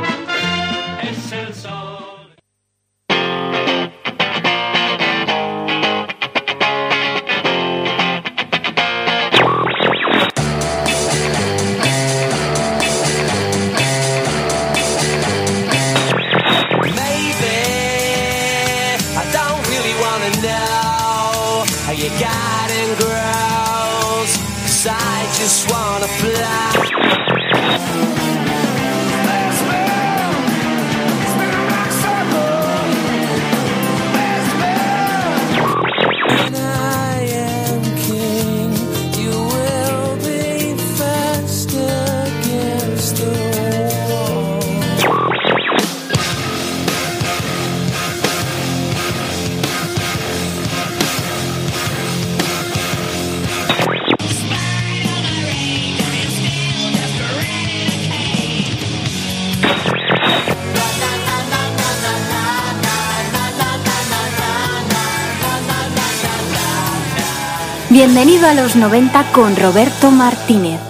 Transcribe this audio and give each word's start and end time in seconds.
Bienvenido 68.27 68.61
a 68.61 68.61
los 68.61 68.75
90 68.75 69.31
con 69.31 69.55
Roberto 69.55 70.11
Martínez. 70.11 70.81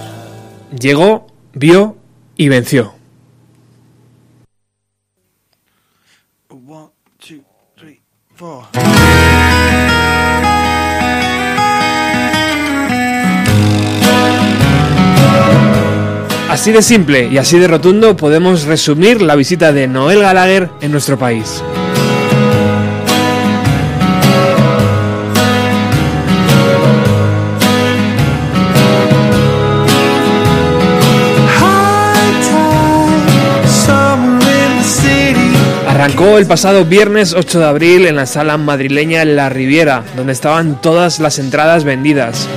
Llegó, 0.71 1.27
vio 1.53 1.95
y 2.35 2.49
venció. 2.49 2.95
Así 16.49 16.71
de 16.71 16.81
simple 16.81 17.27
y 17.27 17.37
así 17.37 17.59
de 17.59 17.67
rotundo 17.67 18.17
podemos 18.17 18.63
resumir 18.63 19.21
la 19.21 19.35
visita 19.35 19.71
de 19.71 19.87
Noel 19.87 20.21
Gallagher 20.21 20.71
en 20.81 20.91
nuestro 20.91 21.19
país. 21.19 21.61
Arrancó 36.07 36.37
el 36.37 36.45
pasado 36.45 36.85
viernes 36.85 37.33
8 37.33 37.59
de 37.59 37.65
abril 37.65 38.05
en 38.05 38.15
la 38.15 38.25
sala 38.25 38.55
madrileña 38.55 39.25
La 39.25 39.49
Riviera, 39.49 40.05
donde 40.15 40.31
estaban 40.31 40.81
todas 40.81 41.19
las 41.19 41.37
entradas 41.37 41.83
vendidas. 41.83 42.47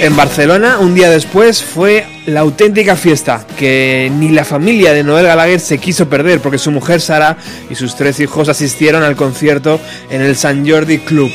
En 0.00 0.16
Barcelona, 0.16 0.78
un 0.78 0.94
día 0.94 1.10
después, 1.10 1.62
fue 1.62 2.06
la 2.24 2.40
auténtica 2.40 2.96
fiesta 2.96 3.44
que 3.58 4.10
ni 4.18 4.30
la 4.30 4.46
familia 4.46 4.94
de 4.94 5.04
Noel 5.04 5.26
Gallagher 5.26 5.60
se 5.60 5.76
quiso 5.76 6.08
perder 6.08 6.40
porque 6.40 6.56
su 6.56 6.70
mujer 6.70 7.02
Sara 7.02 7.36
y 7.68 7.74
sus 7.74 7.96
tres 7.96 8.18
hijos 8.18 8.48
asistieron 8.48 9.02
al 9.02 9.14
concierto 9.14 9.78
en 10.08 10.22
el 10.22 10.36
San 10.36 10.66
Jordi 10.66 11.00
Club. 11.00 11.30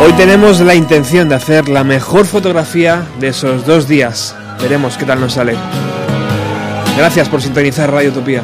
Hoy 0.00 0.12
tenemos 0.12 0.60
la 0.60 0.76
intención 0.76 1.28
de 1.28 1.34
hacer 1.34 1.68
la 1.68 1.82
mejor 1.82 2.24
fotografía 2.24 3.04
de 3.18 3.28
esos 3.28 3.66
dos 3.66 3.88
días. 3.88 4.34
Veremos 4.62 4.96
qué 4.96 5.04
tal 5.04 5.20
nos 5.20 5.32
sale. 5.32 5.56
Gracias 6.96 7.28
por 7.28 7.42
sintonizar 7.42 7.90
Radio 7.90 8.10
Utopía. 8.10 8.42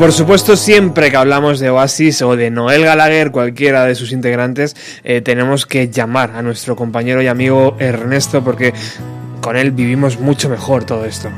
Por 0.00 0.12
supuesto, 0.12 0.56
siempre 0.56 1.10
que 1.10 1.18
hablamos 1.18 1.60
de 1.60 1.68
Oasis 1.68 2.22
o 2.22 2.34
de 2.34 2.50
Noel 2.50 2.86
Gallagher, 2.86 3.30
cualquiera 3.30 3.84
de 3.84 3.94
sus 3.94 4.12
integrantes, 4.12 4.74
eh, 5.04 5.20
tenemos 5.20 5.66
que 5.66 5.90
llamar 5.90 6.30
a 6.30 6.40
nuestro 6.40 6.74
compañero 6.74 7.20
y 7.20 7.26
amigo 7.26 7.76
Ernesto 7.78 8.42
porque 8.42 8.72
con 9.42 9.58
él 9.58 9.72
vivimos 9.72 10.18
mucho 10.18 10.48
mejor 10.48 10.84
todo 10.84 11.04
esto. 11.04 11.28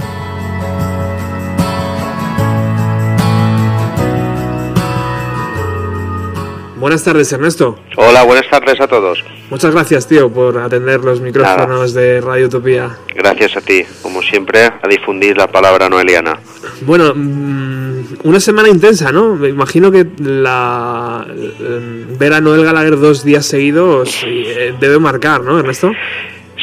Buenas 6.83 7.03
tardes, 7.03 7.33
Ernesto. 7.33 7.79
Hola, 7.97 8.23
buenas 8.23 8.49
tardes 8.49 8.81
a 8.81 8.87
todos. 8.87 9.25
Muchas 9.51 9.73
gracias, 9.73 10.07
tío, 10.07 10.33
por 10.33 10.59
atender 10.59 11.01
los 11.01 11.21
micrófonos 11.21 11.95
de 11.95 12.21
Radio 12.21 12.47
Utopía. 12.47 12.97
Gracias 13.15 13.57
a 13.57 13.61
ti, 13.61 13.85
como 14.03 14.23
siempre, 14.23 14.65
a 14.65 14.89
difundir 14.89 15.37
la 15.37 15.47
palabra 15.47 15.89
noeliana. 15.89 16.39
Bueno, 16.81 17.13
una 18.25 18.41
semana 18.41 18.69
intensa, 18.69 19.13
¿no? 19.13 19.35
Me 19.35 19.49
imagino 19.49 19.91
que 19.91 20.07
la 20.19 21.27
eh, 21.29 22.07
ver 22.19 22.33
a 22.33 22.41
Noel 22.41 22.65
Gallagher 22.65 22.99
dos 22.99 23.25
días 23.25 23.47
seguidos 23.47 24.23
eh, 24.27 24.75
debe 24.81 24.99
marcar, 24.99 25.43
¿no, 25.43 25.59
Ernesto? 25.59 25.93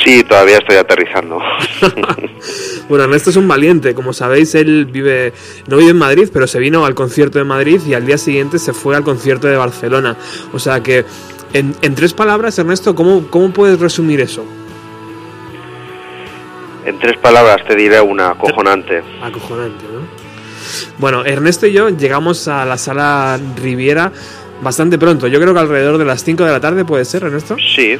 Sí, 0.04 0.24
todavía 0.24 0.58
estoy 0.58 0.78
aterrizando. 0.78 1.40
Bueno, 2.88 3.04
Ernesto 3.04 3.30
es 3.30 3.36
un 3.36 3.48
valiente, 3.48 3.94
como 3.94 4.14
sabéis, 4.14 4.56
él 4.56 4.88
vive, 4.88 5.32
no 5.68 5.78
vive 5.78 5.92
en 5.92 5.98
Madrid, 5.98 6.28
pero 6.34 6.48
se 6.48 6.58
vino 6.58 6.86
al 6.86 6.96
concierto 6.96 7.38
de 7.38 7.46
Madrid 7.46 7.80
y 7.86 7.94
al 7.94 8.04
día 8.04 8.18
siguiente 8.18 8.58
se 8.58 8.74
fue 8.74 8.96
al 8.96 9.04
concierto 9.04 9.46
de 9.46 9.58
Barcelona. 9.58 10.18
O 10.54 10.58
sea 10.58 10.82
que, 10.82 11.06
en, 11.54 11.76
en 11.84 11.94
tres 11.94 12.16
palabras, 12.16 12.58
Ernesto, 12.58 12.96
¿cómo, 12.96 13.28
¿cómo 13.30 13.52
puedes 13.52 13.80
resumir 13.80 14.22
eso? 14.22 14.44
En 16.86 16.98
tres 16.98 17.18
palabras 17.18 17.58
te 17.68 17.76
diré 17.76 18.02
una, 18.02 18.32
acojonante. 18.32 19.04
Acojonante. 19.22 19.86
Bueno, 20.98 21.26
Ernesto 21.26 21.68
y 21.68 21.74
yo 21.74 21.90
llegamos 21.90 22.48
a 22.48 22.66
la 22.66 22.78
sala 22.78 23.40
Riviera 23.62 24.12
bastante 24.62 24.98
pronto. 24.98 25.28
Yo 25.28 25.40
creo 25.40 25.54
que 25.54 25.60
alrededor 25.60 25.98
de 25.98 26.06
las 26.06 26.24
5 26.24 26.44
de 26.44 26.52
la 26.52 26.60
tarde 26.60 26.86
puede 26.86 27.06
ser, 27.06 27.24
Ernesto. 27.24 27.56
Sí. 27.58 27.98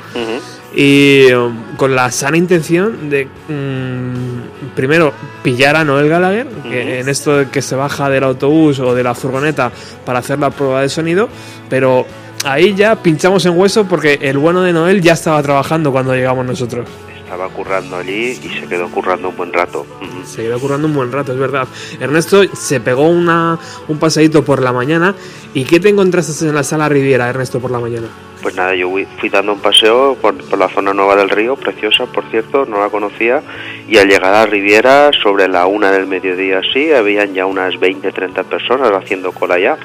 Y 0.76 1.32
um, 1.34 1.76
con 1.78 1.96
la 1.96 2.12
sana 2.12 2.38
intención 2.38 3.10
de 3.10 3.26
mm, 3.26 4.76
primero 4.76 5.14
pillar 5.42 5.76
a 5.76 5.84
Noel 5.84 6.10
Gallagher, 6.10 6.48
que 6.70 7.00
en 7.00 7.10
esto 7.10 7.38
de 7.38 7.50
que 7.50 7.62
se 7.62 7.76
baja 7.76 8.10
del 8.10 8.24
autobús 8.24 8.80
o 8.80 8.94
de 8.94 9.04
la 9.04 9.16
furgoneta 9.16 9.72
para 10.06 10.20
hacer 10.20 10.40
la 10.40 10.52
prueba 10.52 10.82
de 10.82 10.90
sonido, 10.90 11.28
pero 11.70 12.06
ahí 12.46 12.76
ya 12.76 12.96
pinchamos 12.96 13.46
en 13.46 13.58
hueso 13.58 13.86
porque 13.86 14.20
el 14.22 14.38
bueno 14.38 14.62
de 14.62 14.74
Noel 14.74 15.02
ya 15.02 15.14
estaba 15.14 15.42
trabajando 15.42 15.92
cuando 15.92 16.14
llegamos 16.14 16.46
nosotros. 16.46 16.88
Estaba 17.30 17.48
currando 17.50 17.96
allí 17.96 18.40
y 18.44 18.50
se 18.60 18.66
quedó 18.66 18.90
currando 18.90 19.30
un 19.30 19.38
buen 19.38 19.54
rato. 19.54 19.86
Se 20.26 20.42
quedó 20.42 20.60
currando 20.60 20.88
un 20.88 20.96
buen 20.96 21.12
rato, 21.12 21.32
es 21.32 21.38
verdad. 21.38 21.68
Ernesto 22.00 22.42
se 22.56 22.80
pegó 22.80 23.08
una, 23.08 23.60
un 23.88 24.00
paseíto 24.00 24.44
por 24.44 24.64
la 24.64 24.74
mañana. 24.74 25.14
¿Y 25.54 25.64
qué 25.66 25.80
te 25.80 25.90
encontraste 25.90 26.48
en 26.48 26.56
la 26.56 26.64
sala 26.64 26.90
Riviera, 26.90 27.30
Ernesto, 27.30 27.60
por 27.60 27.70
la 27.70 27.80
mañana? 27.80 28.08
Pues 28.42 28.56
nada, 28.56 28.74
yo 28.74 28.90
fui, 28.90 29.06
fui 29.20 29.30
dando 29.30 29.54
un 29.54 29.60
paseo 29.60 30.18
por, 30.20 30.44
por 30.44 30.58
la 30.58 30.70
zona 30.70 30.92
nueva 30.92 31.16
del 31.18 31.30
río, 31.30 31.56
preciosa, 31.56 32.08
por 32.08 32.24
cierto, 32.32 32.66
no 32.66 32.80
la 32.80 32.90
conocía, 32.90 33.44
y 33.88 33.98
al 33.98 34.08
llegar 34.08 34.34
a 34.34 34.48
Riviera, 34.48 35.12
sobre 35.22 35.48
la 35.48 35.68
una 35.68 35.92
del 35.92 36.08
mediodía, 36.08 36.62
sí, 36.74 36.92
habían 36.92 37.36
ya 37.36 37.46
unas 37.46 37.80
20, 37.80 38.12
30 38.12 38.44
personas 38.46 38.92
haciendo 38.92 39.34
cola 39.34 39.60
ya. 39.60 39.78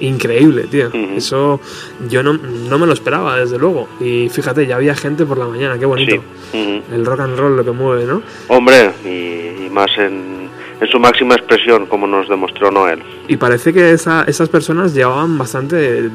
Increíble, 0.00 0.64
tío. 0.64 0.90
Eso 1.16 1.60
yo 2.08 2.22
no, 2.22 2.32
no 2.34 2.78
me 2.78 2.86
lo 2.86 2.92
esperaba, 2.92 3.36
desde 3.38 3.58
luego. 3.58 3.88
Y 4.00 4.28
fíjate, 4.28 4.66
ya 4.66 4.76
había 4.76 4.94
gente 4.94 5.24
por 5.24 5.38
la 5.38 5.46
mañana, 5.46 5.78
qué 5.78 5.86
bonito. 5.86 6.22
Sí. 6.52 6.82
El 6.92 7.06
rock 7.06 7.20
and 7.20 7.38
roll 7.38 7.56
lo 7.56 7.64
que 7.64 7.70
mueve, 7.70 8.04
¿no? 8.04 8.22
Hombre, 8.48 8.90
y, 9.04 9.66
y 9.66 9.70
más 9.72 9.90
en, 9.96 10.48
en 10.80 10.88
su 10.88 10.98
máxima 10.98 11.34
expresión, 11.36 11.86
como 11.86 12.06
nos 12.06 12.28
demostró 12.28 12.70
Noel. 12.70 13.02
Y 13.28 13.36
parece 13.36 13.72
que 13.72 13.92
esa- 13.92 14.24
esas 14.26 14.48
personas 14.48 14.92
llegaban 14.92 15.38
bastante 15.38 16.10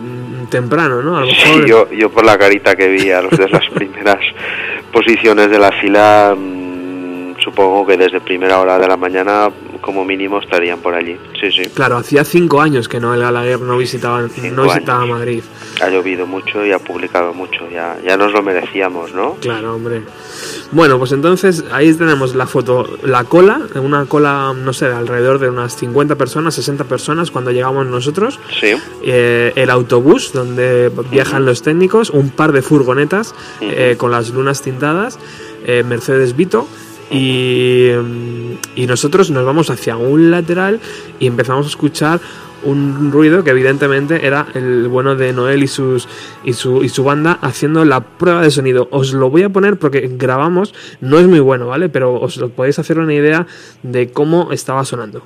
temprano, 0.50 1.02
¿no? 1.02 1.18
A 1.18 1.22
lo 1.22 1.28
mejor. 1.28 1.64
Sí, 1.64 1.70
yo, 1.70 1.90
yo 1.92 2.10
por 2.10 2.26
la 2.26 2.38
carita 2.38 2.76
que 2.76 2.88
vi 2.90 3.10
a 3.12 3.22
los 3.22 3.32
de 3.38 3.48
las 3.50 3.68
primeras 3.74 4.20
posiciones 4.92 5.50
de 5.50 5.60
la 5.60 5.72
fila, 5.72 6.36
mm, 6.38 7.36
supongo 7.40 7.86
que 7.88 7.98
desde 7.98 8.20
primera 8.22 8.60
hora 8.60 8.78
de 8.78 8.88
la 8.88 8.98
mañana, 8.98 9.50
como 9.78 10.06
mínimo, 10.06 10.40
estarían 10.40 10.80
por 10.80 10.94
allí. 10.96 11.18
Sí, 11.40 11.52
sí. 11.52 11.70
Claro, 11.74 11.98
hacía 11.98 12.24
cinco 12.24 12.62
años 12.62 12.88
que 12.88 13.00
Noel 13.00 13.22
Gallagher 13.22 13.60
no 13.62 13.78
visitaba, 13.78 14.28
Cinco 14.30 14.56
no 14.56 14.64
visitaba 14.64 15.04
años. 15.04 15.18
Madrid. 15.18 15.44
Ha 15.82 15.90
llovido 15.90 16.26
mucho 16.26 16.66
y 16.66 16.72
ha 16.72 16.80
publicado 16.80 17.34
mucho. 17.34 17.70
Ya, 17.72 17.98
ya 18.06 18.18
nos 18.18 18.32
lo 18.32 18.42
merecíamos, 18.42 19.14
¿no? 19.14 19.36
Claro, 19.36 19.76
hombre. 19.76 20.02
Bueno, 20.72 20.98
pues 20.98 21.12
entonces 21.12 21.64
ahí 21.72 21.94
tenemos 21.94 22.36
la 22.36 22.46
foto, 22.48 22.98
la 23.04 23.24
cola, 23.24 23.62
una 23.76 24.06
cola, 24.06 24.54
no 24.56 24.74
sé, 24.74 24.88
de 24.88 24.96
alrededor 24.96 25.40
de 25.40 25.50
unas 25.50 25.76
50 25.76 26.16
personas, 26.16 26.56
60 26.56 26.84
personas 26.86 27.32
cuando 27.32 27.52
llegamos 27.52 27.86
nosotros. 27.86 28.40
Sí. 28.60 28.76
Eh, 29.04 29.54
el 29.56 29.70
autobús 29.70 30.34
donde 30.34 30.92
viajan 31.12 31.46
los 31.46 31.62
técnicos, 31.62 32.10
un 32.10 32.30
par 32.30 32.52
de 32.52 32.62
furgonetas 32.62 33.34
eh, 33.62 33.96
con 33.98 34.12
las 34.12 34.30
lunas 34.32 34.62
tintadas, 34.62 35.20
eh, 35.66 35.84
Mercedes 35.84 36.36
Vito. 36.36 36.68
Y, 37.10 37.92
nosotros 38.88 39.32
nos 39.32 39.46
vamos 39.46 39.70
hacia 39.70 39.98
un 39.98 40.32
lateral 40.32 40.80
y 41.20 41.28
empezamos 41.28 41.66
a 41.66 41.70
escuchar 41.70 42.22
un 42.64 43.12
ruido 43.12 43.44
que 43.44 43.52
evidentemente 43.52 44.26
era 44.26 44.48
el 44.56 44.88
bueno 44.88 45.16
de 45.16 45.32
Noel 45.32 45.62
y 45.64 45.68
sus 45.68 46.08
y 46.44 46.54
su, 46.54 46.84
y 46.84 46.90
su 46.90 47.04
banda 47.04 47.38
haciendo 47.42 47.86
la 47.86 48.02
prueba 48.02 48.42
de 48.42 48.50
sonido. 48.50 48.88
Os 48.92 49.14
lo 49.14 49.30
voy 49.30 49.44
a 49.44 49.50
poner 49.50 49.78
porque 49.78 50.10
grabamos, 50.18 50.74
no 51.02 51.20
es 51.20 51.28
muy 51.28 51.40
bueno, 51.40 51.68
¿vale? 51.68 51.90
Pero 51.90 52.16
os 52.16 52.38
lo 52.38 52.50
podéis 52.50 52.80
hacer 52.80 52.98
una 52.98 53.14
idea 53.14 53.46
de 53.84 54.10
cómo 54.12 54.52
estaba 54.52 54.86
sonando. 54.86 55.22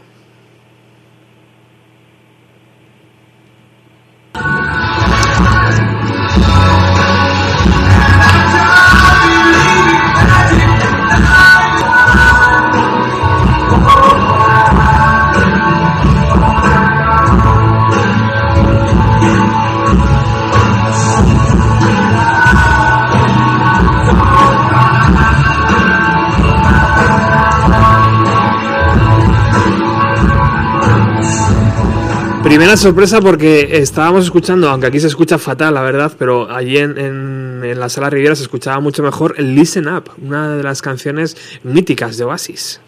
Primera 32.44 32.76
sorpresa 32.76 33.22
porque 33.22 33.78
estábamos 33.78 34.26
escuchando, 34.26 34.70
aunque 34.70 34.88
aquí 34.88 35.00
se 35.00 35.08
escucha 35.08 35.38
fatal, 35.38 35.74
la 35.76 35.82
verdad, 35.82 36.12
pero 36.18 36.50
allí 36.52 36.78
en, 36.78 36.98
en- 36.98 37.62
en 37.64 37.80
la 37.80 37.88
sala 37.90 38.10
Riviera 38.10 38.36
se 38.36 38.44
escuchaba 38.44 38.80
mucho 38.80 39.04
mejor 39.04 39.40
Listen 39.40 39.88
Up, 39.88 40.10
una 40.22 40.56
de 40.58 40.64
las 40.64 40.82
canciones 40.82 41.60
míticas 41.64 42.18
de 42.18 42.24
Oasis. 42.26 42.82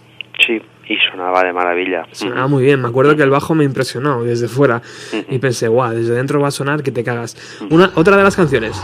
Sí. 0.46 0.62
Y 0.90 0.98
sonaba 1.10 1.44
de 1.44 1.54
maravilla. 1.54 2.06
Sonaba 2.12 2.48
muy 2.48 2.64
bien, 2.64 2.82
me 2.82 2.90
acuerdo 2.90 3.16
que 3.16 3.24
el 3.24 3.30
bajo 3.30 3.56
me 3.56 3.64
impresionó 3.64 4.24
desde 4.24 4.48
fuera 4.50 4.82
y 5.30 5.38
pensé, 5.40 5.68
guau, 5.70 5.94
desde 5.94 6.14
dentro 6.16 6.42
va 6.42 6.50
a 6.50 6.52
sonar 6.52 6.84
que 6.84 6.92
te 6.92 7.04
cagas. 7.06 7.38
Una, 7.70 7.92
otra 7.96 8.18
de 8.18 8.24
las 8.24 8.36
canciones. 8.36 8.82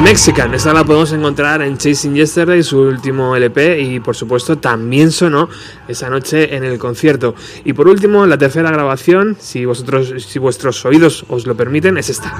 Mexican, 0.00 0.54
esta 0.54 0.72
la 0.72 0.84
podemos 0.84 1.12
encontrar 1.12 1.62
en 1.62 1.76
Chasing 1.76 2.14
Yesterday, 2.14 2.62
su 2.62 2.80
último 2.80 3.34
LP, 3.34 3.80
y 3.80 4.00
por 4.00 4.14
supuesto 4.14 4.58
también 4.58 5.10
sonó 5.10 5.48
esa 5.88 6.08
noche 6.08 6.54
en 6.54 6.64
el 6.64 6.78
concierto. 6.78 7.34
Y 7.64 7.72
por 7.72 7.88
último, 7.88 8.26
la 8.26 8.38
tercera 8.38 8.70
grabación, 8.70 9.36
si 9.40 9.64
vosotros, 9.64 10.14
si 10.18 10.38
vuestros 10.38 10.84
oídos 10.84 11.24
os 11.28 11.46
lo 11.46 11.56
permiten, 11.56 11.98
es 11.98 12.10
esta. 12.10 12.32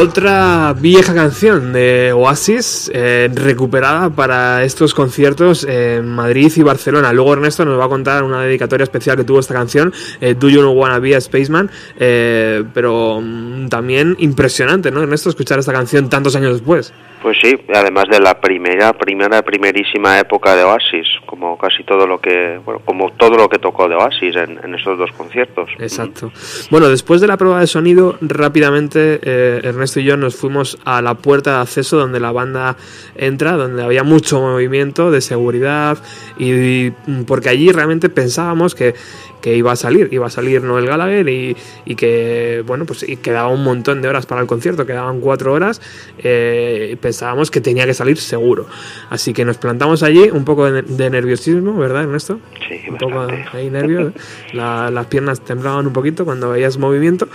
Otra 0.00 0.72
vieja 0.72 1.12
canción 1.12 1.74
de 1.74 2.14
Oasis 2.14 2.90
eh, 2.94 3.28
recuperada 3.34 4.08
para 4.08 4.64
estos 4.64 4.94
conciertos 4.94 5.64
en 5.64 6.08
Madrid 6.08 6.50
y 6.56 6.62
Barcelona. 6.62 7.12
Luego 7.12 7.34
Ernesto 7.34 7.66
nos 7.66 7.78
va 7.78 7.84
a 7.84 7.88
contar 7.90 8.22
una 8.24 8.40
dedicatoria 8.40 8.84
especial 8.84 9.18
que 9.18 9.24
tuvo 9.24 9.40
esta 9.40 9.52
canción, 9.52 9.92
eh, 10.22 10.34
Do 10.34 10.48
You 10.48 10.60
Know 10.60 10.72
Wanna 10.72 11.00
Be 11.00 11.14
a 11.14 11.20
Spaceman, 11.20 11.70
eh, 11.98 12.64
pero 12.72 13.20
mm, 13.20 13.68
también 13.68 14.16
impresionante, 14.20 14.90
¿no, 14.90 15.02
Ernesto, 15.02 15.28
escuchar 15.28 15.58
esta 15.58 15.74
canción 15.74 16.08
tantos 16.08 16.34
años 16.34 16.54
después? 16.54 16.94
Pues 17.22 17.36
sí, 17.42 17.54
además 17.74 18.04
de 18.10 18.18
la 18.18 18.40
primera, 18.40 18.94
primera, 18.94 19.42
primerísima 19.42 20.18
época 20.18 20.56
de 20.56 20.64
Oasis, 20.64 21.06
como 21.26 21.58
casi 21.58 21.84
todo 21.84 22.06
lo 22.06 22.18
que, 22.18 22.58
bueno, 22.64 22.80
como 22.84 23.10
todo 23.12 23.36
lo 23.36 23.48
que 23.48 23.58
tocó 23.58 23.88
de 23.88 23.94
Oasis 23.94 24.36
en, 24.36 24.58
en 24.64 24.74
estos 24.74 24.96
dos 24.96 25.10
conciertos. 25.12 25.68
Exacto. 25.78 26.32
Bueno, 26.70 26.88
después 26.88 27.20
de 27.20 27.26
la 27.26 27.36
prueba 27.36 27.60
de 27.60 27.66
sonido, 27.66 28.16
rápidamente 28.22 29.20
eh, 29.22 29.60
Ernesto 29.62 30.00
y 30.00 30.04
yo 30.04 30.16
nos 30.16 30.36
fuimos 30.36 30.78
a 30.84 31.02
la 31.02 31.14
puerta 31.14 31.56
de 31.56 31.62
acceso 31.62 31.98
donde 31.98 32.20
la 32.20 32.32
banda 32.32 32.76
entra, 33.16 33.52
donde 33.52 33.82
había 33.82 34.02
mucho 34.02 34.40
movimiento 34.40 35.10
de 35.10 35.20
seguridad 35.20 35.98
y, 36.38 36.86
y 36.86 36.90
porque 37.26 37.50
allí 37.50 37.70
realmente 37.70 38.08
pensábamos 38.08 38.74
que, 38.74 38.94
que 39.40 39.56
iba 39.56 39.72
a 39.72 39.76
salir, 39.76 40.08
iba 40.12 40.26
a 40.26 40.30
salir 40.30 40.62
Noel 40.62 40.86
Gallagher 40.86 41.28
y, 41.28 41.56
y 41.84 41.94
que, 41.96 42.62
bueno, 42.66 42.84
pues 42.84 43.08
y 43.08 43.16
quedaba 43.16 43.48
un 43.48 43.64
montón 43.64 44.02
de 44.02 44.08
horas 44.08 44.26
para 44.26 44.40
el 44.40 44.46
concierto, 44.46 44.86
quedaban 44.86 45.20
cuatro 45.20 45.52
horas, 45.52 45.80
eh, 46.18 46.90
y 46.92 46.96
pensábamos 46.96 47.50
que 47.50 47.60
tenía 47.60 47.86
que 47.86 47.94
salir 47.94 48.16
seguro. 48.18 48.66
Así 49.10 49.32
que 49.32 49.44
nos 49.44 49.58
plantamos 49.58 50.02
allí, 50.02 50.30
un 50.30 50.44
poco 50.44 50.70
de, 50.70 50.82
de 50.82 51.10
nerviosismo, 51.10 51.76
¿verdad, 51.76 52.02
Ernesto? 52.02 52.38
Sí, 52.68 52.80
un 52.88 52.98
poco 52.98 53.26
ahí 53.52 53.70
nervios, 53.70 54.12
La- 54.52 54.90
las 54.90 55.06
piernas 55.06 55.40
temblaban 55.40 55.86
un 55.86 55.92
poquito 55.92 56.24
cuando 56.24 56.50
veías 56.50 56.78
movimiento. 56.78 57.28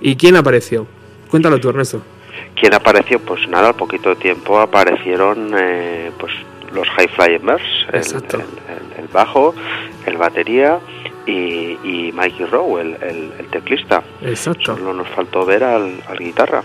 ¿Y 0.00 0.16
quién 0.16 0.36
apareció? 0.36 0.86
Cuéntalo 1.30 1.58
tú, 1.60 1.68
Ernesto. 1.70 2.00
¿Quién 2.60 2.74
apareció? 2.74 3.18
Pues 3.20 3.48
nada, 3.48 3.68
al 3.68 3.74
poquito 3.74 4.16
tiempo 4.16 4.58
aparecieron 4.58 5.52
eh, 5.58 6.10
pues 6.18 6.32
los 6.72 6.88
High 6.88 7.08
el, 7.92 7.98
el- 7.98 8.00
el- 8.96 9.02
el 9.02 9.08
bajo, 9.12 9.54
el 10.06 10.16
batería 10.16 10.78
y, 11.28 11.78
y 12.08 12.12
Mikey 12.12 12.46
Rowe, 12.46 12.80
el, 12.80 12.96
el- 13.02 13.32
el 13.38 13.46
teclista. 13.50 14.02
Exacto. 14.22 14.76
Solo 14.76 14.92
nos 14.94 15.08
faltó 15.08 15.44
ver 15.44 15.62
al, 15.64 16.02
al 16.08 16.18
guitarra. 16.18 16.62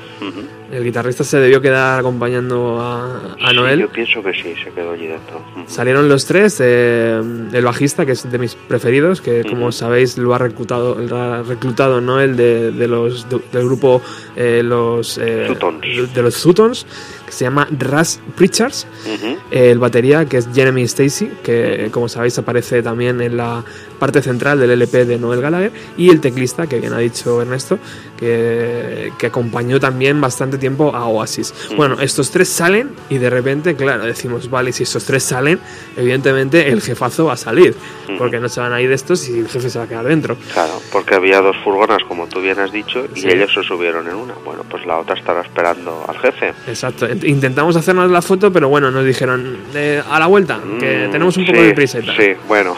El 0.71 0.83
guitarrista 0.83 1.23
se 1.23 1.37
debió 1.39 1.61
quedar 1.61 1.99
acompañando 1.99 2.79
a, 2.81 3.17
a 3.39 3.49
Sí, 3.49 3.55
Noel. 3.55 3.79
yo 3.81 3.89
pienso 3.89 4.23
que 4.23 4.33
sí, 4.33 4.55
se 4.63 4.71
quedó 4.71 4.93
allí 4.93 5.05
dentro. 5.07 5.39
Salieron 5.67 6.09
los 6.09 6.25
tres, 6.25 6.57
eh, 6.63 7.21
el 7.53 7.63
bajista, 7.63 8.05
que 8.07 8.13
es 8.13 8.31
de 8.31 8.39
mis 8.39 8.55
preferidos, 8.55 9.21
que 9.21 9.43
como 9.47 9.71
sabéis 9.71 10.17
lo 10.17 10.33
ha 10.33 10.39
reclutado, 10.39 10.95
lo 10.95 11.15
ha 11.17 11.43
reclutado 11.43 12.01
Noel 12.01 12.35
de, 12.35 12.71
de 12.71 12.87
los, 12.87 13.29
de- 13.29 13.41
del 13.51 13.65
grupo 13.65 14.01
eh, 14.35 14.61
los, 14.63 15.19
eh, 15.19 15.45
Sutons. 15.47 16.13
de 16.13 16.21
los 16.23 16.33
Sutons, 16.33 16.87
que 17.27 17.31
se 17.31 17.45
llama 17.45 17.67
Russ 17.79 18.19
Pritchards. 18.35 18.87
Ujú. 19.05 19.37
El 19.51 19.77
batería, 19.77 20.25
que 20.25 20.37
es 20.37 20.49
Jeremy 20.55 20.81
Stacy, 20.83 21.29
que 21.43 21.89
como 21.91 22.09
sabéis 22.09 22.39
aparece 22.39 22.81
también 22.81 23.21
en 23.21 23.37
la 23.37 23.63
parte 24.03 24.21
central 24.21 24.59
del 24.59 24.71
LP 24.71 25.05
de 25.05 25.17
Noel 25.17 25.39
Gallagher. 25.39 25.71
Y 25.95 26.09
el 26.09 26.19
teclista, 26.19 26.67
que 26.67 26.77
bien 26.77 26.91
ha 26.91 26.97
dicho 26.97 27.41
Ernesto, 27.41 27.79
que, 28.23 29.13
que 29.17 29.27
acompañó 29.27 29.79
también 29.79 30.19
bastante 30.21 30.57
tiempo 30.57 30.95
a 30.95 31.05
Oasis. 31.05 31.53
Bueno, 31.75 31.99
estos 32.01 32.31
tres 32.31 32.49
salen 32.49 32.91
y 33.09 33.17
de 33.17 33.29
repente, 33.29 33.75
claro, 33.75 34.03
decimos, 34.05 34.49
vale, 34.49 34.71
si 34.71 34.83
estos 34.83 35.05
tres 35.05 35.23
salen, 35.23 35.59
evidentemente 35.97 36.69
el 36.69 36.81
jefazo 36.81 37.25
va 37.25 37.33
a 37.33 37.37
salir, 37.37 37.75
porque 38.17 38.39
no 38.39 38.49
se 38.49 38.59
van 38.59 38.73
a 38.73 38.81
ir 38.81 38.91
estos 38.91 39.27
y 39.29 39.39
el 39.39 39.47
jefe 39.49 39.69
se 39.69 39.77
va 39.79 39.85
a 39.85 39.87
quedar 39.87 40.05
dentro. 40.05 40.35
Claro, 40.53 40.73
porque 40.91 41.15
había 41.15 41.41
dos 41.41 41.55
furgonas, 41.63 41.99
como 42.07 42.27
tú 42.27 42.41
bien 42.41 42.59
has 42.59 42.71
dicho, 42.71 43.05
y 43.15 43.21
Sí. 43.21 43.27
ellos 43.29 43.53
se 43.53 43.63
subieron 43.63 44.07
en 44.07 44.15
una. 44.15 44.33
Bueno, 44.45 44.63
pues 44.69 44.85
la 44.85 44.97
otra 44.99 45.15
estará 45.15 45.41
esperando 45.41 46.03
al 46.07 46.17
jefe. 46.19 46.53
Exacto. 46.67 47.07
Int- 47.07 47.23
Intentamos 47.27 47.75
hacernos 47.75 48.09
la 48.11 48.21
foto, 48.21 48.51
pero 48.51 48.69
bueno, 48.69 48.91
nos 48.91 49.05
dijeron 49.05 49.57
eh, 49.75 50.01
a 50.09 50.19
la 50.19 50.27
vuelta, 50.27 50.59
que 50.79 51.07
Mm, 51.07 51.11
tenemos 51.11 51.37
un 51.37 51.45
poco 51.45 51.57
sí, 51.59 51.65
de 51.65 51.73
prisa 51.73 51.99
y 51.99 52.05
tal. 52.05 52.15
Sí, 52.17 52.27
bueno. 52.47 52.75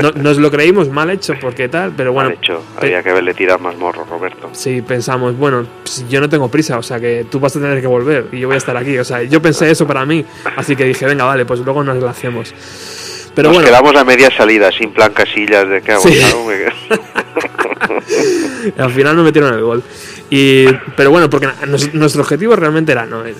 No- 0.00 0.10
nos 0.22 0.38
lo 0.38 0.50
creímos 0.50 0.88
mal 0.88 1.10
hecho, 1.10 1.34
porque 1.40 1.68
tal, 1.68 1.92
pero 1.96 2.12
bueno. 2.12 2.30
Mal 2.30 2.38
hecho. 2.40 2.62
pe- 2.78 2.86
Había 2.86 3.02
que 3.02 3.12
verle 3.12 3.34
tirar 3.34 3.60
más 3.60 3.76
morro, 3.76 4.04
Roberto. 4.08 4.48
Sí, 4.52 4.69
pensamos, 4.86 5.36
bueno, 5.36 5.66
pues 5.82 6.04
yo 6.08 6.20
no 6.20 6.28
tengo 6.28 6.48
prisa, 6.48 6.78
o 6.78 6.82
sea 6.82 6.98
que 7.00 7.26
tú 7.30 7.40
vas 7.40 7.54
a 7.56 7.60
tener 7.60 7.80
que 7.80 7.86
volver 7.86 8.28
y 8.32 8.40
yo 8.40 8.48
voy 8.48 8.54
a 8.54 8.58
estar 8.58 8.76
aquí. 8.76 8.96
O 8.98 9.04
sea, 9.04 9.22
yo 9.22 9.40
pensé 9.42 9.70
eso 9.70 9.86
para 9.86 10.04
mí, 10.06 10.24
así 10.56 10.76
que 10.76 10.84
dije, 10.84 11.06
venga, 11.06 11.24
vale, 11.24 11.44
pues 11.44 11.60
luego 11.60 11.82
nos 11.84 11.96
lo 11.98 12.08
hacemos. 12.08 12.54
Pero 13.34 13.48
Nos 13.50 13.58
bueno, 13.58 13.68
quedamos 13.68 13.94
a 13.96 14.04
media 14.04 14.28
salida, 14.36 14.70
sin 14.72 14.92
plan 14.92 15.12
casillas 15.12 15.68
de 15.68 15.80
qué 15.82 15.92
hago. 15.92 16.02
Sí. 16.02 16.18
al 18.78 18.90
final 18.90 19.16
no 19.16 19.22
metieron 19.22 19.54
el 19.54 19.62
gol. 19.62 19.82
Y, 20.32 20.66
pero 20.96 21.10
bueno, 21.10 21.28
porque 21.28 21.48
nos- 21.66 21.92
nuestro 21.92 22.22
objetivo 22.22 22.54
realmente 22.54 22.92
era, 22.92 23.04
no, 23.04 23.24
eh, 23.26 23.34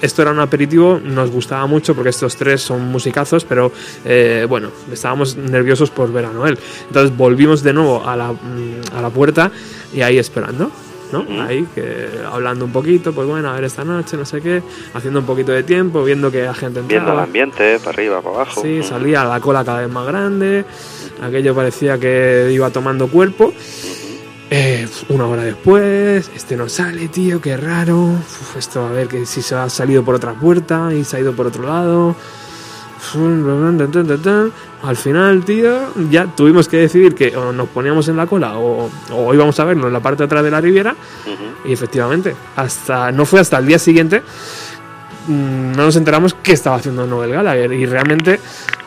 esto 0.00 0.22
era 0.22 0.30
un 0.30 0.38
aperitivo, 0.38 1.00
nos 1.02 1.28
gustaba 1.30 1.66
mucho 1.66 1.92
porque 1.94 2.10
estos 2.10 2.36
tres 2.36 2.62
son 2.62 2.82
musicazos, 2.86 3.44
pero 3.44 3.72
eh, 4.04 4.46
bueno, 4.48 4.70
estábamos 4.92 5.36
nerviosos 5.36 5.90
por 5.90 6.12
ver 6.12 6.26
a 6.26 6.32
Noel. 6.32 6.56
Entonces 6.86 7.16
volvimos 7.16 7.64
de 7.64 7.72
nuevo 7.72 8.08
a 8.08 8.14
la, 8.16 8.30
mm, 8.32 8.96
a 8.96 9.02
la 9.02 9.10
puerta 9.10 9.50
y 9.94 10.02
ahí 10.02 10.18
esperando. 10.18 10.70
¿no? 11.12 11.24
Ahí, 11.42 11.64
que, 11.74 12.08
hablando 12.28 12.64
un 12.64 12.72
poquito, 12.72 13.12
pues 13.12 13.28
bueno, 13.28 13.48
a 13.48 13.52
ver 13.54 13.64
esta 13.64 13.84
noche, 13.84 14.16
no 14.16 14.24
sé 14.24 14.40
qué, 14.40 14.62
haciendo 14.94 15.20
un 15.20 15.26
poquito 15.26 15.52
de 15.52 15.62
tiempo, 15.62 16.02
viendo 16.02 16.28
que 16.32 16.42
la 16.42 16.54
gente 16.54 16.80
Viendo 16.80 16.94
el 16.94 17.00
entraba. 17.02 17.22
ambiente, 17.22 17.78
para 17.78 17.90
arriba, 17.90 18.20
para 18.20 18.34
abajo. 18.36 18.62
Sí, 18.62 18.82
salía 18.82 19.22
la 19.24 19.38
cola 19.38 19.64
cada 19.64 19.82
vez 19.82 19.90
más 19.90 20.06
grande, 20.06 20.64
aquello 21.22 21.54
parecía 21.54 21.98
que 22.00 22.50
iba 22.52 22.68
tomando 22.70 23.06
cuerpo. 23.06 23.52
Eh, 24.50 24.88
una 25.08 25.26
hora 25.26 25.42
después, 25.42 26.30
este 26.34 26.56
no 26.56 26.68
sale, 26.68 27.08
tío, 27.08 27.40
qué 27.40 27.56
raro. 27.56 27.96
Uf, 27.96 28.56
esto 28.56 28.84
a 28.84 28.90
ver 28.90 29.06
que 29.06 29.24
si 29.24 29.40
se 29.40 29.54
ha 29.54 29.68
salido 29.70 30.04
por 30.04 30.16
otra 30.16 30.32
puerta 30.34 30.92
y 30.92 31.04
se 31.04 31.16
ha 31.16 31.20
ido 31.20 31.32
por 31.32 31.46
otro 31.46 31.64
lado. 31.64 32.16
Al 34.82 34.96
final, 34.96 35.44
tío, 35.44 35.92
ya 36.10 36.26
tuvimos 36.26 36.68
que 36.68 36.78
decidir 36.78 37.14
que 37.14 37.36
o 37.36 37.52
nos 37.52 37.68
poníamos 37.68 38.08
en 38.08 38.16
la 38.16 38.26
cola 38.26 38.56
o, 38.58 38.90
o 39.12 39.34
íbamos 39.34 39.58
a 39.60 39.64
verlo 39.64 39.86
en 39.86 39.92
la 39.92 40.00
parte 40.00 40.18
de 40.22 40.24
atrás 40.26 40.44
de 40.44 40.50
la 40.50 40.60
riviera. 40.60 40.94
Y 41.64 41.72
efectivamente, 41.72 42.34
hasta 42.56 43.10
no 43.12 43.24
fue 43.24 43.40
hasta 43.40 43.58
el 43.58 43.66
día 43.66 43.78
siguiente 43.78 44.22
mm, 45.28 45.72
no 45.72 45.84
nos 45.84 45.96
enteramos 45.96 46.34
qué 46.34 46.52
estaba 46.52 46.76
haciendo 46.76 47.06
Noel 47.06 47.32
Gallagher 47.32 47.72
y 47.72 47.86
realmente 47.86 48.38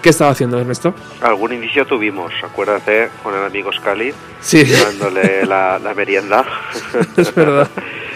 qué 0.02 0.10
estaba 0.10 0.32
haciendo 0.32 0.60
Ernesto. 0.60 0.94
Algún 1.22 1.54
indicio 1.54 1.86
tuvimos, 1.86 2.32
acuérdate, 2.44 3.10
con 3.24 3.34
el 3.34 3.44
amigo 3.44 3.72
Scali, 3.74 4.14
Sí, 4.40 4.64
dándole 4.64 5.46
la, 5.46 5.80
la 5.80 5.94
merienda. 5.96 6.46
es 7.18 7.34
verdad. 7.34 7.68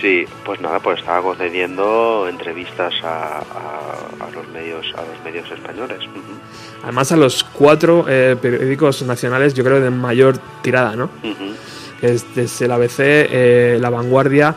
Sí, 0.00 0.24
pues 0.44 0.60
nada, 0.60 0.78
pues 0.80 1.00
estaba 1.00 1.20
concediendo 1.22 2.26
entrevistas 2.28 2.94
a, 3.02 3.38
a- 3.38 4.24
a 4.26 4.30
los 4.34 4.48
medios 4.48 4.86
a 4.96 5.02
los 5.02 5.22
medios 5.24 5.50
españoles. 5.50 5.98
Además 6.82 7.12
a 7.12 7.16
los 7.16 7.44
cuatro 7.44 8.06
eh, 8.08 8.36
periódicos 8.40 9.02
nacionales, 9.02 9.52
yo 9.54 9.62
creo 9.64 9.80
de 9.80 9.90
mayor 9.90 10.38
tirada, 10.62 10.96
¿no? 10.96 11.04
ujú. 11.22 11.54
Que 12.00 12.12
es 12.14 12.34
desde 12.34 12.64
el 12.64 12.72
ABC, 12.72 12.94
eh, 13.00 13.78
La 13.80 13.90
Vanguardia, 13.90 14.54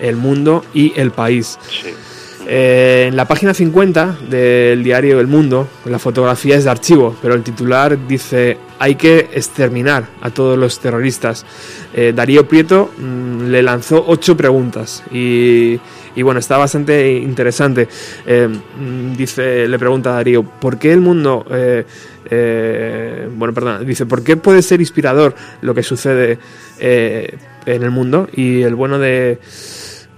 El 0.00 0.16
Mundo 0.16 0.64
y 0.74 0.92
El 0.98 1.12
País. 1.12 1.56
Sí. 1.70 1.94
Eh, 2.46 3.06
en 3.08 3.16
la 3.16 3.26
página 3.26 3.52
50 3.52 4.16
del 4.28 4.82
diario 4.82 5.20
El 5.20 5.26
Mundo, 5.26 5.68
la 5.84 5.98
fotografía 5.98 6.56
es 6.56 6.64
de 6.64 6.70
archivo, 6.70 7.14
pero 7.20 7.34
el 7.34 7.42
titular 7.42 7.98
dice 8.08 8.56
hay 8.78 8.94
que 8.94 9.28
exterminar 9.34 10.06
a 10.22 10.30
todos 10.30 10.58
los 10.58 10.80
terroristas. 10.80 11.44
Eh, 11.92 12.12
Darío 12.16 12.48
Prieto 12.48 12.92
mm, 12.96 13.50
le 13.50 13.62
lanzó 13.62 14.02
ocho 14.06 14.38
preguntas 14.38 15.02
y, 15.12 15.78
bueno, 16.22 16.40
está 16.40 16.56
bastante 16.56 17.12
interesante. 17.12 17.88
Eh, 18.26 18.48
mm, 18.48 19.16
dice, 19.16 19.68
le 19.68 19.78
pregunta 19.78 20.10
a 20.10 20.14
Darío, 20.14 20.42
¿por 20.42 20.78
qué 20.78 20.92
el 20.92 21.00
mundo... 21.00 21.44
bueno, 23.36 23.54
perdón, 23.54 23.86
dice, 23.86 24.06
¿por 24.06 24.24
qué 24.24 24.36
puede 24.36 24.62
ser 24.62 24.80
inspirador 24.80 25.34
lo 25.60 25.74
que 25.74 25.82
sucede 25.82 26.38
en 26.78 27.82
el 27.82 27.90
mundo? 27.90 28.28
Y 28.32 28.62
el 28.62 28.74
bueno 28.74 28.98
de, 28.98 29.38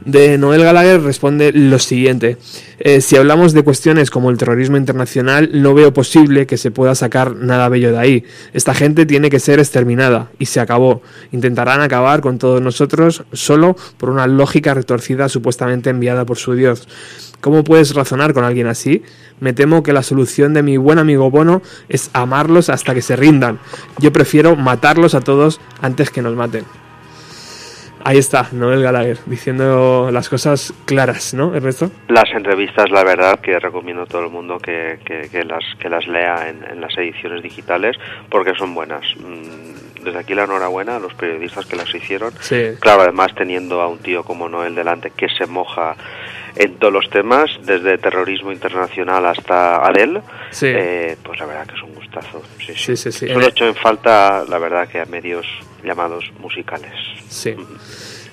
de 0.04 0.38
Noel 0.38 0.62
Gallagher 0.62 1.02
responde 1.02 1.52
lo 1.52 1.78
siguiente. 1.78 2.36
Eh, 2.78 3.00
si 3.00 3.16
hablamos 3.16 3.52
de 3.52 3.62
cuestiones 3.62 4.10
como 4.10 4.30
el 4.30 4.38
terrorismo 4.38 4.76
internacional, 4.76 5.50
no 5.52 5.74
veo 5.74 5.92
posible 5.92 6.46
que 6.46 6.56
se 6.56 6.70
pueda 6.70 6.94
sacar 6.94 7.36
nada 7.36 7.68
bello 7.68 7.92
de 7.92 7.98
ahí. 7.98 8.24
Esta 8.52 8.74
gente 8.74 9.06
tiene 9.06 9.30
que 9.30 9.40
ser 9.40 9.58
exterminada 9.58 10.30
y 10.38 10.46
se 10.46 10.60
acabó. 10.60 11.02
Intentarán 11.30 11.80
acabar 11.80 12.20
con 12.20 12.38
todos 12.38 12.60
nosotros 12.60 13.24
solo 13.32 13.76
por 13.98 14.10
una 14.10 14.26
lógica 14.26 14.74
retorcida 14.74 15.28
supuestamente 15.28 15.90
enviada 15.90 16.24
por 16.24 16.38
su 16.38 16.54
Dios. 16.54 16.88
¿Cómo 17.40 17.64
puedes 17.64 17.94
razonar 17.94 18.34
con 18.34 18.44
alguien 18.44 18.68
así? 18.68 19.02
Me 19.40 19.52
temo 19.52 19.82
que 19.82 19.92
la 19.92 20.02
solución 20.02 20.54
de 20.54 20.62
mi 20.62 20.76
buen 20.76 20.98
amigo 20.98 21.30
Bono 21.30 21.62
es 21.88 22.10
amarlos 22.12 22.68
hasta 22.68 22.94
que 22.94 23.02
se 23.02 23.16
rindan. 23.16 23.58
Yo 23.98 24.12
prefiero 24.12 24.54
matarlos 24.54 25.14
a 25.14 25.20
todos 25.20 25.60
antes 25.80 26.10
que 26.10 26.22
nos 26.22 26.36
maten. 26.36 26.81
Ahí 28.04 28.18
está, 28.18 28.48
Noel 28.52 28.82
Gallagher, 28.82 29.18
diciendo 29.26 30.10
las 30.12 30.28
cosas 30.28 30.74
claras, 30.86 31.34
¿no, 31.34 31.54
Ernesto? 31.54 31.90
Las 32.08 32.30
entrevistas, 32.32 32.90
la 32.90 33.04
verdad, 33.04 33.38
que 33.40 33.58
recomiendo 33.60 34.02
a 34.02 34.06
todo 34.06 34.24
el 34.24 34.30
mundo 34.30 34.58
que, 34.58 34.98
que- 35.04 35.28
que 35.30 35.44
las, 35.44 35.62
que 35.78 35.88
las 35.88 36.06
lea 36.08 36.48
en, 36.48 36.64
en 36.68 36.80
las 36.80 36.96
ediciones 36.98 37.42
digitales 37.42 37.96
porque 38.28 38.54
son 38.54 38.74
buenas. 38.74 39.02
Mm, 39.18 40.02
desde 40.04 40.18
aquí 40.18 40.34
la 40.34 40.44
enhorabuena 40.44 40.96
a 40.96 40.98
los 40.98 41.14
periodistas 41.14 41.64
que 41.66 41.76
las 41.76 41.94
hicieron. 41.94 42.32
Sí. 42.40 42.70
Claro, 42.80 43.02
además 43.02 43.32
teniendo 43.36 43.80
a 43.80 43.86
un 43.86 43.98
tío 43.98 44.24
como 44.24 44.48
Noel 44.48 44.74
delante 44.74 45.12
que 45.16 45.28
se 45.28 45.46
moja 45.46 45.94
en 46.56 46.74
todos 46.74 46.92
los 46.92 47.08
temas, 47.08 47.50
desde 47.64 47.98
terrorismo 47.98 48.50
internacional 48.50 49.24
hasta 49.26 49.76
Adele, 49.86 50.22
Sí. 50.50 50.66
eh, 50.68 51.16
pues 51.22 51.38
la 51.38 51.46
verdad 51.46 51.66
que 51.68 51.76
es 51.76 51.82
un 51.82 51.94
gustazo. 52.12 52.42
Sí, 52.58 52.72
Sí, 52.76 52.96
sí, 52.96 53.12
sí. 53.12 53.28
Solo 53.28 53.48
hecho 53.48 53.66
en 53.66 53.74
falta, 53.74 54.44
la 54.48 54.58
verdad, 54.58 54.88
que 54.88 55.00
a 55.00 55.06
medios 55.06 55.46
llamados 55.84 56.24
musicales. 56.40 56.92
Sí. 57.28 57.54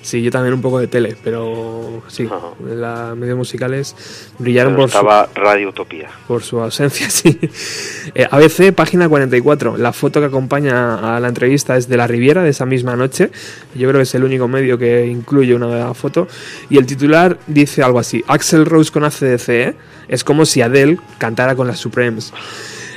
Sí, 0.02 0.22
yo 0.22 0.30
también 0.30 0.54
un 0.54 0.62
poco 0.62 0.78
de 0.78 0.86
tele, 0.86 1.14
pero 1.22 2.02
sí, 2.08 2.26
las 2.66 3.14
medios 3.14 3.36
musicales 3.36 3.94
brillaron 4.38 4.74
Pero 4.74 4.88
por 4.88 5.28
su, 5.28 5.38
Radio 5.38 5.68
Utopía. 5.68 6.08
por 6.26 6.42
su 6.42 6.58
ausencia, 6.58 7.10
sí. 7.10 7.38
Eh, 8.14 8.26
ABC, 8.30 8.72
página 8.74 9.10
44. 9.10 9.76
La 9.76 9.92
foto 9.92 10.20
que 10.20 10.26
acompaña 10.26 11.16
a 11.16 11.20
la 11.20 11.28
entrevista 11.28 11.76
es 11.76 11.86
de 11.86 11.98
la 11.98 12.06
Riviera 12.06 12.42
de 12.42 12.48
esa 12.48 12.64
misma 12.64 12.96
noche. 12.96 13.30
Yo 13.74 13.88
creo 13.88 13.98
que 13.98 14.04
es 14.04 14.14
el 14.14 14.24
único 14.24 14.48
medio 14.48 14.78
que 14.78 15.04
incluye 15.04 15.54
una 15.54 15.92
foto. 15.92 16.28
Y 16.70 16.78
el 16.78 16.86
titular 16.86 17.36
dice 17.46 17.82
algo 17.82 17.98
así: 17.98 18.24
Axel 18.26 18.64
Rose 18.64 18.90
con 18.90 19.04
ACDC 19.04 19.48
¿eh? 19.50 19.74
es 20.08 20.24
como 20.24 20.46
si 20.46 20.62
Adele 20.62 20.98
cantara 21.18 21.54
con 21.54 21.66
las 21.66 21.78
Supremes. 21.78 22.32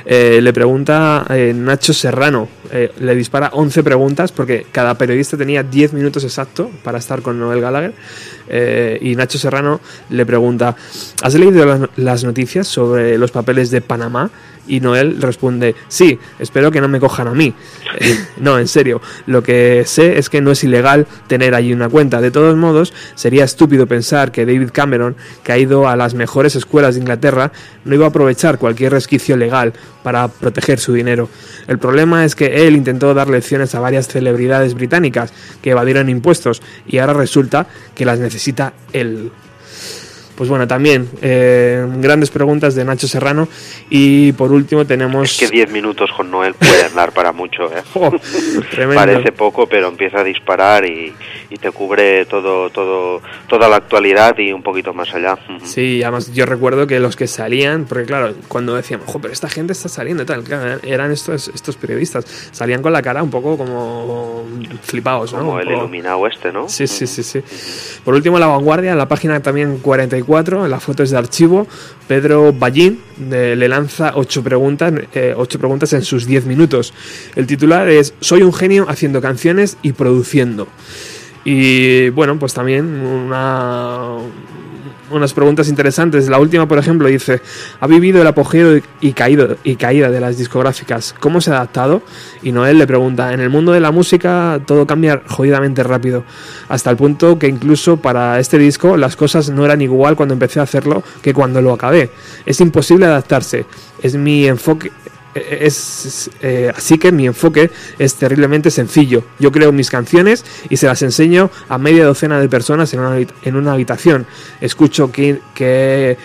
Eh, 0.06 0.40
le 0.42 0.52
pregunta 0.52 1.24
eh, 1.30 1.52
Nacho 1.54 1.94
Serrano, 1.94 2.48
eh, 2.70 2.92
le 2.98 3.14
dispara 3.14 3.50
11 3.54 3.82
preguntas 3.82 4.32
porque 4.32 4.66
cada 4.70 4.98
periodista 4.98 5.36
tenía 5.36 5.62
10 5.62 5.94
minutos 5.94 6.24
exacto 6.24 6.70
para 6.82 6.98
estar 6.98 7.22
con 7.22 7.38
Noel 7.38 7.60
Gallagher. 7.60 7.94
Y 9.00 9.16
Nacho 9.16 9.38
Serrano 9.38 9.80
le 10.10 10.26
pregunta, 10.26 10.76
¿has 11.22 11.34
leído 11.34 11.88
las 11.96 12.24
noticias 12.24 12.68
sobre 12.68 13.16
los 13.16 13.30
papeles 13.30 13.70
de 13.70 13.80
Panamá? 13.80 14.30
Y 14.66 14.80
Noel 14.80 15.20
responde, 15.20 15.74
sí, 15.88 16.18
espero 16.38 16.70
que 16.70 16.80
no 16.80 16.88
me 16.88 17.00
cojan 17.00 17.28
a 17.28 17.34
mí. 17.34 17.54
No, 18.36 18.58
en 18.58 18.68
serio, 18.68 19.00
lo 19.26 19.42
que 19.42 19.84
sé 19.86 20.18
es 20.18 20.28
que 20.28 20.40
no 20.40 20.50
es 20.50 20.64
ilegal 20.64 21.06
tener 21.28 21.54
allí 21.54 21.72
una 21.72 21.88
cuenta. 21.88 22.20
De 22.20 22.30
todos 22.30 22.56
modos, 22.56 22.92
sería 23.14 23.44
estúpido 23.44 23.86
pensar 23.86 24.32
que 24.32 24.44
David 24.44 24.70
Cameron, 24.72 25.16
que 25.42 25.52
ha 25.52 25.58
ido 25.58 25.88
a 25.88 25.96
las 25.96 26.14
mejores 26.14 26.56
escuelas 26.56 26.94
de 26.94 27.00
Inglaterra, 27.00 27.52
no 27.84 27.94
iba 27.94 28.06
a 28.06 28.08
aprovechar 28.08 28.58
cualquier 28.58 28.92
resquicio 28.92 29.36
legal 29.36 29.72
para 30.02 30.28
proteger 30.28 30.78
su 30.78 30.92
dinero. 30.92 31.28
El 31.66 31.78
problema 31.78 32.24
es 32.24 32.34
que 32.34 32.66
él 32.66 32.76
intentó 32.76 33.14
dar 33.14 33.28
lecciones 33.28 33.74
a 33.74 33.80
varias 33.80 34.08
celebridades 34.08 34.74
británicas 34.74 35.32
que 35.62 35.70
evadieron 35.70 36.08
impuestos 36.08 36.62
y 36.86 36.98
ahora 36.98 37.14
resulta 37.14 37.66
que 37.94 38.04
las 38.04 38.18
necesita 38.18 38.74
él. 38.92 39.30
Pues 40.36 40.48
bueno, 40.50 40.66
también 40.66 41.08
eh, 41.22 41.86
grandes 41.98 42.30
preguntas 42.30 42.74
de 42.74 42.84
Nacho 42.84 43.06
Serrano 43.06 43.46
y 43.88 44.32
por 44.32 44.50
último 44.50 44.84
tenemos... 44.84 45.30
Es 45.40 45.48
que 45.48 45.54
10 45.56 45.70
minutos 45.70 46.10
con 46.16 46.30
Noel 46.30 46.54
pueden 46.54 46.92
dar 46.94 47.12
para 47.12 47.32
mucho, 47.32 47.64
¿eh? 47.66 47.82
¡Oh! 47.94 48.10
Parece 48.94 49.32
poco, 49.32 49.66
pero 49.68 49.88
empieza 49.88 50.20
a 50.20 50.24
disparar 50.24 50.84
y, 50.86 51.12
y 51.50 51.56
te 51.56 51.70
cubre 51.70 52.26
todo, 52.26 52.70
todo, 52.70 53.22
toda 53.48 53.68
la 53.68 53.76
actualidad 53.76 54.36
y 54.38 54.52
un 54.52 54.62
poquito 54.62 54.92
más 54.92 55.14
allá. 55.14 55.38
Sí, 55.62 56.02
además 56.02 56.32
yo 56.32 56.46
recuerdo 56.46 56.86
que 56.86 56.98
los 56.98 57.14
que 57.16 57.26
salían, 57.26 57.84
porque 57.84 58.04
claro, 58.04 58.34
cuando 58.48 58.74
decíamos, 58.74 59.08
ojo, 59.08 59.20
pero 59.20 59.32
esta 59.32 59.48
gente 59.48 59.72
está 59.72 59.88
saliendo 59.88 60.24
y 60.24 60.26
tal, 60.26 60.42
claro, 60.42 60.80
eran 60.82 61.12
estos, 61.12 61.48
estos 61.48 61.76
periodistas, 61.76 62.24
salían 62.50 62.82
con 62.82 62.92
la 62.92 63.02
cara 63.02 63.22
un 63.22 63.30
poco 63.30 63.56
como 63.56 64.44
flipados, 64.82 65.32
¿no? 65.32 65.38
Como 65.40 65.60
el 65.60 65.66
poco- 65.68 65.78
iluminado 65.78 66.26
este, 66.26 66.52
¿no? 66.52 66.68
Sí, 66.68 66.86
sí, 66.86 67.06
sí, 67.06 67.22
sí. 67.22 67.40
Por 68.04 68.14
último, 68.14 68.38
La 68.38 68.46
Vanguardia, 68.46 68.94
la 68.94 69.06
página 69.08 69.40
también 69.40 69.78
44, 69.78 70.23
la 70.68 70.80
foto 70.80 71.02
es 71.02 71.10
de 71.10 71.18
archivo. 71.18 71.66
Pedro 72.08 72.52
Ballín 72.52 73.00
de- 73.16 73.56
le 73.56 73.68
lanza 73.68 74.12
ocho 74.16 74.42
preguntas, 74.42 74.92
eh, 75.14 75.34
ocho 75.36 75.58
preguntas 75.58 75.92
en 75.92 76.02
sus 76.02 76.26
10 76.26 76.46
minutos. 76.46 76.92
El 77.36 77.46
titular 77.46 77.88
es 77.88 78.14
Soy 78.20 78.42
un 78.42 78.52
genio 78.52 78.86
haciendo 78.88 79.20
canciones 79.20 79.76
y 79.82 79.92
produciendo. 79.92 80.68
Y 81.44 82.08
bueno, 82.10 82.38
pues 82.38 82.54
también 82.54 82.86
una, 82.86 84.16
unas 85.16 85.32
preguntas 85.32 85.68
interesantes. 85.68 86.28
La 86.28 86.38
última, 86.38 86.66
por 86.66 86.78
ejemplo, 86.78 87.08
dice, 87.08 87.40
ha 87.80 87.86
vivido 87.86 88.20
el 88.20 88.26
apogeo 88.26 88.80
y, 89.00 89.12
caído, 89.12 89.56
y 89.64 89.76
caída 89.76 90.10
de 90.10 90.20
las 90.20 90.38
discográficas. 90.38 91.14
¿Cómo 91.18 91.40
se 91.40 91.50
ha 91.50 91.54
adaptado? 91.54 92.02
Y 92.42 92.52
Noel 92.52 92.78
le 92.78 92.86
pregunta, 92.86 93.32
en 93.32 93.40
el 93.40 93.50
mundo 93.50 93.72
de 93.72 93.80
la 93.80 93.90
música 93.90 94.60
todo 94.66 94.86
cambia 94.86 95.22
jodidamente 95.26 95.82
rápido. 95.82 96.24
Hasta 96.68 96.90
el 96.90 96.96
punto 96.96 97.38
que 97.38 97.48
incluso 97.48 97.96
para 97.96 98.38
este 98.40 98.58
disco 98.58 98.96
las 98.96 99.16
cosas 99.16 99.50
no 99.50 99.64
eran 99.64 99.80
igual 99.80 100.16
cuando 100.16 100.34
empecé 100.34 100.60
a 100.60 100.64
hacerlo 100.64 101.02
que 101.22 101.34
cuando 101.34 101.60
lo 101.60 101.72
acabé. 101.72 102.10
Es 102.46 102.60
imposible 102.60 103.06
adaptarse. 103.06 103.66
Es 104.02 104.16
mi 104.16 104.46
enfoque, 104.46 104.92
es, 105.34 106.30
eh, 106.42 106.72
así 106.74 106.98
que 106.98 107.12
mi 107.12 107.26
enfoque 107.26 107.70
es 107.98 108.14
terriblemente 108.14 108.70
sencillo. 108.70 109.24
Yo 109.38 109.52
creo 109.52 109.72
mis 109.72 109.90
canciones 109.90 110.44
y 110.70 110.76
se 110.76 110.86
las 110.86 111.02
enseño 111.02 111.50
a 111.68 111.78
media 111.78 112.04
docena 112.04 112.40
de 112.40 112.48
personas 112.48 112.92
en 112.94 113.00
una, 113.00 113.26
en 113.42 113.56
una 113.56 113.72
habitación. 113.72 114.26
Escucho 114.60 115.10
qué, 115.10 115.40
qué, 115.54 116.16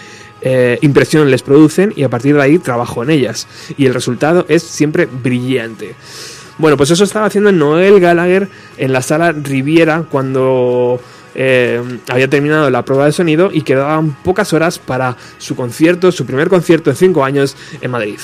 eh, 0.42 0.80
impresión 0.82 1.30
les 1.30 1.44
producen 1.44 1.92
y 1.96 2.04
a 2.04 2.10
partir 2.10 2.36
de 2.36 2.42
ahí 2.42 2.60
trabajo 2.60 3.04
en 3.04 3.10
ellas. 3.10 3.48
Y 3.78 3.86
el 3.86 3.94
resultado 3.94 4.46
es 4.48 4.64
siempre 4.64 5.06
brillante. 5.06 5.96
Bueno, 6.58 6.78
pues 6.78 6.92
eso 6.92 7.04
estaba 7.04 7.26
haciendo 7.26 7.52
Noel 7.52 8.00
Gallagher 8.00 8.48
en 8.78 8.94
la 8.94 9.02
sala 9.02 9.32
Riviera 9.32 10.04
cuando 10.10 11.00
eh, 11.36 11.82
había 12.10 12.30
terminado 12.30 12.70
la 12.70 12.84
prueba 12.84 13.06
de 13.06 13.12
sonido 13.12 13.50
y 13.52 13.62
quedaban 13.62 14.12
pocas 14.24 14.52
horas 14.54 14.80
para 14.80 15.16
su 15.38 15.56
concierto, 15.56 16.12
su 16.12 16.26
primer 16.26 16.50
concierto 16.50 16.90
en 16.90 16.96
cinco 16.96 17.24
años 17.24 17.56
en 17.82 17.92
Madrid. 17.92 18.20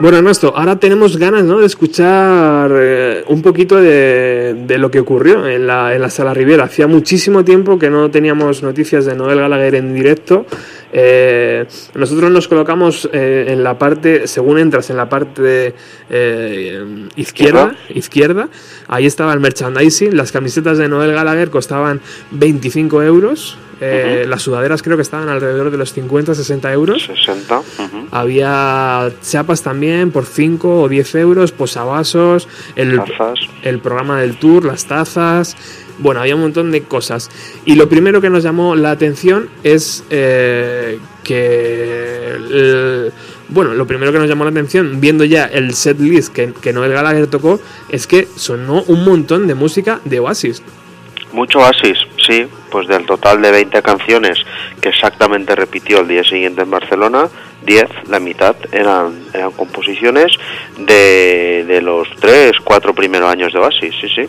Bueno, 0.00 0.18
Ernesto, 0.18 0.52
ahora 0.56 0.78
tenemos 0.78 1.16
ganas 1.16 1.42
¿no? 1.42 1.58
de 1.58 1.66
escuchar 1.66 2.70
eh, 2.72 3.24
un 3.26 3.42
poquito 3.42 3.74
de, 3.74 4.76
lo 4.78 4.92
que 4.92 5.00
ocurrió 5.00 5.48
en 5.48 5.66
la, 5.66 5.92
en 5.92 6.00
la 6.00 6.08
Sala 6.08 6.32
Riviera. 6.32 6.64
Hacía 6.64 6.86
muchísimo 6.86 7.44
tiempo 7.44 7.80
que 7.80 7.90
no 7.90 8.08
teníamos 8.08 8.62
noticias 8.62 9.06
de 9.06 9.16
Noel 9.16 9.40
Gallagher 9.40 9.74
en 9.74 9.94
directo. 9.94 10.46
Eh, 10.92 11.66
nosotros 11.94 12.30
nos 12.30 12.48
colocamos 12.48 13.08
eh, 13.12 13.46
en 13.48 13.62
la 13.62 13.78
parte, 13.78 14.26
según 14.26 14.58
entras 14.58 14.90
en 14.90 14.96
la 14.96 15.08
parte 15.08 15.74
eh, 16.08 17.08
izquierda, 17.16 17.76
izquierda, 17.90 18.48
ahí 18.86 19.06
estaba 19.06 19.32
el 19.32 19.40
merchandising. 19.40 20.16
Las 20.16 20.32
camisetas 20.32 20.78
de 20.78 20.88
Noel 20.88 21.12
Gallagher 21.12 21.50
costaban 21.50 22.00
25 22.30 23.02
euros. 23.02 23.58
Las 23.80 24.42
sudaderas 24.42 24.82
creo 24.82 24.96
que 24.96 25.02
estaban 25.02 25.28
alrededor 25.28 25.70
de 25.70 25.78
los 25.78 25.96
50-60 25.96 26.72
euros. 26.72 27.04
60. 27.04 27.58
ujú. 27.58 28.08
Había 28.10 29.08
chapas 29.22 29.62
también 29.62 30.10
por 30.10 30.26
5 30.26 30.82
o 30.82 30.88
10 30.88 31.14
euros, 31.14 31.52
posavasos, 31.52 32.48
el, 32.74 32.96
Tazas. 32.96 33.38
el 33.62 33.78
programa 33.78 34.20
del 34.20 34.36
tour, 34.36 34.64
las 34.64 34.86
tazas. 34.86 35.56
Bueno, 35.98 36.20
había 36.20 36.34
un 36.36 36.42
montón 36.42 36.70
de 36.70 36.82
cosas. 36.82 37.30
Y 37.64 37.74
lo 37.74 37.88
primero 37.88 38.20
que 38.20 38.30
nos 38.30 38.42
llamó 38.44 38.76
la 38.76 38.90
atención 38.90 39.48
es 39.64 40.04
eh, 40.10 40.98
que. 41.24 43.10
bueno, 43.48 43.74
lo 43.74 43.86
primero 43.86 44.12
que 44.12 44.18
nos 44.18 44.28
llamó 44.28 44.44
la 44.44 44.50
atención, 44.50 45.00
viendo 45.00 45.24
ya 45.24 45.44
el 45.46 45.74
set 45.74 45.98
list 45.98 46.32
que, 46.32 46.52
que 46.52 46.72
Noel 46.72 46.92
Gallagher 46.92 47.26
tocó, 47.26 47.60
es 47.88 48.06
que 48.06 48.28
sonó 48.36 48.84
un 48.86 49.04
montón 49.04 49.46
de 49.46 49.54
música 49.54 50.00
de 50.04 50.20
Oasis. 50.20 50.62
Mucho 51.32 51.58
Oasis, 51.58 51.98
sí, 52.26 52.46
pues 52.70 52.88
del 52.88 53.04
total 53.04 53.42
de 53.42 53.50
20 53.50 53.82
canciones 53.82 54.38
que 54.80 54.88
exactamente 54.88 55.54
repitió 55.54 56.00
el 56.00 56.08
día 56.08 56.24
siguiente 56.24 56.62
en 56.62 56.70
Barcelona, 56.70 57.28
10, 57.66 57.84
la 58.08 58.18
mitad 58.18 58.56
eran, 58.72 59.24
eran 59.34 59.50
composiciones 59.52 60.32
de, 60.78 61.64
de 61.66 61.82
los 61.82 62.08
3, 62.20 62.52
4 62.64 62.94
primeros 62.94 63.30
años 63.30 63.52
de 63.52 63.58
Oasis, 63.58 63.94
sí, 64.00 64.08
sí. 64.08 64.28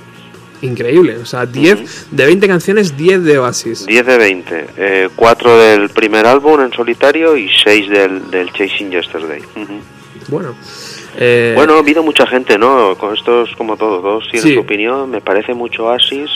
Increíble, 0.61 1.17
o 1.17 1.25
sea, 1.25 1.45
10 1.45 2.07
de 2.11 2.25
20 2.25 2.47
canciones, 2.47 2.97
10 2.97 3.23
de 3.23 3.39
Oasis. 3.39 3.85
10 3.85 4.05
de 4.05 4.17
20, 4.17 4.65
eh, 4.77 5.09
4 5.15 5.57
del 5.57 5.89
primer 5.89 6.25
álbum 6.25 6.59
en 6.61 6.71
solitario 6.73 7.37
y 7.37 7.49
6 7.63 7.89
del, 7.89 8.29
del 8.29 8.51
Chasing 8.51 8.91
Yesterday. 8.91 9.41
Bueno, 10.27 10.53
eh, 11.17 11.53
Bueno, 11.55 11.75
ha 11.75 11.79
habido 11.79 12.03
mucha 12.03 12.27
gente, 12.27 12.57
¿no? 12.57 12.95
Con 12.97 13.15
esto 13.15 13.43
es 13.43 13.55
como 13.55 13.77
todo, 13.77 13.99
todos 14.01 14.25
tienen 14.29 14.49
Sí. 14.49 14.53
su 14.55 14.59
opinión, 14.59 15.09
me 15.09 15.21
parece 15.21 15.53
mucho 15.53 15.85
Oasis. 15.85 16.29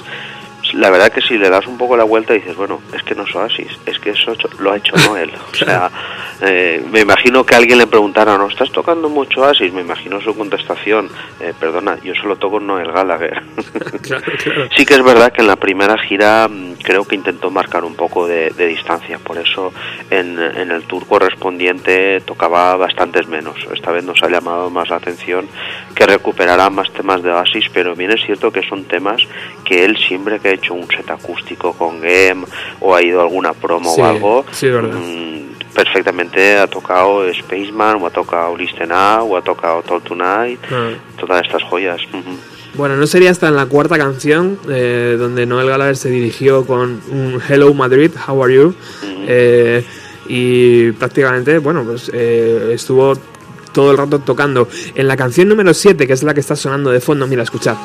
La 0.76 0.90
verdad 0.90 1.12
que 1.12 1.22
si 1.22 1.38
le 1.38 1.50
das 1.50 1.68
un 1.68 1.78
poco 1.78 1.96
la 1.98 2.04
vuelta 2.06 2.34
dices, 2.34 2.56
bueno, 2.56 2.82
es 2.96 3.04
que 3.04 3.14
no 3.14 3.24
es 3.28 3.36
Oasis, 3.36 3.68
es 3.86 4.00
que 4.00 4.12
eso 4.12 4.34
lo 4.60 4.72
ha 4.72 4.78
hecho 4.78 4.96
Noel. 4.96 5.32
O 5.52 5.56
sea, 5.66 5.92
eh, 6.42 6.82
me 6.92 7.02
imagino 7.02 7.46
que 7.46 7.54
alguien 7.54 7.78
le 7.78 7.86
preguntara, 7.86 8.38
¿no 8.38 8.48
estás 8.48 8.72
tocando 8.72 9.03
mucho 9.10 9.42
Oasis? 9.42 9.72
Me 9.74 9.82
imagino 9.82 10.20
su 10.22 10.36
contestación, 10.36 11.10
eh, 11.40 11.54
perdona, 11.60 11.98
yo 12.04 12.14
solo 12.16 12.36
toco 12.38 12.60
Noel 12.60 12.92
Gallagher. 12.92 13.42
claro, 14.02 14.24
claro. 14.44 14.68
Sí 14.76 14.86
que 14.86 14.94
es 14.96 15.04
verdad 15.04 15.32
que 15.32 15.42
en 15.42 15.48
la 15.48 15.56
primera 15.56 15.98
gira 15.98 16.48
mm, 16.48 16.74
creo 16.84 17.06
que 17.06 17.16
intentó 17.16 17.50
marcar 17.52 17.84
un 17.84 17.96
poco 17.96 18.28
de, 18.28 18.50
de 18.52 18.68
distancia, 18.68 19.20
por 19.20 19.38
eso 19.38 19.74
en, 20.10 20.40
en 20.40 20.72
el 20.72 20.84
tour 20.84 21.06
correspondiente 21.08 22.22
tocaba 22.22 22.76
bastantes 22.78 23.28
menos. 23.28 23.56
Esta 23.74 23.92
vez 23.92 24.04
nos 24.04 24.22
ha 24.24 24.30
llamado 24.30 24.70
más 24.70 24.90
la 24.90 24.98
atención 24.98 25.48
que 25.96 26.06
recuperará 26.06 26.70
más 26.70 26.92
temas 26.94 27.22
de 27.24 27.32
Oasis, 27.32 27.66
pero 27.74 27.96
bien 27.96 28.12
es 28.12 28.24
cierto 28.26 28.52
que 28.52 28.62
son 28.68 28.86
temas 28.86 29.22
que 29.66 29.86
él 29.86 29.98
siempre 29.98 30.40
que 30.40 30.50
ha 30.50 30.54
hecho 30.54 30.74
un 30.74 30.88
set 30.88 31.10
acústico 31.10 31.74
con 31.74 32.02
Game 32.02 32.46
o 32.80 32.96
ha 32.96 33.02
ido 33.04 33.20
a 33.20 33.24
alguna 33.24 33.54
promo 33.54 33.94
Sí, 33.94 34.02
o 34.02 34.06
algo, 34.06 34.46
sí, 34.52 34.70
verdad. 34.70 34.98
mm, 34.98 35.43
perfectamente 35.74 36.58
ha 36.58 36.68
tocado 36.68 37.24
Spaceman, 37.34 38.02
o 38.02 38.08
ha 38.08 38.10
tocado 38.10 38.56
Listen 38.58 38.92
Up, 38.92 39.30
o 39.32 39.38
ha 39.38 39.42
tocado 39.42 39.82
Talk 39.84 40.04
Tonight, 40.04 40.60
Ah. 40.72 40.92
todas 41.20 41.46
estas 41.46 41.64
joyas. 41.64 42.02
Bueno, 42.76 42.96
no 42.96 43.06
sería 43.06 43.30
hasta 43.32 43.48
en 43.50 43.56
la 43.56 43.66
cuarta 43.68 43.98
canción 43.98 44.58
eh, 44.70 45.16
donde 45.20 45.46
Noel 45.46 45.68
Gallagher 45.70 45.96
se 45.96 46.10
dirigió 46.10 46.66
con 46.66 47.02
un 47.12 47.40
Hello 47.48 47.74
Madrid, 47.74 48.12
How 48.28 48.44
are 48.44 48.54
you? 48.54 48.74
Eh, 49.28 49.86
y 50.28 50.92
prácticamente, 50.94 51.60
bueno, 51.60 51.84
pues 51.84 52.10
eh, 52.14 52.72
estuvo 52.74 53.14
todo 53.74 53.92
el 53.92 53.98
rato 53.98 54.20
tocando. 54.20 54.68
En 54.96 55.08
la 55.08 55.18
canción 55.18 55.50
número 55.50 55.74
7, 55.74 56.08
que 56.08 56.14
es 56.14 56.24
la 56.24 56.34
que 56.34 56.40
está 56.40 56.56
sonando 56.56 56.90
de 56.92 57.00
fondo, 57.00 57.28
mira, 57.28 57.44
escuchad. 57.44 57.76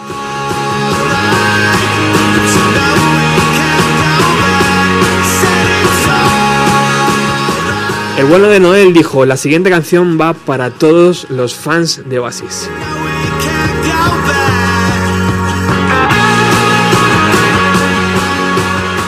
El 8.18 8.26
bueno 8.26 8.48
de 8.48 8.58
Noel 8.58 8.92
dijo, 8.92 9.24
la 9.26 9.36
siguiente 9.36 9.70
canción 9.70 10.18
va 10.20 10.34
para 10.34 10.70
todos 10.70 11.30
los 11.30 11.54
fans 11.54 12.02
de 12.04 12.18
Oasis. 12.18 12.68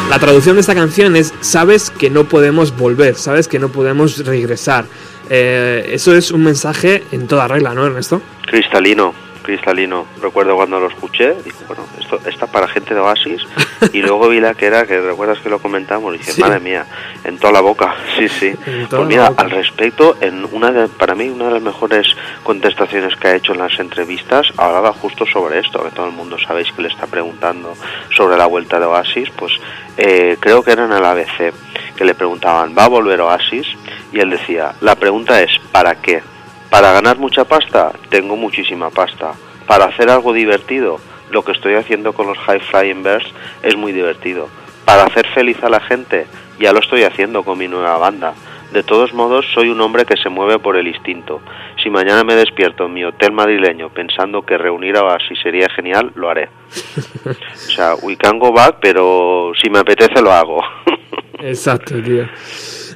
La 0.09 0.21
traducción 0.21 0.55
de 0.55 0.61
esta 0.61 0.77
canción 0.77 1.17
es 1.17 1.35
sabes 1.41 1.91
que 1.91 2.09
no 2.09 2.29
podemos 2.29 2.77
volver, 2.77 3.17
sabes 3.17 3.49
que 3.49 3.59
no 3.59 3.71
podemos 3.71 4.25
regresar. 4.25 4.85
Eh, 5.33 5.91
eso 5.93 6.15
es 6.15 6.33
un 6.33 6.43
mensaje 6.43 7.05
en 7.13 7.29
toda 7.29 7.47
regla, 7.47 7.73
¿no, 7.73 7.87
Ernesto? 7.87 8.21
Cristalino, 8.47 9.15
cristalino. 9.43 10.07
Recuerdo 10.21 10.57
cuando 10.57 10.81
lo 10.81 10.89
escuché, 10.89 11.35
dije, 11.45 11.65
bueno, 11.69 11.85
esto 12.01 12.21
está 12.27 12.49
para 12.49 12.67
gente 12.67 12.95
de 12.95 13.01
Oasis. 13.01 13.43
Y 13.95 14.03
luego 14.03 14.29
vi 14.29 14.41
la 14.41 14.53
que 14.55 14.67
era, 14.67 14.87
que 14.87 15.01
recuerdas 15.01 15.39
que 15.39 15.49
lo 15.49 15.59
comentamos, 15.59 16.15
y 16.15 16.19
dije, 16.19 16.33
Sí. 16.33 16.41
madre 16.43 16.61
mía, 16.61 16.85
en 17.25 17.39
toda 17.39 17.53
la 17.55 17.61
boca. 17.61 17.95
Sí, 18.19 18.29
sí. 18.29 18.53
Pues 18.91 19.07
mira, 19.07 19.33
al 19.37 19.51
respecto, 19.51 20.17
en 20.21 20.47
una 20.53 20.71
de, 20.73 20.89
para 20.89 21.15
mí, 21.15 21.29
una 21.31 21.47
de 21.47 21.53
las 21.53 21.63
mejores 21.63 22.07
contestaciones 22.43 23.15
que 23.17 23.29
ha 23.29 23.37
hecho 23.37 23.53
en 23.53 23.59
las 23.61 23.79
entrevistas, 23.81 24.49
hablaba 24.59 24.93
justo 24.93 25.25
sobre 25.27 25.61
esto, 25.61 25.83
que 25.83 25.91
todo 25.93 26.07
el 26.07 26.13
mundo 26.13 26.37
sabéis 26.39 26.71
que 26.73 26.83
le 26.83 26.89
está 26.89 27.07
preguntando 27.07 27.75
sobre 28.15 28.37
la 28.37 28.47
vuelta 28.47 28.79
de 28.79 28.85
Oasis, 28.87 29.31
pues 29.31 29.53
eh, 29.97 30.37
creo 30.41 30.63
que 30.63 30.73
era 30.73 30.85
en 30.85 30.93
el 30.93 31.05
ABC, 31.05 31.55
que 32.01 32.07
le 32.07 32.15
preguntaban, 32.15 32.75
¿va 32.75 32.85
a 32.85 32.89
volver 32.89 33.21
Oasis? 33.21 33.67
Y 34.11 34.21
él 34.21 34.31
decía, 34.31 34.73
la 34.81 34.95
pregunta 34.95 35.43
es, 35.43 35.51
¿para 35.71 36.01
qué? 36.01 36.23
Para 36.71 36.93
ganar 36.93 37.19
mucha 37.19 37.45
pasta, 37.45 37.93
tengo 38.09 38.37
muchísima 38.37 38.89
pasta. 38.89 39.35
Para 39.67 39.85
hacer 39.85 40.09
algo 40.09 40.33
divertido, 40.33 40.99
lo 41.31 41.45
que 41.45 41.53
estoy 41.53 41.75
haciendo 41.75 42.15
con 42.15 42.27
los 42.27 42.39
High 42.39 42.61
Flying 42.61 43.03
Birds 43.03 43.27
es 43.63 43.77
muy 43.77 43.93
divertido. 43.93 44.49
Para 44.87 45.05
hacer 45.05 45.27
feliz 45.35 45.63
a 45.63 45.69
la 45.69 45.81
gente, 45.81 46.27
ya 46.59 46.73
lo 46.73 46.79
estoy 46.79 47.03
haciendo 47.03 47.43
con 47.43 47.59
mi 47.59 47.69
nueva 47.69 47.99
banda. 47.99 48.33
De 48.73 48.83
todos 48.83 49.13
modos, 49.13 49.45
soy 49.53 49.69
un 49.69 49.83
hombre 49.83 50.07
que 50.07 50.17
se 50.17 50.31
mueve 50.31 50.59
por 50.59 50.79
el 50.79 50.89
instinto. 50.89 51.43
Si 51.83 51.91
mañana 51.91 52.25
me 52.25 52.35
despierto 52.35 52.87
en 52.87 52.95
mi 52.95 53.05
hotel 53.05 53.33
madrileño 53.33 53.91
pensando 53.91 54.41
que 54.41 54.57
reunir 54.57 54.97
a 54.97 55.05
Oasis 55.05 55.39
sería 55.43 55.69
genial, 55.69 56.13
lo 56.15 56.31
haré. 56.31 56.49
O 57.27 57.73
sea, 57.73 57.95
we 58.03 58.17
can 58.17 58.39
go 58.39 58.51
back, 58.53 58.77
pero 58.81 59.53
si 59.61 59.69
me 59.69 59.81
apetece 59.81 60.23
lo 60.23 60.33
hago. 60.33 60.63
Exacto, 61.43 62.03
tío. 62.03 62.25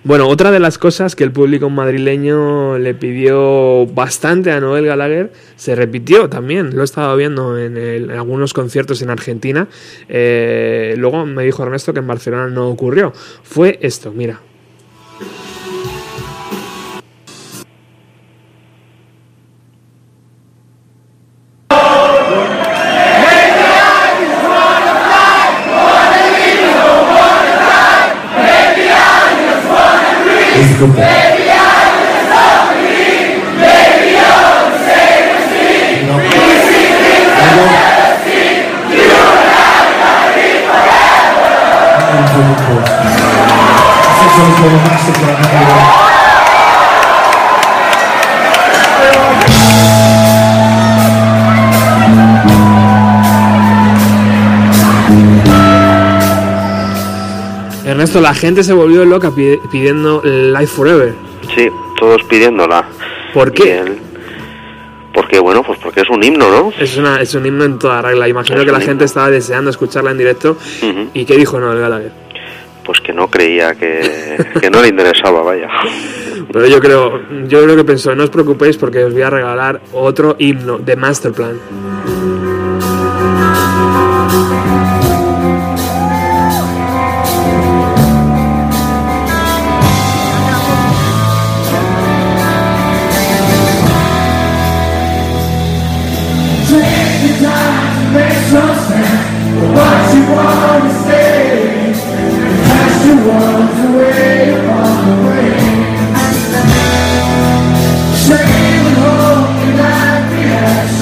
Bueno, 0.04 0.28
otra 0.28 0.50
de 0.50 0.60
las 0.60 0.76
cosas 0.76 1.16
que 1.16 1.24
el 1.24 1.32
público 1.32 1.70
madrileño 1.70 2.76
le 2.78 2.92
pidió 2.94 3.86
bastante 3.86 4.52
a 4.52 4.60
Noel 4.60 4.84
Gallagher 4.84 5.32
se 5.56 5.74
repitió 5.74 6.28
también. 6.28 6.74
Lo 6.76 6.82
he 6.82 6.84
estado 6.84 7.16
viendo 7.16 7.58
en, 7.58 7.78
el- 7.78 8.10
algunos 8.10 8.52
conciertos 8.52 9.00
en 9.00 9.08
Argentina. 9.08 9.66
Eh, 10.08 10.94
luego 10.98 11.24
me 11.24 11.42
dijo 11.44 11.62
Ernesto 11.62 11.94
que 11.94 12.00
en 12.00 12.06
Barcelona 12.06 12.48
no 12.48 12.68
ocurrió. 12.68 13.12
Fue 13.42 13.78
esto, 13.80 14.12
mira. 14.12 14.40
Ernesto, 57.86 58.20
la 58.20 58.34
gente 58.34 58.64
se 58.64 58.72
volvió 58.72 59.04
loca 59.04 59.30
pi- 59.30 59.58
pidiendo 59.70 60.22
Life 60.24 60.66
Forever. 60.68 61.14
sí, 61.54 61.68
todos 61.98 62.22
pidiéndola. 62.24 62.84
¿Por 63.34 63.52
qué? 63.52 63.78
él- 63.78 63.98
porque, 65.12 65.38
bueno, 65.38 65.62
pues 65.62 65.78
porque 65.80 66.00
es 66.00 66.10
un 66.10 66.24
himno, 66.24 66.50
¿no? 66.50 66.72
Es, 66.76 66.96
una, 66.96 67.20
es 67.20 67.34
un 67.36 67.46
himno 67.46 67.62
en 67.64 67.78
toda 67.78 68.02
regla. 68.02 68.26
Imagino 68.28 68.58
Es 68.60 68.66
que 68.66 68.72
la 68.72 68.80
gente 68.80 69.04
estaba 69.04 69.30
deseando 69.30 69.70
escucharla 69.70 70.10
en 70.10 70.18
directo. 70.18 70.56
¿Y 71.12 71.24
qué 71.24 71.36
dijo 71.36 71.60
Noel 71.60 71.78
Gallagher? 71.78 72.23
Pues 72.84 73.00
que 73.00 73.12
no 73.12 73.28
creía 73.28 73.74
que, 73.74 74.36
que 74.60 74.70
no 74.70 74.82
le 74.82 74.88
interesaba, 74.88 75.42
vaya. 75.42 75.68
Pero 76.52 76.66
yo 76.66 76.80
creo, 76.80 77.20
yo 77.46 77.62
creo 77.62 77.76
que 77.76 77.84
pensó, 77.84 78.14
no 78.14 78.24
os 78.24 78.30
preocupéis 78.30 78.76
porque 78.76 79.04
os 79.04 79.12
voy 79.12 79.22
a 79.22 79.30
regalar 79.30 79.80
otro 79.92 80.36
himno 80.38 80.78
de 80.78 80.96
Masterplan. 80.96 81.58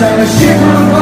Ship 0.03 0.59
on 0.59 0.91
board 0.91 1.02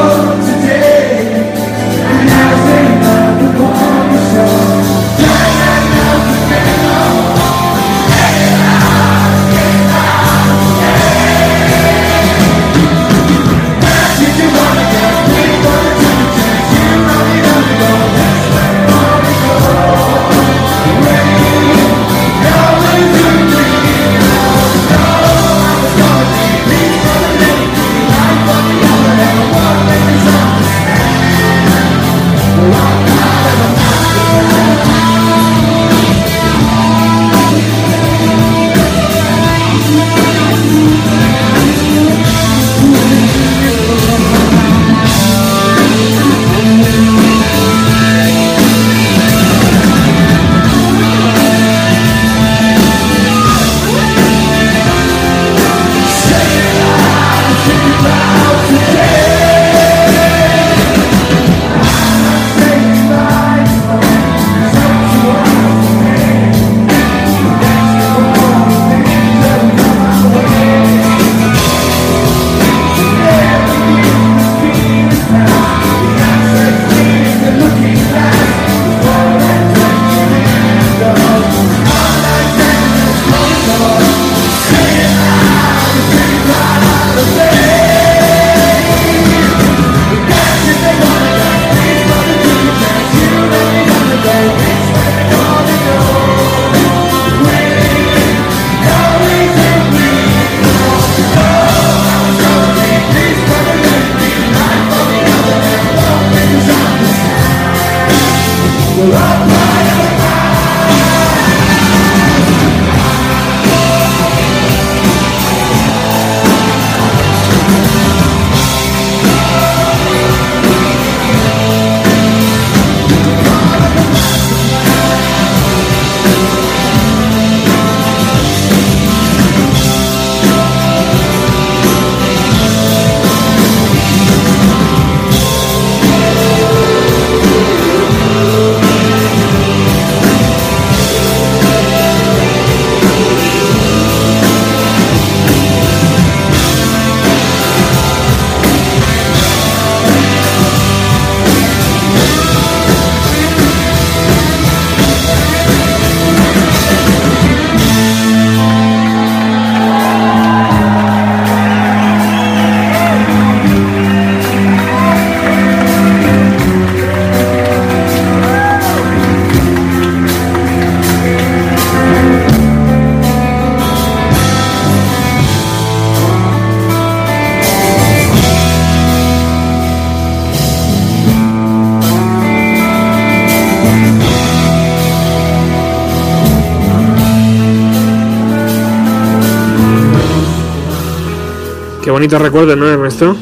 bonito 192.21 192.37
recuerdo, 192.37 192.75
¿no, 192.75 192.87
Ernesto? 192.87 193.35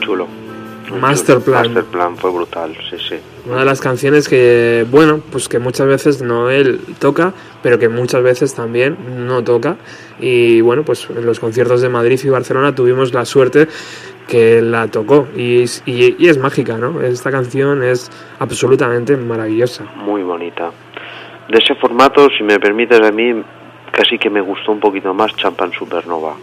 Chulo. 0.00 0.26
Masterplan. 0.98 1.64
Masterplan 1.64 2.16
fue 2.16 2.30
brutal, 2.30 2.74
sí, 2.88 2.96
sí. 3.06 3.16
Una 3.44 3.58
de 3.58 3.64
las 3.66 3.82
canciones 3.82 4.30
que, 4.30 4.86
bueno, 4.90 5.20
pues 5.30 5.46
que 5.46 5.58
muchas 5.58 5.86
veces 5.86 6.22
Noel 6.22 6.80
toca, 6.98 7.34
pero 7.62 7.78
que 7.78 7.90
muchas 7.90 8.22
veces 8.22 8.54
también 8.54 9.26
no 9.26 9.44
toca. 9.44 9.76
Y 10.18 10.62
bueno, 10.62 10.84
pues 10.84 11.06
en 11.10 11.26
los 11.26 11.38
conciertos 11.38 11.82
de 11.82 11.90
Madrid 11.90 12.18
y 12.24 12.30
Barcelona 12.30 12.74
tuvimos 12.74 13.12
la 13.12 13.26
suerte 13.26 13.68
que 14.26 14.62
la 14.62 14.88
tocó. 14.88 15.28
Y, 15.36 15.66
y 15.84 16.26
es 16.26 16.38
mágica, 16.38 16.78
¿no? 16.78 17.02
Esta 17.02 17.30
canción 17.30 17.82
es 17.82 18.10
absolutamente 18.38 19.18
maravillosa. 19.18 19.84
Muy 19.96 20.22
bonita. 20.22 20.70
De 21.50 21.58
ese 21.58 21.74
formato, 21.74 22.30
si 22.38 22.42
me 22.42 22.58
permites 22.58 23.02
a 23.02 23.12
mí, 23.12 23.34
casi 23.94 24.18
que 24.18 24.28
me 24.28 24.40
gustó 24.40 24.72
un 24.72 24.80
poquito 24.80 25.14
más 25.14 25.34
Champan 25.36 25.72
Supernova. 25.72 26.34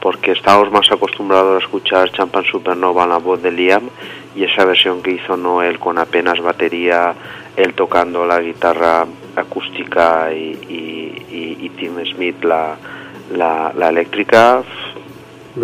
Porque 0.00 0.32
estábamos 0.32 0.70
más 0.72 0.90
acostumbrados 0.90 1.56
a 1.62 1.64
escuchar 1.64 2.10
Champan 2.12 2.44
Supernova 2.44 3.04
en 3.04 3.10
la 3.10 3.18
voz 3.18 3.40
de 3.42 3.50
Liam 3.52 3.84
y 4.36 4.44
esa 4.44 4.64
versión 4.64 5.02
que 5.02 5.12
hizo 5.12 5.36
Noel 5.36 5.78
con 5.78 5.98
apenas 5.98 6.40
batería, 6.40 7.14
él 7.56 7.74
tocando 7.74 8.26
la 8.26 8.40
guitarra 8.40 9.06
acústica 9.36 10.32
y, 10.32 10.58
y- 10.68 11.34
y- 11.34 11.56
y 11.66 11.68
Tim 11.70 11.94
Smith 12.14 12.42
la, 12.44 12.76
la, 13.32 13.72
la 13.76 13.88
eléctrica, 13.88 14.62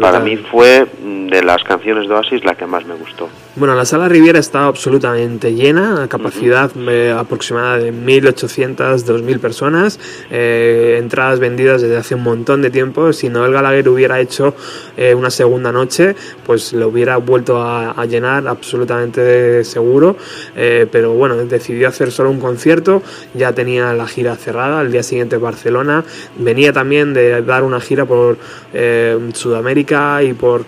para 0.01 0.19
mí 0.21 0.37
fue 0.37 0.87
de 1.31 1.43
las 1.43 1.63
canciones 1.65 2.09
de 2.09 2.15
Oasis 2.15 2.45
la 2.45 2.55
que 2.55 2.67
más 2.67 2.85
me 2.87 2.95
gustó. 2.95 3.29
Bueno, 3.59 3.75
la 3.75 3.87
sala 3.87 4.07
Riviera 4.07 4.39
está 4.39 4.67
absolutamente 4.67 5.55
llena, 5.55 6.03
a 6.03 6.09
capacidad 6.09 6.71
eh, 6.77 7.11
aproximada 7.19 7.79
de 7.79 7.91
1.800, 7.91 8.77
2.000 8.77 9.39
personas, 9.41 9.99
eh, 10.31 10.99
entradas 11.01 11.41
vendidas 11.41 11.81
desde 11.81 11.97
hace 11.97 12.17
un 12.17 12.23
montón 12.23 12.61
de 12.61 12.69
tiempo. 12.69 13.15
Si 13.15 13.31
Noel 13.31 13.53
Gallagher 13.53 13.89
hubiera 13.89 14.21
hecho 14.21 14.55
eh, 14.99 15.15
una 15.15 15.31
segunda 15.31 15.73
noche, 15.73 16.15
pues 16.45 16.75
lo 16.75 16.89
hubiera 16.89 17.17
vuelto 17.17 17.57
a, 17.63 17.93
a 17.93 18.05
llenar 18.05 18.47
absolutamente 18.47 19.65
seguro. 19.65 20.17
Pero 20.55 21.15
bueno, 21.15 21.37
decidió 21.37 21.89
hacer 21.89 22.11
solo 22.11 22.31
un 22.31 22.41
concierto, 22.41 23.03
ya 23.33 23.53
tenía 23.53 23.93
la 23.95 24.07
gira 24.07 24.37
cerrada, 24.37 24.81
al 24.81 24.93
día 24.93 25.03
siguiente 25.03 25.39
Barcelona, 25.39 26.05
venía 26.37 26.73
también 26.73 27.15
de 27.15 27.41
dar 27.43 27.63
una 27.63 27.81
gira 27.81 28.05
por 28.05 28.37
Sudamérica 29.33 30.23
y 30.23 30.35
por 30.35 30.65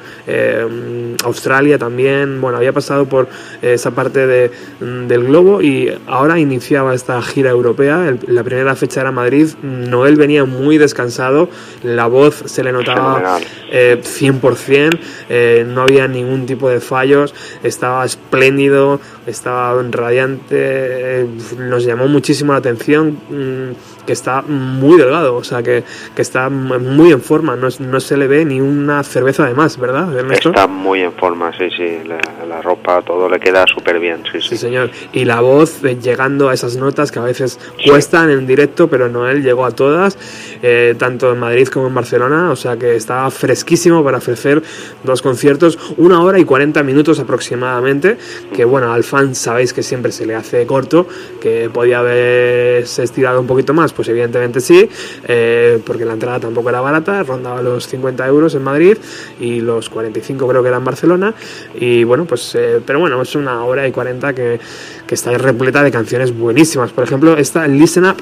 Australia 1.24 1.78
también, 1.78 2.40
bueno, 2.40 2.58
había 2.58 2.72
pasado 2.78 3.06
por 3.06 3.28
eh, 3.62 3.74
esa 3.74 3.90
parte 3.90 4.26
de, 4.26 4.50
mm, 4.80 5.06
del 5.08 5.24
globo 5.24 5.60
y 5.62 5.92
ahora 6.06 6.38
iniciaba 6.38 6.94
esta 6.94 7.20
gira 7.22 7.50
europea, 7.50 8.08
El- 8.08 8.20
la 8.34 8.42
primera 8.44 8.74
fecha 8.76 9.00
era 9.00 9.10
Madrid, 9.12 9.48
Noel 9.62 10.16
venía 10.16 10.44
muy 10.44 10.78
descansado, 10.78 11.48
la 11.82 12.06
voz 12.06 12.42
se 12.46 12.62
le 12.64 12.70
notaba 12.72 13.38
eh, 13.70 14.00
100%, 14.02 14.98
eh, 15.28 15.64
no 15.68 15.82
había 15.82 16.06
ningún 16.08 16.46
tipo 16.46 16.68
de 16.68 16.80
fallos, 16.80 17.34
estaba 17.62 18.04
espléndido, 18.04 19.00
estaba 19.28 19.80
radiante, 19.90 21.26
nos 21.58 21.84
llamó 21.84 22.08
muchísimo 22.08 22.52
la 22.52 22.58
atención 22.58 23.18
mm, 23.28 24.06
que 24.06 24.12
está 24.12 24.42
muy 24.42 24.96
delgado, 24.96 25.36
o 25.36 25.44
sea, 25.44 25.62
que, 25.62 25.84
que 26.14 26.22
está 26.22 26.48
muy 26.48 27.12
en 27.12 27.20
forma, 27.20 27.56
no, 27.56 27.68
no 27.78 28.00
se 28.00 28.16
le 28.16 28.26
ve 28.26 28.44
ni 28.44 28.60
una 28.60 29.02
cerveza 29.02 29.46
de 29.46 29.54
más, 29.54 29.78
¿verdad, 29.78 30.16
Ernesto? 30.16 30.50
Está 30.50 30.66
muy 30.66 31.02
en 31.02 31.12
forma, 31.12 31.52
sí, 31.56 31.68
sí, 31.76 31.98
la, 32.06 32.18
la 32.48 32.62
ropa, 32.62 33.02
todo 33.02 33.28
le 33.28 33.38
queda 33.38 33.66
súper 33.66 33.98
bien, 34.00 34.22
sí, 34.32 34.40
sí. 34.40 34.48
Sí, 34.50 34.56
señor. 34.56 34.90
Y 35.12 35.24
la 35.24 35.40
voz 35.40 35.84
eh, 35.84 35.98
llegando 36.00 36.48
a 36.48 36.54
esas 36.54 36.76
notas 36.76 37.12
que 37.12 37.18
a 37.18 37.22
veces 37.22 37.58
cuestan 37.86 38.30
en 38.30 38.46
directo, 38.46 38.88
pero 38.88 39.08
Noel 39.08 39.42
llegó 39.42 39.66
a 39.66 39.72
todas, 39.72 40.16
eh, 40.62 40.94
tanto 40.98 41.32
en 41.32 41.38
Madrid 41.38 41.68
como 41.68 41.88
en 41.88 41.94
Barcelona, 41.94 42.50
o 42.50 42.56
sea 42.56 42.76
que 42.76 42.96
estaba 42.96 43.30
fresquísimo 43.30 44.02
para 44.02 44.18
ofrecer 44.18 44.62
dos 45.04 45.22
conciertos, 45.22 45.78
una 45.96 46.22
hora 46.22 46.38
y 46.38 46.44
40 46.44 46.82
minutos 46.82 47.20
aproximadamente, 47.20 48.16
que 48.54 48.64
bueno, 48.64 48.92
al 48.92 49.04
fan 49.04 49.17
sabéis 49.32 49.72
que 49.72 49.82
siempre 49.82 50.12
se 50.12 50.26
le 50.26 50.34
hace 50.34 50.66
corto, 50.66 51.06
que 51.40 51.70
podía 51.72 52.00
haberse 52.00 53.02
estirado 53.02 53.40
un 53.40 53.46
poquito 53.46 53.74
más, 53.74 53.92
pues 53.92 54.08
evidentemente 54.08 54.60
sí, 54.60 54.88
eh, 55.24 55.80
porque 55.84 56.04
la 56.04 56.14
entrada 56.14 56.40
tampoco 56.40 56.68
era 56.68 56.80
barata, 56.80 57.22
rondaba 57.22 57.62
los 57.62 57.86
50 57.86 58.26
euros 58.26 58.54
en 58.54 58.62
Madrid 58.62 58.96
y 59.40 59.60
los 59.60 59.88
45 59.88 60.48
creo 60.48 60.62
que 60.62 60.68
era 60.68 60.78
en 60.78 60.84
Barcelona, 60.84 61.34
y 61.74 62.04
bueno, 62.04 62.24
pues, 62.24 62.54
eh, 62.54 62.80
pero 62.84 63.00
bueno, 63.00 63.20
es 63.22 63.34
una 63.34 63.64
hora 63.64 63.86
y 63.86 63.92
40 63.92 64.34
que, 64.34 64.60
que 65.06 65.14
está 65.14 65.36
repleta 65.36 65.82
de 65.82 65.90
canciones 65.90 66.36
buenísimas, 66.36 66.90
por 66.92 67.04
ejemplo, 67.04 67.36
esta 67.36 67.66
Listen 67.66 68.06
Up, 68.06 68.16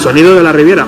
Sonido 0.00 0.34
de 0.34 0.42
la 0.42 0.52
Riviera. 0.52 0.86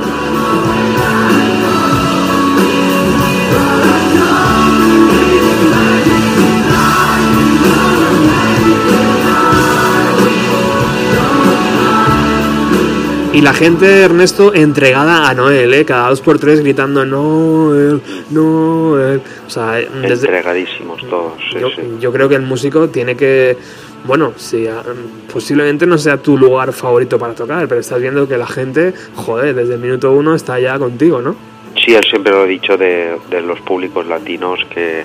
Y 13.37 13.43
la 13.43 13.53
gente, 13.53 14.01
Ernesto, 14.01 14.55
entregada 14.55 15.29
a 15.29 15.35
Noel, 15.35 15.75
¿eh? 15.75 15.85
cada 15.85 16.09
dos 16.09 16.23
por 16.23 16.39
tres 16.39 16.61
gritando 16.61 17.05
Noel, 17.05 18.01
Noel. 18.31 19.21
O 19.47 19.51
sea, 19.51 19.73
desde, 19.73 20.27
Entregadísimos 20.27 21.07
todos, 21.11 21.35
sí, 21.53 21.59
yo, 21.61 21.69
sí. 21.69 21.83
yo 22.01 22.11
creo 22.13 22.31
que 22.31 22.37
el 22.37 22.43
músico 22.43 22.89
tiene 22.89 23.15
que, 23.15 23.59
bueno, 24.05 24.33
sí, 24.37 24.67
a- 24.67 24.83
posiblemente 25.31 25.87
no 25.87 25.99
sea 25.99 26.17
tu 26.17 26.39
lugar 26.39 26.73
favorito 26.73 27.19
para 27.19 27.35
tocar, 27.35 27.69
pero 27.69 27.79
estás 27.83 28.01
viendo 28.01 28.27
que 28.27 28.39
la 28.39 28.47
gente, 28.47 28.95
joder, 29.15 29.55
desde 29.55 29.75
el 29.75 29.81
minuto 29.81 30.13
uno 30.13 30.35
está 30.35 30.59
ya 30.59 30.79
contigo, 30.79 31.21
¿no? 31.21 31.37
Sí, 31.85 31.95
él 31.95 32.03
siempre 32.09 32.33
lo 32.33 32.41
ha 32.41 32.47
dicho 32.47 32.79
de, 32.79 33.19
de 33.29 33.43
los 33.43 33.61
públicos 33.61 34.07
latinos 34.07 34.61
que, 34.73 35.05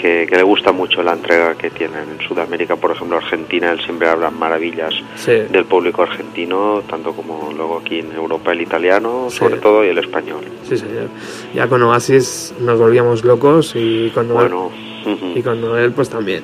que, 0.00 0.26
que 0.28 0.36
le 0.36 0.42
gusta 0.42 0.72
mucho 0.72 1.02
la 1.02 1.12
entrega 1.12 1.54
que 1.56 1.70
tienen 1.70 2.04
en 2.18 2.26
Sudamérica, 2.26 2.76
por 2.76 2.92
ejemplo 2.92 3.16
Argentina, 3.16 3.70
él 3.72 3.80
siempre 3.84 4.08
habla 4.08 4.30
maravillas 4.30 4.94
Sí. 5.16 5.32
del 5.50 5.64
público 5.64 6.02
argentino, 6.02 6.82
tanto 6.88 7.12
como 7.12 7.52
luego 7.56 7.78
aquí 7.78 7.98
en 8.00 8.12
Europa 8.12 8.52
el 8.52 8.60
italiano, 8.62 9.26
Sí. 9.30 9.38
sobre 9.38 9.56
todo, 9.56 9.84
y 9.84 9.88
el 9.88 9.98
español. 9.98 10.40
Sí, 10.62 10.76
señor. 10.76 11.08
Ya 11.54 11.66
con 11.68 11.82
Oasis 11.82 12.54
nos 12.60 12.78
volvíamos 12.78 13.24
locos 13.24 13.72
y 13.74 14.10
con 14.10 14.28
Y 15.34 15.42
con 15.42 15.60
Noel 15.60 15.92
pues 15.92 16.08
también. 16.08 16.42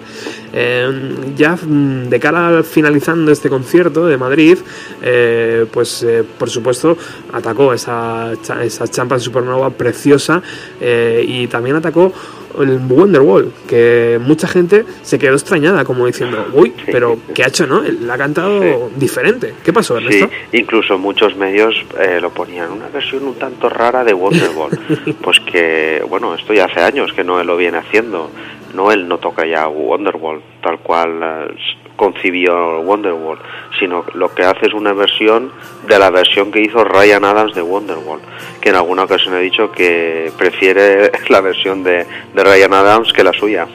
Eh, 0.53 0.89
ya 1.37 1.57
mm, 1.57 2.09
de 2.09 2.21
cara 2.21 2.49
al 2.49 2.65
finalizando 2.65 3.33
este 3.33 3.49
concierto 3.49 4.07
de 4.07 4.17
Madrid, 4.17 4.59
eh, 5.03 5.67
pues 5.73 6.03
eh, 6.03 6.25
por 6.39 6.51
supuesto 6.51 6.97
atacó 7.33 7.73
esa, 7.73 8.33
esa 8.63 8.89
champa 8.89 9.19
supernova 9.19 9.71
preciosa 9.71 10.43
eh, 10.81 11.25
y 11.27 11.47
también 11.49 11.77
atacó 11.77 12.13
el 12.61 12.79
Wonderwall, 12.89 13.53
que 13.69 14.21
mucha 14.23 14.47
gente 14.47 14.85
se 15.03 15.19
quedó 15.19 15.35
extrañada, 15.35 15.85
como 15.85 16.07
diciendo, 16.07 16.47
uy, 16.53 16.73
pero 16.87 17.19
¿qué 17.35 17.43
ha 17.45 17.49
hecho 17.49 17.67
Noel? 17.67 18.07
La 18.07 18.15
ha 18.15 18.19
cantado 18.19 18.91
diferente. 18.97 19.55
¿Qué 19.65 19.73
pasó, 19.73 19.99
Sí, 19.99 20.05
Ernesto? 20.05 20.31
incluso 20.53 20.99
muchos 20.99 21.37
medios 21.37 21.75
eh, 21.99 22.21
lo 22.21 22.31
ponían, 22.31 22.71
una 22.71 22.89
versión 22.89 23.25
un 23.25 23.35
tanto 23.35 23.69
rara 23.69 24.05
de 24.05 24.15
Wonderwall. 24.15 24.71
pues 25.23 25.41
que, 25.41 26.05
bueno, 26.09 26.35
esto 26.35 26.53
ya 26.53 26.67
hace 26.67 26.81
años 26.81 27.13
que 27.13 27.25
Noel 27.25 27.47
lo 27.47 27.57
viene 27.57 27.79
haciendo. 27.79 28.31
Noel 28.75 29.09
no 29.09 29.19
toca 29.19 29.47
ya 29.47 29.69
Wonderwall 29.69 30.43
tal 30.63 30.79
cual 30.79 31.21
eh, 31.23 31.55
concibió 31.97 32.81
Wonderwall, 32.81 33.39
sino 33.79 34.05
lo 34.15 34.35
que 34.35 34.43
hace 34.43 34.67
es 34.67 34.75
una 34.75 34.93
versión 34.93 35.53
de 35.87 35.99
la 35.99 36.11
versión 36.11 36.51
que 36.51 36.61
hizo 36.61 36.85
Ryan 36.85 37.25
Adams 37.25 37.55
de 37.55 37.63
Wonderwall, 37.63 38.21
que 38.61 38.71
en 38.71 38.77
alguna 38.77 39.05
ocasión 39.05 39.35
he 39.35 39.41
dicho 39.41 39.71
que 39.71 40.33
prefiere 40.37 41.13
la 41.29 41.41
versión 41.41 41.83
de, 41.83 42.07
de 42.35 42.45
Ryan 42.45 42.75
Adams 42.75 43.13
que 43.13 43.25
la 43.25 43.33
suya. 43.33 43.67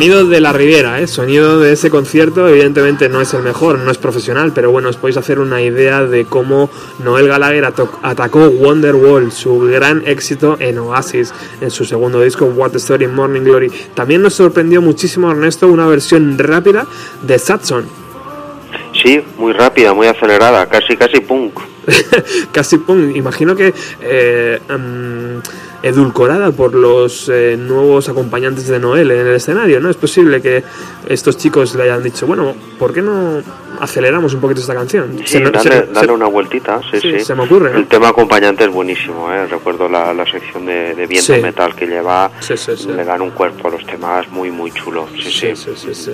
Sonido 0.00 0.24
de 0.24 0.40
la 0.40 0.54
Riviera, 0.54 0.98
¿eh? 0.98 1.06
sonido 1.06 1.60
de 1.60 1.74
ese 1.74 1.90
concierto, 1.90 2.48
evidentemente 2.48 3.10
no 3.10 3.20
es 3.20 3.34
el 3.34 3.42
mejor, 3.42 3.78
no 3.78 3.90
es 3.90 3.98
profesional, 3.98 4.50
pero 4.54 4.70
bueno, 4.70 4.88
os 4.88 4.96
podéis 4.96 5.18
hacer 5.18 5.38
una 5.38 5.60
idea 5.60 6.06
de 6.06 6.24
cómo 6.24 6.70
Noel 7.04 7.28
Gallagher 7.28 7.66
atacó 8.00 8.48
Wonderwall, 8.48 9.30
su 9.30 9.60
gran 9.60 10.02
éxito 10.06 10.56
en 10.58 10.78
Oasis, 10.78 11.34
en 11.60 11.70
su 11.70 11.84
segundo 11.84 12.22
disco 12.22 12.46
What 12.46 12.70
the 12.70 12.78
Story 12.78 13.08
Morning 13.08 13.42
Glory. 13.42 13.70
También 13.92 14.22
nos 14.22 14.32
sorprendió 14.32 14.80
muchísimo 14.80 15.30
Ernesto 15.30 15.68
una 15.68 15.86
versión 15.86 16.38
rápida 16.38 16.86
de 17.20 17.38
Satson, 17.38 17.84
Sí, 19.02 19.20
muy 19.36 19.52
rápida, 19.52 19.92
muy 19.92 20.06
acelerada, 20.06 20.66
casi 20.66 20.96
casi 20.96 21.20
punk. 21.20 21.60
casi 22.52 22.78
pum, 22.78 23.14
imagino 23.14 23.54
que 23.54 23.72
eh, 24.00 24.60
edulcorada 25.82 26.50
por 26.52 26.74
los 26.74 27.28
eh, 27.28 27.56
nuevos 27.58 28.08
acompañantes 28.08 28.68
de 28.68 28.78
Noel 28.78 29.10
en 29.10 29.26
el 29.26 29.34
escenario, 29.34 29.80
¿no? 29.80 29.88
Es 29.90 29.96
posible 29.96 30.40
que 30.42 30.62
estos 31.08 31.36
chicos 31.38 31.74
le 31.74 31.84
hayan 31.84 32.02
dicho, 32.02 32.26
bueno, 32.26 32.54
¿por 32.78 32.92
qué 32.92 33.00
no 33.02 33.42
aceleramos 33.80 34.34
un 34.34 34.40
poquito 34.40 34.60
esta 34.60 34.74
canción? 34.74 35.16
Sí, 35.24 35.40
dale, 35.40 35.60
se- 35.60 35.68
dale 35.92 36.06
se- 36.06 36.12
una 36.12 36.26
vueltita, 36.26 36.80
sí, 36.90 37.00
sí, 37.00 37.12
sí. 37.18 37.20
se 37.20 37.34
me 37.34 37.44
ocurre, 37.44 37.72
¿no? 37.72 37.78
El 37.78 37.86
tema 37.86 38.08
acompañante 38.08 38.64
es 38.64 38.70
buenísimo, 38.70 39.32
¿eh? 39.32 39.46
Recuerdo 39.46 39.88
la, 39.88 40.12
la 40.12 40.26
sección 40.26 40.66
de, 40.66 40.94
de 40.94 41.06
viento 41.06 41.34
Sí. 41.34 41.40
metal 41.40 41.74
que 41.74 41.86
lleva, 41.86 42.30
le 42.94 43.04
dan 43.04 43.22
un 43.22 43.30
cuerpo 43.30 43.68
a 43.68 43.70
los 43.70 43.86
temas 43.86 44.28
muy, 44.30 44.50
muy 44.50 44.70
chulo, 44.72 45.08
sí, 45.16 45.22
sí. 45.30 45.30
Sí, 45.40 45.56
sí, 45.56 45.70
sí, 45.76 45.94
sí. 45.94 46.12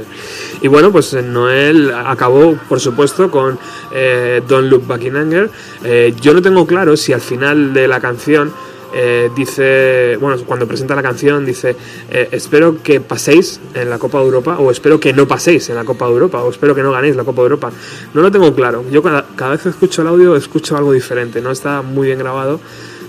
Y 0.63 0.69
bueno, 0.69 0.93
pues 0.93 1.13
eh, 1.15 1.23
Noel 1.23 1.93
acabó, 1.93 2.55
por 2.69 2.79
supuesto, 2.81 3.31
con 3.31 3.59
eh, 3.93 4.41
Don't 4.47 4.71
Look 4.71 4.87
Back 4.87 5.03
in 5.05 5.17
Anger. 5.17 5.51
Eh, 5.85 6.15
yo 6.21 6.33
no 6.35 6.41
tengo 6.43 6.67
claro 6.67 6.97
si 6.97 7.13
al 7.13 7.21
final 7.21 7.73
de 7.75 7.89
la 7.89 8.01
canción 8.01 8.53
eh, 8.95 9.31
dice, 9.35 10.17
bueno, 10.21 10.41
cuando 10.47 10.67
presenta 10.67 10.95
la 10.95 11.03
canción 11.03 11.45
dice, 11.45 11.77
eh, 12.11 12.29
espero 12.33 12.83
que 12.83 13.01
paséis 13.01 13.61
en 13.75 13.91
la 13.91 13.99
Copa 13.99 14.19
de 14.19 14.25
Europa 14.25 14.59
o 14.59 14.71
espero 14.71 15.01
que 15.01 15.13
no 15.13 15.27
paséis 15.27 15.69
en 15.69 15.77
la 15.77 15.85
Copa 15.85 16.07
de 16.07 16.13
Europa 16.13 16.43
o 16.43 16.51
espero 16.51 16.75
que 16.75 16.83
no 16.83 16.93
ganéis 16.93 17.17
la 17.17 17.25
Copa 17.25 17.43
de 17.43 17.47
Europa. 17.47 17.73
No 18.15 18.23
lo 18.23 18.31
tengo 18.31 18.55
claro. 18.55 18.85
Yo 18.91 19.03
cada, 19.03 19.27
cada 19.37 19.53
vez 19.53 19.63
que 19.63 19.69
escucho 19.69 20.03
el 20.03 20.09
audio 20.09 20.37
escucho 20.37 20.77
algo 20.77 20.93
diferente, 20.93 21.41
no 21.41 21.51
está 21.51 21.83
muy 21.83 22.09
bien 22.09 22.19
grabado. 22.19 22.61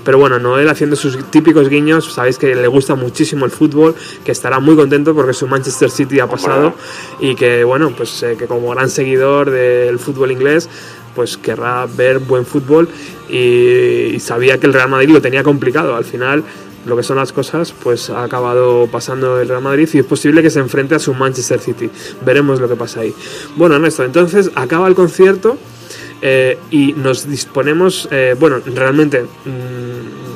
Pero 0.08 0.20
bueno, 0.20 0.40
Noel 0.40 0.70
haciendo 0.70 0.96
sus 0.96 1.18
típicos 1.32 1.68
guiños, 1.68 2.14
sabéis 2.14 2.38
que 2.38 2.56
le 2.56 2.68
gusta 2.70 2.96
muchísimo 2.96 3.44
el 3.44 3.52
fútbol, 3.52 3.94
que 4.24 4.32
estará 4.32 4.62
muy 4.62 4.78
contento 4.78 5.14
porque 5.14 5.34
su 5.34 5.48
Manchester 5.48 5.92
City 5.92 6.22
ha 6.22 6.28
pasado 6.28 6.76
y 7.20 7.36
que 7.36 7.66
bueno, 7.66 7.92
pues 7.92 8.24
eh, 8.24 8.38
que 8.40 8.48
como 8.48 8.70
gran 8.70 8.90
seguidor 8.90 9.52
del 9.52 10.00
fútbol 10.00 10.32
inglés, 10.32 10.70
pues 11.18 11.36
querrá 11.36 11.88
ver 11.88 12.20
buen 12.20 12.46
fútbol 12.46 12.88
y, 13.28 14.20
sabía 14.20 14.60
que 14.60 14.68
el 14.68 14.74
Real 14.74 14.88
Madrid 14.88 15.10
lo 15.10 15.20
tenía 15.20 15.42
complicado. 15.42 15.96
Al 15.96 16.06
final, 16.06 16.44
lo 16.86 16.96
que 16.96 17.02
son 17.02 17.18
las 17.18 17.34
cosas, 17.34 17.74
pues 17.84 18.12
ha 18.12 18.24
acabado 18.24 18.88
pasando 18.92 19.42
el 19.42 19.50
Real 19.50 19.64
Madrid 19.64 19.90
y 19.94 19.98
es 19.98 20.06
posible 20.06 20.44
que 20.44 20.52
se 20.52 20.60
enfrente 20.60 20.94
a 20.94 21.00
su 21.00 21.16
Manchester 21.16 21.60
City. 21.60 21.90
Veremos 22.24 22.62
lo 22.62 22.70
que 22.70 22.76
pasa 22.76 23.00
ahí. 23.00 23.16
Bueno, 23.56 23.78
Ernesto, 23.78 24.04
entonces 24.04 24.52
acaba 24.54 24.88
el 24.88 24.94
concierto. 24.94 25.58
eh, 26.22 26.58
y 26.72 26.94
nos 26.94 27.28
disponemos, 27.28 28.08
eh, 28.12 28.36
bueno, 28.40 28.60
realmente 28.74 29.22
mm, 29.22 30.27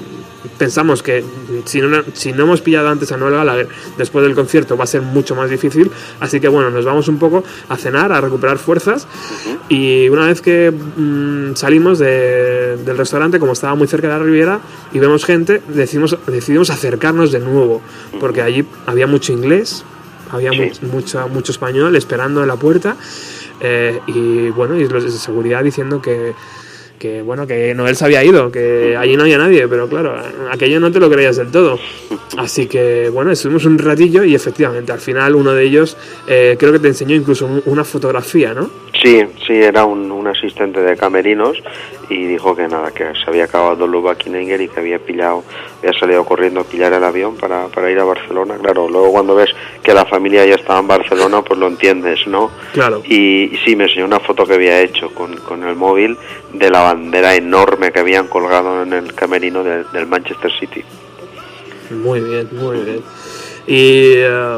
pensamos 0.61 1.01
que 1.01 1.23
si 1.65 1.81
no, 1.81 2.03
si 2.13 2.33
no 2.33 2.43
hemos 2.43 2.61
pillado 2.61 2.87
antes 2.89 3.11
a 3.11 3.17
Noel 3.17 3.33
Gallagher 3.33 3.67
después 3.97 4.23
del 4.23 4.35
concierto 4.35 4.77
va 4.77 4.83
a 4.83 4.87
ser 4.87 5.01
mucho 5.01 5.33
más 5.35 5.49
difícil, 5.49 5.89
así 6.19 6.39
que 6.39 6.47
bueno, 6.47 6.69
nos 6.69 6.85
vamos 6.85 7.07
un 7.07 7.17
poco 7.17 7.43
a 7.67 7.77
cenar, 7.77 8.11
a 8.11 8.21
recuperar 8.21 8.59
fuerzas. 8.59 9.07
Y 9.69 10.07
una 10.09 10.27
vez 10.27 10.39
que 10.41 10.69
mm, 10.71 11.55
salimos 11.55 11.97
de- 11.97 12.77
del 12.85 12.95
restaurante, 12.95 13.39
como 13.39 13.53
estaba 13.53 13.73
muy 13.73 13.87
cerca 13.87 14.07
de 14.07 14.13
la 14.13 14.23
Riviera 14.23 14.59
y 14.93 14.99
vemos 14.99 15.25
gente, 15.25 15.63
decidimos, 15.67 16.15
decidimos 16.27 16.69
acercarnos 16.69 17.31
de 17.31 17.39
nuevo, 17.39 17.81
porque 18.19 18.43
allí 18.43 18.63
había 18.85 19.07
mucho 19.07 19.33
inglés, 19.33 19.83
había 20.31 20.51
Sí. 20.51 20.59
mu- 20.83 20.89
mucho, 20.93 21.27
mucho 21.29 21.51
español 21.51 21.95
esperando 21.95 22.41
en 22.43 22.49
la 22.49 22.55
puerta 22.57 22.97
eh, 23.61 23.99
y 24.05 24.49
bueno, 24.51 24.75
y 24.79 24.87
los 24.87 25.03
de 25.03 25.11
seguridad 25.11 25.63
diciendo 25.63 26.01
que, 26.03 26.33
que 27.01 27.23
bueno, 27.23 27.47
que 27.47 27.73
Noel 27.73 27.95
se 27.95 28.05
había 28.05 28.23
ido, 28.23 28.51
que 28.51 28.95
allí 28.95 29.15
no 29.17 29.23
había 29.23 29.39
nadie, 29.39 29.67
pero 29.67 29.89
claro, 29.89 30.15
aquello 30.51 30.79
no 30.79 30.91
te 30.91 30.99
lo 30.99 31.09
creías 31.09 31.35
del 31.37 31.49
todo. 31.49 31.79
Así 32.37 32.67
que 32.67 33.09
bueno, 33.09 33.31
estuvimos 33.31 33.65
un 33.65 33.79
ratillo 33.79 34.23
y 34.23 34.35
efectivamente 34.35 34.91
al 34.91 34.99
final 34.99 35.35
uno 35.35 35.51
de 35.53 35.63
ellos 35.63 35.97
eh, 36.27 36.55
creo 36.59 36.71
que 36.71 36.77
te 36.79 36.89
enseñó 36.89 37.15
incluso 37.15 37.47
un- 37.47 37.63
una 37.65 37.83
fotografía, 37.83 38.53
¿no? 38.53 38.69
Sí, 39.01 39.19
sí, 39.47 39.53
era 39.53 39.83
un, 39.85 40.11
un 40.11 40.27
asistente 40.27 40.79
de 40.81 40.95
camerinos 40.95 41.57
y 42.13 42.25
dijo 42.27 42.55
que 42.55 42.67
nada, 42.67 42.91
que 42.91 43.05
se 43.15 43.29
había 43.29 43.45
acabado 43.45 43.87
Luba 43.87 44.15
Kininger 44.15 44.59
y 44.61 44.67
que 44.67 44.79
había 44.79 44.99
pillado, 44.99 45.43
había 45.79 45.97
salido 45.99 46.23
corriendo 46.25 46.59
a 46.59 46.63
pillar 46.63 46.91
el 46.93 47.03
avión 47.03 47.35
para, 47.37 47.67
para 47.67 47.89
ir 47.89 47.99
a 47.99 48.03
Barcelona. 48.03 48.55
Claro, 48.61 48.87
luego 48.89 49.11
cuando 49.11 49.35
ves 49.35 49.49
que 49.81 49.93
la 49.93 50.05
familia 50.05 50.45
ya 50.45 50.55
estaba 50.55 50.79
en 50.79 50.87
Barcelona, 50.87 51.41
pues 51.41 51.59
lo 51.59 51.67
entiendes, 51.67 52.27
¿no? 52.27 52.51
Claro. 52.73 53.01
Y, 53.05 53.43
y 53.53 53.57
sí, 53.65 53.75
me 53.75 53.85
enseñó 53.85 54.05
una 54.05 54.19
foto 54.19 54.45
que 54.45 54.53
había 54.55 54.81
hecho 54.81 55.09
con, 55.13 55.35
con 55.37 55.63
el 55.67 55.75
móvil 55.75 56.17
de 56.53 56.69
la 56.69 56.81
bandera 56.81 57.35
enorme 57.35 57.91
que 57.91 57.99
habían 57.99 58.27
colgado 58.27 58.83
en 58.83 58.93
el 58.93 59.13
camerino 59.13 59.63
del- 59.63 59.85
del 59.91 60.05
Manchester 60.07 60.51
City. 60.59 60.83
Muy 61.91 62.19
bien, 62.21 62.47
muy 62.53 62.77
bien. 62.79 63.01
Y 63.67 64.13
eh, 64.15 64.57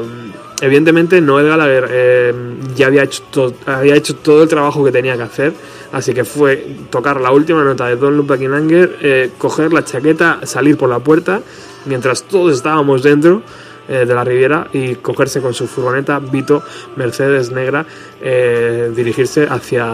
evidentemente 0.62 1.20
Noel 1.20 1.47
Gallagher 1.49 1.88
eh, 1.91 2.34
ya 2.76 2.88
había 2.88 3.04
hecho, 3.04 3.54
había 3.66 3.95
hecho 3.95 4.16
todo 4.16 4.43
el 4.43 4.49
trabajo 4.49 4.84
que 4.86 4.91
tenía 4.91 5.18
que 5.18 5.24
hacer, 5.24 5.54
así 5.94 6.14
que 6.14 6.26
fue 6.26 6.76
tocar 6.89 7.22
la 7.22 7.32
última 7.32 7.64
nota 7.64 7.88
de 7.88 7.96
Don 7.96 8.18
Luke 8.18 8.34
Buckingham, 8.34 8.68
eh, 8.72 9.30
coger 9.38 9.72
la 9.72 9.86
chaqueta, 9.86 10.39
salir 10.44 10.76
por 10.76 10.89
la 10.89 11.00
puerta, 11.00 11.41
mientras 11.86 12.24
todos 12.24 12.54
estábamos 12.54 13.04
dentro 13.04 13.41
eh, 13.88 14.06
de 14.06 14.14
la 14.16 14.24
Riviera 14.24 14.68
y 14.74 14.96
cogerse 14.96 15.39
con 15.39 15.54
su 15.54 15.68
furgoneta 15.68 16.20
Vito 16.20 16.64
Mercedes 16.96 17.52
Negra, 17.52 17.86
eh, 18.22 18.91
dirigirse 18.96 19.46
hacia 19.46 19.86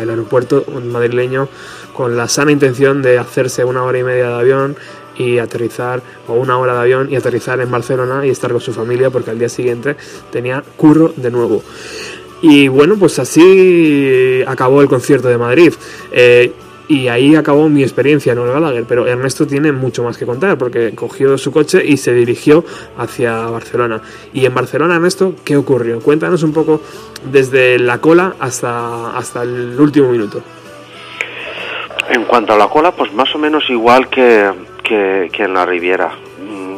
el 0.00 0.10
aeropuerto 0.10 0.64
madrileño 0.90 1.48
con 1.92 2.16
la 2.16 2.28
sana 2.28 2.50
intención 2.50 3.00
de 3.00 3.18
hacerse 3.18 3.64
una 3.64 3.84
hora 3.84 3.98
y 3.98 4.02
media 4.02 4.28
de 4.28 4.34
avión 4.34 4.76
y 5.16 5.38
aterrizar, 5.38 6.02
o 6.28 6.34
una 6.34 6.58
hora 6.58 6.74
de 6.74 6.80
avión 6.80 7.08
y 7.10 7.16
aterrizar 7.16 7.60
en 7.60 7.70
Barcelona 7.70 8.26
y 8.26 8.30
estar 8.30 8.50
con 8.50 8.60
su 8.60 8.72
familia 8.72 9.10
porque 9.10 9.30
al 9.30 9.38
día 9.38 9.48
siguiente 9.48 9.96
tenía 10.30 10.62
curro 10.76 11.12
de 11.16 11.30
nuevo. 11.30 11.62
Y 12.48 12.68
bueno, 12.68 12.94
pues 12.96 13.18
así 13.18 14.40
acabó 14.46 14.80
el 14.80 14.86
concierto 14.86 15.26
de 15.26 15.36
Madrid. 15.36 15.74
Eh, 16.12 16.52
y 16.86 17.08
ahí 17.08 17.34
acabó 17.34 17.68
mi 17.68 17.82
experiencia 17.82 18.30
en 18.30 18.38
Noel 18.38 18.52
Gallagher, 18.52 18.84
pero 18.86 19.08
Ernesto 19.08 19.48
tiene 19.48 19.72
mucho 19.72 20.04
más 20.04 20.16
que 20.16 20.24
contar 20.24 20.56
porque 20.56 20.94
cogió 20.94 21.36
su 21.38 21.50
coche 21.50 21.84
y 21.84 21.96
se 21.96 22.14
dirigió 22.14 22.64
hacia 22.96 23.46
Barcelona. 23.46 24.00
Y 24.32 24.46
en 24.46 24.54
Barcelona, 24.54 24.94
Ernesto, 24.94 25.34
¿qué 25.44 25.56
ocurrió? 25.56 25.98
Cuéntanos 25.98 26.44
un 26.44 26.52
poco 26.52 26.80
desde 27.32 27.80
la 27.80 27.98
cola 27.98 28.36
hasta, 28.38 29.16
hasta 29.18 29.42
el 29.42 29.74
último 29.80 30.12
minuto. 30.12 30.40
En 32.08 32.26
cuanto 32.26 32.52
a 32.52 32.56
la 32.56 32.68
cola, 32.68 32.92
pues 32.92 33.12
más 33.12 33.34
o 33.34 33.38
menos 33.38 33.68
igual 33.68 34.08
que, 34.08 34.52
que, 34.84 35.30
que 35.32 35.42
en 35.42 35.52
la 35.52 35.66
Riviera. 35.66 36.12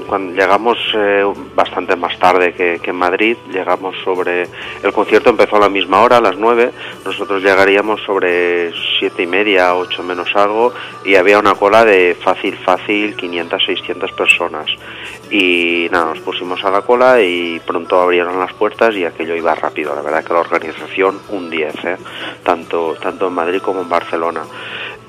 Cuando 0.09 0.33
llegamos 0.33 0.79
eh, 0.95 1.23
bastante 1.55 1.95
más 1.95 2.19
tarde 2.19 2.55
que, 2.55 2.81
en 2.83 2.97
Madrid, 2.97 3.37
llegamos 3.53 3.95
sobre... 4.03 4.49
El 4.83 4.91
concierto 4.95 5.29
empezó 5.29 5.57
a 5.57 5.61
la 5.61 5.69
misma 5.69 6.01
hora, 6.01 6.17
a 6.17 6.21
las 6.23 6.39
9, 6.39 6.71
nosotros 7.05 7.43
llegaríamos 7.43 8.01
sobre 8.07 8.73
siete 8.99 9.25
y 9.25 9.27
media, 9.27 9.75
ocho 9.75 10.03
menos 10.03 10.35
algo, 10.35 10.73
y 11.05 11.17
había 11.17 11.39
una 11.39 11.55
cola 11.55 11.85
de 11.85 12.17
fácil, 12.19 12.57
fácil, 12.57 13.17
500, 13.17 13.63
600 13.63 14.13
personas. 14.13 14.71
Y 15.31 15.89
nada, 15.91 16.15
nos 16.15 16.21
pusimos 16.21 16.65
a 16.65 16.71
la 16.71 16.81
cola 16.81 17.21
y 17.21 17.61
pronto 17.61 18.01
abrieron 18.01 18.41
las 18.41 18.55
puertas 18.55 18.95
y 18.97 19.05
aquello 19.05 19.37
iba 19.37 19.55
rápido. 19.55 19.95
La 19.95 20.01
verdad 20.01 20.25
que 20.25 20.33
la 20.33 20.41
organización 20.41 21.21
un 21.29 21.51
10, 21.51 21.85
¿eh? 21.85 21.97
tanto, 22.43 22.97
tanto 22.99 23.29
en 23.29 23.35
Madrid 23.35 23.61
como 23.61 23.83
en 23.83 23.91
Barcelona. 23.91 24.41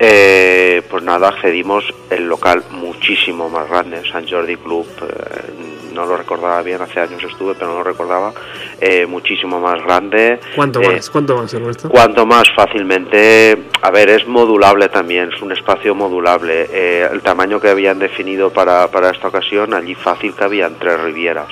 Eh, 0.02 0.82
pues 0.90 1.04
nada, 1.04 1.28
accedimos 1.28 1.84
el 2.10 2.26
local 2.28 2.64
muchísimo 2.72 3.50
más 3.50 3.70
grande, 3.70 4.02
San 4.10 4.26
Jordi 4.28 4.56
Club, 4.56 4.88
eh, 5.02 5.52
no 5.94 6.06
lo 6.06 6.16
recordaba 6.16 6.62
bien, 6.62 6.82
hace 6.82 7.02
años 7.02 7.22
estuve, 7.22 7.54
pero 7.56 7.68
no 7.72 7.80
lo 7.80 7.84
recordaba, 7.84 8.32
eh, 8.80 9.06
muchísimo 9.06 9.60
más 9.60 9.84
grande. 9.84 10.40
¿Cuánto 10.56 10.82
Eh, 10.82 10.96
más? 10.96 11.10
¿Cuánto 11.10 11.36
más, 11.36 11.54
Ernesto? 11.54 11.90
Cuanto 11.90 12.26
más 12.26 12.48
fácilmente, 12.56 13.66
a 13.82 13.92
ver, 13.92 14.10
es 14.10 14.26
modulable 14.26 14.88
también, 14.88 15.32
es 15.36 15.42
un 15.42 15.52
espacio 15.52 15.94
modulable. 15.94 16.68
Eh, 16.72 17.06
el 17.12 17.22
tamaño 17.22 17.60
que 17.60 17.68
habían 17.70 18.00
definido 18.00 18.52
para, 18.52 18.88
para 18.90 19.10
esta 19.10 19.28
ocasión, 19.28 19.74
allí 19.74 19.96
fácil 19.96 20.34
que 20.34 20.44
habían 20.46 20.76
tres 20.80 20.98
rivieras. 21.02 21.48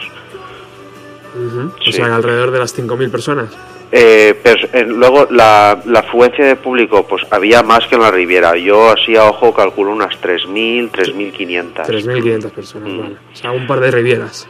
Sí. 1.84 1.90
O 1.90 1.94
sea, 1.94 2.16
alrededor 2.16 2.52
de 2.52 2.60
las 2.60 2.76
5.000 2.76 3.12
personas. 3.12 3.50
Eh, 3.92 4.36
pers- 4.44 4.70
eh, 4.74 4.84
luego, 4.86 5.28
la, 5.32 5.80
la 5.86 6.00
afluencia 6.00 6.46
de 6.46 6.56
público, 6.58 7.08
pues 7.08 7.24
había 7.32 7.64
más 7.64 7.88
que 7.88 7.96
en 7.96 8.02
la 8.02 8.12
Riviera. 8.12 8.56
Yo 8.58 8.92
así 8.92 9.16
a 9.16 9.24
ojo 9.26 9.54
calculo 9.54 9.92
unas 9.92 10.14
3.000, 10.22 10.92
3.500. 10.92 11.86
3.500 11.88 12.52
personas, 12.52 12.90
Mm. 12.90 13.00
vale. 13.00 13.16
O 13.32 13.36
sea, 13.36 13.52
un 13.52 13.66
par 13.66 13.80
de 13.80 13.92
rivieras. 13.92 14.48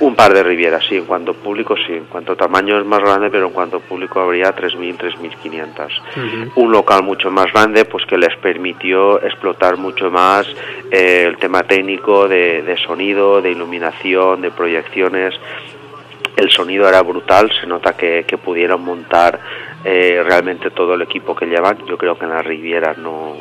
Un 0.00 0.14
par 0.16 0.32
de 0.32 0.42
rivieras, 0.42 0.82
sí. 0.88 0.96
En 0.96 1.04
cuanto 1.04 1.34
público, 1.34 1.76
sí. 1.76 1.92
En 1.92 2.06
cuanto 2.06 2.34
tamaño 2.34 2.78
es 2.80 2.86
más 2.86 3.00
grande, 3.00 3.28
pero 3.30 3.46
en 3.48 3.52
cuanto 3.52 3.80
público 3.80 4.18
habría 4.18 4.54
3.000, 4.56 4.96
3.500. 4.96 5.92
Ujú. 6.16 6.60
un 6.62 6.72
local 6.72 7.02
mucho 7.02 7.30
más 7.30 7.52
grande 7.52 7.84
pues 7.84 8.06
que 8.06 8.16
les 8.16 8.34
permitió 8.38 9.22
explotar 9.22 9.76
mucho 9.76 10.10
más 10.10 10.46
eh, 10.90 11.24
el 11.28 11.36
tema 11.36 11.62
técnico 11.64 12.26
de, 12.28 12.62
de 12.62 12.76
sonido, 12.78 13.42
de 13.42 13.50
iluminación, 13.50 14.40
de 14.40 14.50
proyecciones. 14.50 15.34
El 16.40 16.50
sonido 16.50 16.88
era 16.88 17.02
brutal, 17.02 17.50
se 17.60 17.66
nota 17.66 17.92
que, 17.92 18.24
que 18.26 18.38
pudieron 18.38 18.82
montar 18.82 19.38
eh, 19.84 20.22
realmente 20.24 20.70
todo 20.70 20.94
el 20.94 21.02
equipo 21.02 21.36
que 21.36 21.44
llevan. 21.44 21.86
Yo 21.86 21.98
creo 21.98 22.18
que 22.18 22.24
en 22.24 22.30
la 22.30 22.40
Riviera 22.40 22.94
no, 22.96 23.36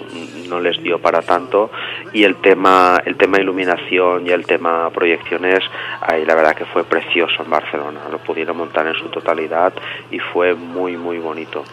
no 0.49 0.59
les 0.59 0.83
dio 0.83 0.99
para 0.99 1.21
tanto. 1.21 1.71
Y 2.11 2.25
el 2.25 2.35
tema, 2.41 3.01
el 3.05 3.15
tema 3.15 3.39
iluminación 3.39 4.27
y 4.27 4.31
el 4.31 4.45
tema 4.45 4.89
proyecciones, 4.89 5.59
ahí 6.01 6.25
la 6.25 6.35
verdad 6.35 6.55
que 6.55 6.65
fue 6.65 6.83
precioso 6.83 7.41
en 7.41 7.49
Barcelona. 7.49 8.01
Lo 8.11 8.17
pudieron 8.17 8.57
montar 8.57 8.85
en 8.85 8.95
su 8.95 9.07
totalidad 9.07 9.71
y 10.11 10.19
fue 10.19 10.53
muy, 10.53 10.97
muy 10.97 11.19
bonito. 11.19 11.63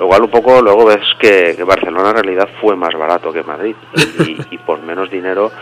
Lo 0.00 0.08
cual 0.08 0.22
un 0.22 0.30
poco 0.30 0.60
luego 0.60 0.86
ves 0.86 1.04
que, 1.20 1.54
que 1.56 1.62
Barcelona 1.62 2.10
en 2.10 2.16
realidad 2.16 2.48
fue 2.60 2.74
más 2.74 2.94
barato 2.94 3.32
que 3.32 3.44
Madrid 3.44 3.76
y, 4.18 4.36
y 4.50 4.58
por 4.58 4.82
menos 4.82 5.10
dinero 5.10 5.52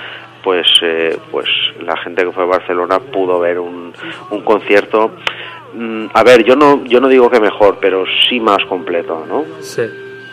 pues 0.42 0.66
eh, 0.82 1.18
pues 1.30 1.46
la 1.80 1.96
gente 1.98 2.24
que 2.24 2.32
fue 2.32 2.44
a 2.44 2.46
Barcelona 2.46 2.98
pudo 2.98 3.38
ver 3.40 3.58
un, 3.58 3.92
un 4.30 4.40
concierto 4.42 5.12
mm, 5.74 6.06
a 6.12 6.22
ver 6.22 6.44
yo 6.44 6.56
no 6.56 6.84
yo 6.84 7.00
no 7.00 7.08
digo 7.08 7.30
que 7.30 7.40
mejor 7.40 7.78
pero 7.80 8.04
sí 8.28 8.40
más 8.40 8.64
completo 8.66 9.24
no 9.28 9.44
Sí. 9.60 9.82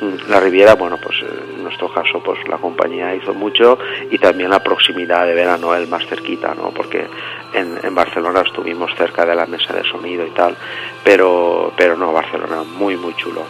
Mm, 0.02 0.30
la 0.30 0.40
Riviera 0.40 0.76
bueno 0.76 0.98
pues 1.02 1.18
eh, 1.22 1.26
en 1.56 1.64
nuestro 1.64 1.92
caso 1.94 2.22
pues 2.24 2.40
la 2.48 2.58
compañía 2.58 3.16
hizo 3.16 3.34
mucho 3.34 3.78
y 4.12 4.18
también 4.18 4.50
la 4.50 4.64
proximidad 4.64 5.26
de 5.26 5.34
ver 5.34 5.48
a 5.50 5.58
Noel 5.58 5.88
más 5.88 6.06
cerquita 6.08 6.54
no 6.56 6.72
porque 6.72 7.06
en, 7.54 7.78
en 7.84 7.96
Barcelona 7.96 8.42
estuvimos 8.46 8.92
cerca 8.96 9.26
de 9.26 9.36
la 9.36 9.46
mesa 9.46 9.74
de 9.74 9.84
sonido 9.90 10.26
y 10.26 10.32
tal 10.32 10.56
pero 11.04 11.74
pero 11.76 11.98
no 11.98 12.12
Barcelona 12.14 12.64
muy 12.64 12.96
muy 12.96 13.16
chulo. 13.16 13.44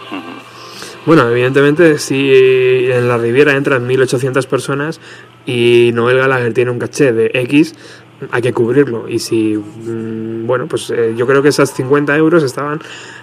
Bueno, 1.08 1.30
evidentemente, 1.30 2.00
si 2.00 2.92
en 2.92 3.08
la 3.08 3.18
Riviera 3.18 3.56
entran 3.56 3.88
1.800 3.88 4.46
personas 4.46 5.00
y 5.48 5.92
Noel 5.94 6.18
Gallagher 6.18 6.54
tiene 6.54 6.70
un 6.70 6.78
caché 6.78 7.14
de 7.14 7.32
X, 7.34 7.74
hay 8.32 8.42
que 8.42 8.54
cubrirlo. 8.54 9.08
Y 9.10 9.20
si, 9.20 9.56
mm, 9.56 10.46
bueno, 10.46 10.68
pues 10.68 10.92
eh, 10.92 11.14
yo 11.18 11.26
creo 11.26 11.42
que 11.42 11.50
esas 11.50 11.74
50 11.74 12.16
euros 12.18 12.44
estaban 12.44 12.80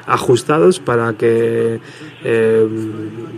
ajustados 0.07 0.81
para 0.81 1.13
que, 1.15 1.81
eh, 2.25 2.69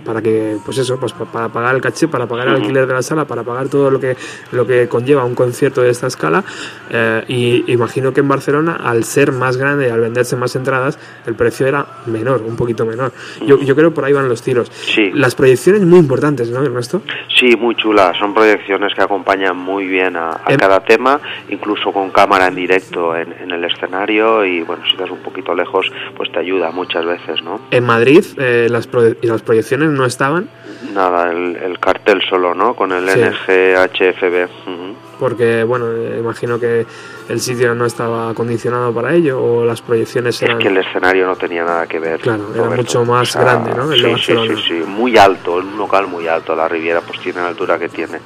para 0.04 0.22
que, 0.22 0.56
pues 0.64 0.78
eso, 0.78 0.98
pues 0.98 1.12
pa- 1.12 1.24
para 1.26 1.48
pagar 1.48 1.74
el 1.74 1.80
caché, 1.80 2.08
para 2.08 2.26
pagar 2.26 2.48
el 2.48 2.54
alquiler 2.56 2.86
de 2.86 2.94
la 2.94 3.02
sala, 3.02 3.24
para 3.26 3.42
pagar 3.42 3.68
todo 3.68 3.90
lo 3.90 4.00
que, 4.00 4.16
lo 4.52 4.66
que 4.66 4.88
conlleva 4.88 5.24
un 5.24 5.34
concierto 5.34 5.82
de 5.82 5.90
esta 5.90 6.06
escala. 6.06 6.44
Eh, 6.90 7.24
y 7.28 7.72
imagino 7.72 8.12
que 8.12 8.20
en 8.20 8.28
Barcelona, 8.28 8.78
al 8.82 9.04
ser 9.04 9.32
más 9.32 9.56
grande 9.56 9.88
y 9.88 9.90
al 9.90 10.00
venderse 10.00 10.36
más 10.36 10.54
entradas, 10.56 10.98
el 11.26 11.34
precio 11.34 11.66
era 11.66 11.86
menor, 12.06 12.42
un 12.42 12.56
poquito 12.56 12.84
menor. 12.86 13.12
Yo, 13.46 13.58
yo 13.60 13.74
creo 13.76 13.92
por 13.92 14.04
ahí 14.04 14.12
van 14.12 14.28
los 14.28 14.42
tiros. 14.42 14.70
Sí. 14.72 15.10
Las 15.14 15.34
proyecciones 15.34 15.82
muy 15.82 15.98
importantes, 15.98 16.50
¿no, 16.50 16.62
Ernesto? 16.62 17.02
Sí, 17.38 17.56
muy 17.56 17.74
chulas. 17.76 18.16
Son 18.18 18.32
proyecciones 18.34 18.94
que 18.94 19.02
acompañan 19.02 19.56
muy 19.56 19.86
bien 19.86 20.16
a, 20.16 20.30
a 20.44 20.56
cada 20.56 20.80
tema, 20.84 21.20
incluso 21.48 21.92
con 21.92 22.10
cámara 22.10 22.46
en 22.48 22.54
directo 22.54 23.16
en, 23.16 23.32
en 23.32 23.50
el 23.50 23.64
escenario 23.64 24.44
y 24.44 24.62
bueno, 24.62 24.82
si 24.86 24.92
estás 24.92 25.10
un 25.10 25.18
poquito 25.18 25.54
lejos, 25.54 25.90
pues 26.16 26.30
te 26.32 26.38
ayuda 26.38 26.55
muchas 26.72 27.04
veces, 27.04 27.42
¿no? 27.42 27.60
En 27.70 27.84
Madrid 27.84 28.24
eh, 28.38 28.68
las, 28.70 28.86
pro- 28.86 29.08
y 29.20 29.26
las 29.26 29.42
proyecciones 29.42 29.90
no 29.90 30.04
estaban 30.04 30.48
Nada, 30.92 31.30
el, 31.30 31.56
el 31.56 31.78
cartel 31.78 32.20
solo, 32.28 32.54
¿no? 32.54 32.74
Con 32.74 32.92
el 32.92 33.08
Sí. 33.08 33.20
NGHFB. 33.20 34.44
Ujú. 34.66 34.94
porque, 35.18 35.64
bueno, 35.64 35.86
eh, 35.92 36.16
imagino 36.20 36.58
que 36.60 36.86
el 37.28 37.40
sitio 37.40 37.74
no 37.74 37.86
estaba 37.86 38.30
acondicionado 38.30 38.92
para 38.94 39.14
ello 39.14 39.42
o 39.42 39.64
las 39.64 39.80
proyecciones 39.82 40.36
Es 40.36 40.42
eran... 40.42 40.58
que 40.58 40.68
el 40.68 40.76
escenario 40.76 41.26
no 41.26 41.34
tenía 41.36 41.64
nada 41.64 41.86
que 41.86 41.98
ver. 41.98 42.20
Claro, 42.20 42.44
era 42.54 42.64
Roberto. 42.64 42.82
mucho 42.82 43.04
más 43.04 43.34
grande, 43.36 43.74
¿no? 43.74 43.90
El 43.92 44.02
de 44.02 44.16
sí, 44.16 44.22
sí, 44.26 44.34
sí, 44.48 44.62
sí, 44.68 44.74
muy 44.86 45.16
alto, 45.16 45.54
un 45.54 45.76
local 45.78 46.06
muy 46.06 46.28
alto. 46.28 46.54
La 46.54 46.68
Riviera 46.68 47.00
pues 47.00 47.18
tiene 47.20 47.40
la 47.40 47.48
altura 47.48 47.78
que 47.78 47.88
tiene. 47.88 48.18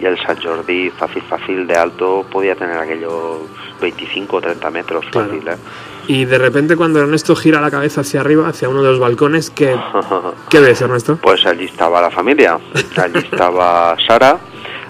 Y 0.00 0.04
el 0.06 0.16
San 0.20 0.40
Jordi, 0.40 0.90
fácil, 0.90 1.22
fácil 1.22 1.66
de 1.66 1.74
alto, 1.76 2.24
podía 2.30 2.54
tener 2.54 2.78
aquello 2.78 3.40
25 3.80 4.36
o 4.36 4.40
30 4.40 4.70
metros, 4.70 5.04
Claro. 5.10 5.28
fácil, 5.28 5.48
¿eh? 5.48 5.56
Y 6.08 6.24
de 6.24 6.38
repente 6.38 6.76
cuando 6.76 7.00
Ernesto 7.00 7.34
gira 7.34 7.60
la 7.60 7.70
cabeza 7.70 8.02
hacia 8.02 8.20
arriba, 8.20 8.48
hacia 8.48 8.68
uno 8.68 8.82
de 8.82 8.90
los 8.90 9.00
balcones, 9.00 9.50
¿qué, 9.50 9.76
¿qué 10.48 10.60
ves, 10.60 10.80
Ernesto? 10.80 11.18
Pues 11.20 11.44
allí 11.46 11.64
estaba 11.64 12.00
la 12.00 12.10
familia, 12.10 12.58
allí 12.96 13.18
estaba 13.18 13.96
Sara, 14.06 14.38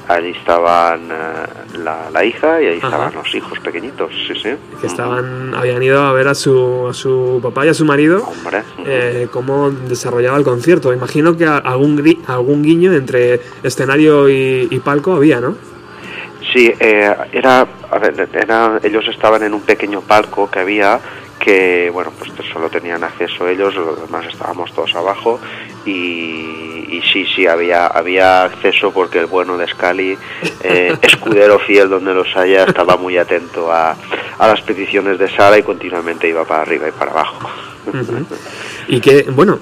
allí 0.09 0.31
estaban 0.31 1.09
eh, 1.11 1.79
la, 1.83 2.11
la 2.13 2.25
hija 2.25 2.61
y 2.61 2.67
ahí 2.67 2.79
Ajá. 2.79 2.87
estaban 2.89 3.15
los 3.15 3.35
hijos 3.35 3.59
pequeñitos, 3.61 4.11
sí, 4.29 4.35
sí. 4.43 4.51
Que 4.81 4.87
estaban, 4.87 5.55
habían 5.55 5.83
ido 5.83 6.03
a 6.05 6.13
ver 6.13 6.29
a 6.29 6.35
su, 6.35 6.89
a 6.91 6.93
su 6.95 7.41
papá 7.43 7.65
y 7.65 7.71
a 7.71 7.75
su 7.75 7.85
marido 7.87 8.23
Hombre, 8.27 8.63
eh, 8.85 9.29
cómo 9.33 9.71
desarrollaba 9.71 10.37
el 10.37 10.45
concierto. 10.45 10.93
Imagino 10.93 11.35
que 11.37 11.47
algún, 11.47 11.97
gri- 11.99 12.19
algún 12.27 12.63
guiño 12.63 12.93
entre 12.93 13.41
escenario 13.63 14.29
y, 14.29 14.69
y 14.71 14.79
palco 14.81 15.15
había, 15.15 15.41
¿no? 15.41 15.57
Sí, 16.57 16.73
eh, 16.81 17.15
era, 17.33 17.67
a 17.91 17.99
ver, 17.99 18.31
era, 18.33 18.81
ellos 18.83 19.07
estaban 19.09 19.43
en 19.43 19.53
un 19.53 19.61
pequeño 19.61 20.01
palco 20.01 20.51
que 20.51 20.61
había 20.61 20.99
que, 21.39 21.91
bueno, 21.93 22.11
pues 22.19 22.33
solo 22.51 22.71
tenían 22.71 23.05
acceso 23.05 23.47
ellos, 23.47 23.75
los 23.75 24.01
demás 24.01 24.25
estábamos 24.25 24.73
todos 24.73 24.95
abajo 24.95 25.39
y, 25.85 25.91
y 25.91 27.03
sí, 27.13 27.27
sí, 27.27 27.47
había, 27.47 27.89
había 27.89 28.45
acceso 28.45 28.91
porque 28.91 29.19
el 29.19 29.27
bueno 29.27 29.59
de 29.59 29.67
Scali, 29.67 30.17
eh, 30.63 30.97
escudero 31.03 31.59
fiel 31.59 31.91
donde 31.91 32.15
los 32.15 32.35
haya, 32.35 32.65
estaba 32.65 32.97
muy 32.97 33.19
atento 33.19 33.71
a, 33.71 33.95
a 34.39 34.49
las 34.49 34.63
peticiones 34.63 35.19
de 35.19 35.29
Sara 35.29 35.59
y 35.59 35.63
continuamente 35.63 36.27
iba 36.27 36.47
para 36.47 36.63
arriba 36.63 36.89
y 36.89 36.93
para 36.93 37.11
abajo. 37.11 37.51
Ujú. 37.87 38.27
Y 38.89 39.01
que, 39.01 39.23
bueno, 39.35 39.59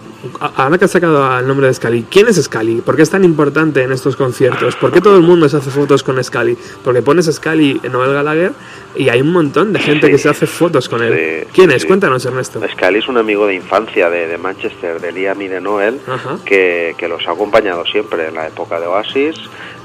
ahora 0.57 0.77
que 0.77 0.85
has 0.85 0.91
sacado 0.91 1.39
el 1.39 1.47
nombre 1.47 1.66
de 1.66 1.75
Scali, 1.75 2.05
¿quién 2.11 2.29
es 2.29 2.37
Scali? 2.43 2.83
¿Por 2.83 2.95
qué 2.97 3.03
es 3.03 3.11
tan 3.11 3.25
importante 3.25 3.83
en 3.83 3.91
estos 3.93 4.16
conciertos? 4.16 4.77
¿Por 4.77 4.93
qué 4.93 5.01
todo 5.01 5.16
el 5.16 5.22
mundo 5.22 5.49
se 5.49 5.57
hace 5.57 5.70
fotos 5.70 6.03
con 6.03 6.22
Scali? 6.22 6.59
Porque 6.83 7.01
pones 7.01 7.27
Scali 7.33 7.81
en 7.83 7.93
Noel 7.93 8.12
Gallagher 8.12 8.53
y 8.95 9.09
hay 9.09 9.22
un 9.22 9.33
montón 9.33 9.72
de 9.72 9.79
gente 9.79 10.07
Sí. 10.07 10.12
que 10.12 10.18
se 10.18 10.29
hace 10.29 10.47
fotos 10.47 10.89
con 10.89 11.03
él. 11.03 11.12
Sí, 11.45 11.49
¿Quién 11.55 11.70
es? 11.70 11.83
sí. 11.83 11.89
Cuéntanos, 11.89 12.25
Ernesto. 12.27 12.61
Scali 12.72 12.99
es 12.99 13.09
un 13.09 13.16
amigo 13.16 13.47
de 13.47 13.55
infancia 13.55 14.11
de, 14.11 14.27
de 14.27 14.37
Manchester, 14.39 15.01
de 15.01 15.12
Liam 15.12 15.41
y 15.41 15.49
de 15.49 15.61
Noel, 15.61 15.99
que 16.45 16.95
los 17.09 17.27
ha 17.27 17.33
acompañado 17.33 17.85
siempre 17.87 18.29
en 18.29 18.35
la 18.35 18.47
época 18.49 18.79
de 18.79 18.87
Oasis. 18.87 19.37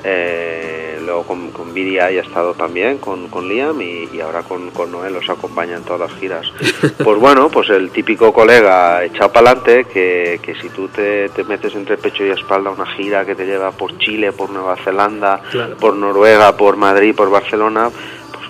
Eh, 0.04 1.00
luego 1.04 1.24
con, 1.24 1.52
con 1.52 1.74
BDI 1.74 1.97
ha 2.00 2.10
estado 2.10 2.54
también 2.54 2.97
con, 3.00 3.28
con 3.30 3.47
Liam 3.50 3.82
y, 3.82 4.08
y 4.14 4.22
ahora 4.22 4.43
con, 4.43 4.70
con 4.72 4.91
Noel 4.91 5.14
los 5.14 5.30
acompaña 5.30 5.78
en 5.78 5.84
todas 5.84 6.10
las 6.12 6.20
giras. 6.20 6.45
Pues 7.04 7.20
bueno, 7.20 7.50
pues 7.50 7.70
el 7.70 7.89
típico 7.91 8.32
colega 8.34 9.04
echado 9.04 9.32
para 9.32 9.52
adelante 9.52 9.86
que, 9.86 10.39
que 10.43 10.56
si 10.56 10.70
tú 10.70 10.88
te, 10.89 11.30
te 11.30 11.43
metes 11.43 11.74
entre 11.76 11.97
pecho 11.97 12.26
y 12.26 12.30
espalda 12.30 12.70
una 12.72 12.86
gira 12.86 13.26
que 13.26 13.36
te 13.36 13.45
lleva 13.45 13.72
por 13.72 13.97
Chile, 13.97 14.32
por 14.32 14.50
Nueva 14.50 14.76
Zelanda, 14.78 15.41
Claro. 15.50 15.78
por 15.78 15.95
Noruega, 15.95 16.56
por 16.58 16.76
Madrid, 16.78 17.16
por 17.16 17.30
Barcelona, 17.30 17.89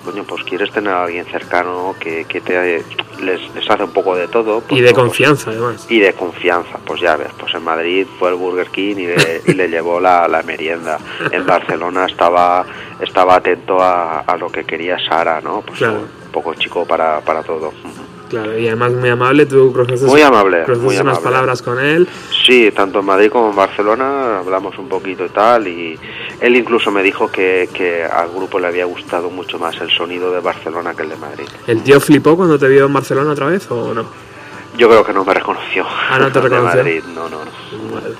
coño, 0.00 0.24
pues 0.24 0.42
quieres 0.44 0.70
tener 0.72 0.92
a 0.92 1.04
alguien 1.04 1.24
cercano 1.26 1.94
que, 2.00 2.24
que 2.24 2.40
te 2.40 2.82
les, 3.22 3.54
les 3.54 3.70
hace 3.70 3.84
un 3.84 3.92
poco 3.92 4.14
de 4.16 4.28
todo. 4.28 4.60
pues 4.60 4.80
Y 4.80 4.82
de 4.82 4.90
no, 4.90 4.94
pues- 4.94 5.04
confianza, 5.06 5.50
además. 5.50 5.86
y 5.88 5.98
de 6.00 6.12
confianza, 6.14 6.78
pues 6.84 7.00
ya 7.00 7.16
ves, 7.16 7.28
pues 7.38 7.54
en 7.54 7.62
Madrid 7.62 8.06
fue 8.18 8.30
el 8.30 8.36
Burger 8.36 8.68
King 8.70 8.96
y 8.96 9.06
le, 9.06 9.42
y 9.46 9.52
le 9.54 9.68
llevó 9.68 10.00
la, 10.00 10.26
la 10.28 10.42
merienda. 10.42 10.98
En 11.30 11.44
Barcelona 11.46 12.06
estaba 12.06 12.64
estaba 13.00 13.36
atento 13.36 13.80
a, 13.82 14.20
a 14.20 14.36
lo 14.36 14.50
que 14.50 14.64
quería 14.64 14.96
Sara, 15.08 15.40
¿no? 15.40 15.62
Pues 15.62 15.78
Claro. 15.78 16.00
un 16.26 16.32
poco 16.32 16.54
chico 16.54 16.84
para, 16.86 17.20
para 17.20 17.42
todo. 17.42 17.72
Claro, 18.30 18.56
y 18.56 18.66
además 18.68 18.92
muy 18.92 19.08
amable, 19.08 19.44
tú 19.44 19.72
cruzaste, 19.72 20.06
Muy 20.06 20.22
amable, 20.22 20.64
muy 20.76 20.94
unas 20.94 21.00
amable. 21.00 21.20
palabras 21.24 21.62
con 21.62 21.80
él. 21.80 22.08
Sí, 22.46 22.70
tanto 22.74 23.00
en 23.00 23.06
Madrid 23.06 23.28
como 23.28 23.50
en 23.50 23.56
Barcelona 23.56 24.38
hablamos 24.38 24.78
un 24.78 24.88
poquito 24.88 25.24
y 25.26 25.28
tal, 25.30 25.66
y 25.66 25.98
él 26.40 26.56
incluso 26.56 26.90
me 26.92 27.02
dijo 27.02 27.28
que, 27.30 27.68
que 27.74 28.04
al 28.04 28.28
grupo 28.30 28.60
le 28.60 28.68
había 28.68 28.84
gustado 28.84 29.30
mucho 29.30 29.58
más 29.58 29.76
el 29.80 29.90
sonido 29.90 30.30
de 30.32 30.38
Barcelona 30.40 30.94
que 30.94 31.02
el 31.02 31.08
de 31.10 31.16
Madrid. 31.16 31.44
¿El 31.66 31.82
tío 31.82 32.00
flipó 32.00 32.36
cuando 32.36 32.56
te 32.58 32.68
vio 32.68 32.86
en 32.86 32.92
Barcelona 32.92 33.32
otra 33.32 33.46
vez 33.46 33.68
o 33.70 33.92
no? 33.92 34.04
Yo 34.78 34.88
creo 34.88 35.04
que 35.04 35.12
no 35.12 35.24
me 35.24 35.34
reconoció. 35.34 35.84
Ah, 35.88 36.18
no 36.20 36.28
te 36.30 36.34
De 36.40 36.48
reconoció. 36.48 36.78
Madrid, 36.78 37.02
no, 37.12 37.28
no, 37.28 37.44
no. 37.44 37.94
Vale. 38.00 38.14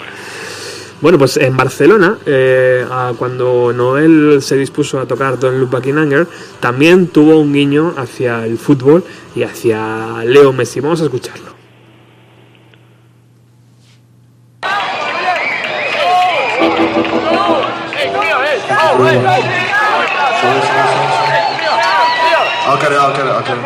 Bueno, 1.01 1.17
pues 1.17 1.39
en 1.39 1.57
Barcelona, 1.57 2.19
eh, 2.27 2.85
cuando 3.19 3.73
Noel 3.73 4.41
se 4.43 4.57
dispuso 4.57 5.01
a 5.01 5.07
tocar 5.07 5.39
Don't 5.39 5.59
Look 5.59 5.71
Back 5.71 5.87
in 5.87 5.97
Anger, 5.97 6.27
también 6.61 7.07
tuvo 7.09 7.39
un 7.39 7.55
guiño 7.55 7.95
hacia 7.97 8.45
el 8.45 8.59
fútbol 8.59 9.03
y 9.35 9.43
hacia 9.43 10.23
Leo 10.25 10.53
Messi. 10.53 10.81
Vamos 10.81 11.01
a 11.01 11.05
escucharlo. 11.05 11.51
I'll 22.67 22.77
get 22.77 22.93
it, 22.93 22.99
I'll 22.99 23.13
get 23.13 23.27
it, 23.27 23.33
I'll 23.33 23.43
get 23.43 23.57
it. 23.57 23.65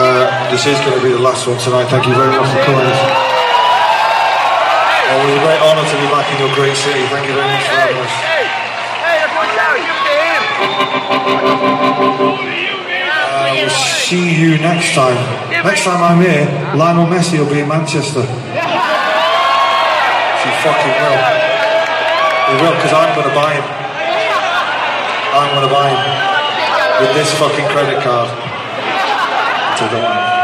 Uh, 0.00 0.50
this 0.50 0.66
is 0.66 0.78
going 0.80 0.96
to 0.96 1.02
be 1.02 1.10
the 1.10 1.18
last 1.18 1.48
one 1.48 1.58
tonight. 1.58 1.88
Thank 1.88 2.06
you 2.06 2.14
very 2.14 2.30
much 2.36 2.48
for 2.48 2.62
coming. 2.64 3.27
It 5.08 5.16
was 5.24 5.32
a 5.32 5.40
great 5.40 5.56
honour 5.64 5.88
to 5.88 5.96
be 5.96 6.04
back 6.12 6.28
in 6.28 6.36
your 6.36 6.52
great 6.52 6.76
city. 6.76 7.00
Thank 7.08 7.24
you 7.28 7.32
very 7.32 7.48
much 7.48 7.64
for 7.64 7.72
having 7.80 7.96
us. 7.96 8.12
hey 8.12 8.44
Uh, 12.28 13.56
we'll 13.56 13.72
see 13.72 14.36
you 14.36 14.60
next 14.60 14.92
time. 14.92 15.16
Next 15.64 15.80
time 15.84 16.02
I'm 16.04 16.20
here, 16.20 16.44
Lionel 16.76 17.06
Messi 17.08 17.38
will 17.40 17.48
be 17.48 17.60
in 17.60 17.68
Manchester. 17.68 18.20
She 18.20 18.28
fucking 20.60 20.94
will. 21.00 21.18
He 22.48 22.54
will, 22.60 22.72
because 22.76 22.92
I'm 22.92 23.14
going 23.16 23.28
to 23.28 23.34
buy 23.36 23.54
him. 23.56 23.64
I'm 23.64 25.48
going 25.56 25.64
to 25.68 25.72
buy 25.72 25.88
him 25.88 26.04
with 27.00 27.12
this 27.16 27.32
fucking 27.40 27.64
credit 27.72 27.96
card. 28.04 28.28
So 29.80 29.88
don't 29.88 30.04
worry. 30.04 30.36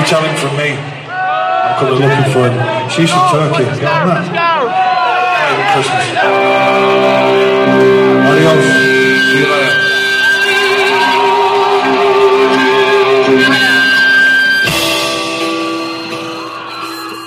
You 0.00 0.04
tell 0.08 0.24
him 0.24 0.32
from 0.40 0.56
me. 0.56 0.80
I'm 1.76 1.80
coming 1.80 2.00
looking 2.06 2.32
for 2.32 2.48
him. 2.48 2.88
She's 2.88 3.10
from 3.10 3.30
Turkey. 3.32 3.64
You 3.64 3.70
know 3.70 3.78
that? 3.82 4.30
Merry 5.42 5.64
Christmas. 5.74 6.06
Adios. 8.30 8.62
See 9.30 9.38
you 9.38 9.46
later. 9.50 9.74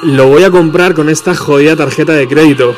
Lo 0.03 0.27
voy 0.27 0.43
a 0.43 0.51
comprar 0.51 0.93
con 0.93 1.09
esta 1.09 1.35
jodida 1.35 1.75
tarjeta 1.75 2.13
de 2.13 2.27
crédito. 2.27 2.73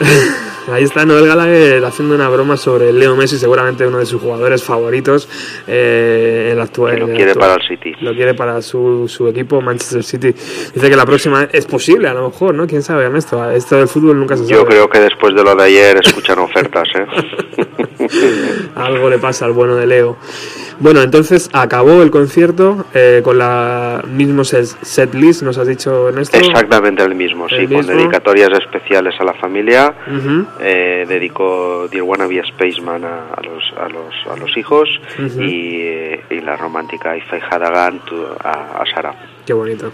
Ahí 0.68 0.84
está 0.84 1.04
Noel 1.04 1.26
Gallagher 1.26 1.84
haciendo 1.84 2.14
una 2.14 2.28
broma 2.28 2.56
sobre 2.56 2.92
Leo 2.92 3.16
Messi, 3.16 3.38
seguramente 3.38 3.86
uno 3.86 3.98
de 3.98 4.06
sus 4.06 4.20
jugadores 4.20 4.62
favoritos 4.62 5.28
eh, 5.66 6.48
en 6.52 6.58
la 6.58 6.64
actual. 6.64 6.94
Que 6.94 7.00
lo 7.00 7.06
quiere 7.06 7.30
actual- 7.32 7.48
para 7.50 7.62
el 7.62 7.68
City. 7.68 7.92
Lo 8.00 8.14
quiere 8.14 8.34
para 8.34 8.62
su, 8.62 9.08
su 9.08 9.26
equipo, 9.28 9.60
Manchester 9.60 10.02
City. 10.04 10.28
Dice 10.74 10.90
que 10.90 10.96
la 10.96 11.06
próxima 11.06 11.48
es 11.52 11.66
posible, 11.66 12.08
a 12.08 12.14
lo 12.14 12.28
mejor, 12.28 12.54
¿no? 12.54 12.66
¿Quién 12.66 12.82
sabe, 12.82 13.04
Ernesto? 13.04 13.50
Esto 13.50 13.76
del 13.76 13.88
fútbol 13.88 14.18
nunca 14.18 14.36
se 14.36 14.44
sabe. 14.44 14.54
Yo 14.56 14.64
creo 14.66 14.88
que 14.88 15.00
después 15.00 15.34
de 15.34 15.42
lo 15.42 15.54
de 15.54 15.64
ayer 15.64 15.96
escuchan 16.04 16.38
ofertas, 16.38 16.88
¿eh? 16.94 17.66
Algo 18.76 19.08
le 19.10 19.18
pasa 19.18 19.44
al 19.44 19.52
bueno 19.52 19.76
de 19.76 19.86
Leo. 19.86 20.16
Bueno, 20.78 21.02
entonces 21.02 21.50
acabó 21.52 22.02
el 22.02 22.10
concierto 22.10 22.86
eh, 22.94 23.20
con 23.22 23.36
la 23.36 24.02
mismo 24.08 24.44
set, 24.44 25.12
list, 25.14 25.42
nos 25.42 25.58
has 25.58 25.66
dicho 25.66 26.08
Ernesto. 26.08 26.38
Exactamente 26.38 27.02
el 27.02 27.14
mismo, 27.14 27.46
sí, 27.50 27.56
con 27.66 27.86
dedicatorias 27.98 28.50
especiales 28.58 29.14
a 29.20 29.24
la 29.24 29.34
familia. 29.34 29.94
Eh, 30.58 31.04
dedicó 31.06 31.86
Dear 31.90 32.04
Wanna 32.04 32.26
Be 32.26 32.40
a 32.40 32.44
Spaceman 32.46 33.04
a, 33.04 33.26
a 33.36 33.42
los, 33.42 33.62
a, 33.78 33.88
los, 33.90 34.14
a 34.32 34.36
los 34.38 34.56
hijos 34.56 34.88
y, 35.38 35.80
eh, 35.82 36.24
y 36.30 36.40
la 36.40 36.56
romántica 36.56 37.14
If 37.14 37.30
I 37.30 37.40
Had 37.50 37.62
a 37.62 37.90
Gun 37.90 38.00
to- 38.00 38.36
a, 38.42 38.80
a 38.80 38.84
Sara. 38.94 39.14
Qué 39.50 39.54
bonito. 39.54 39.90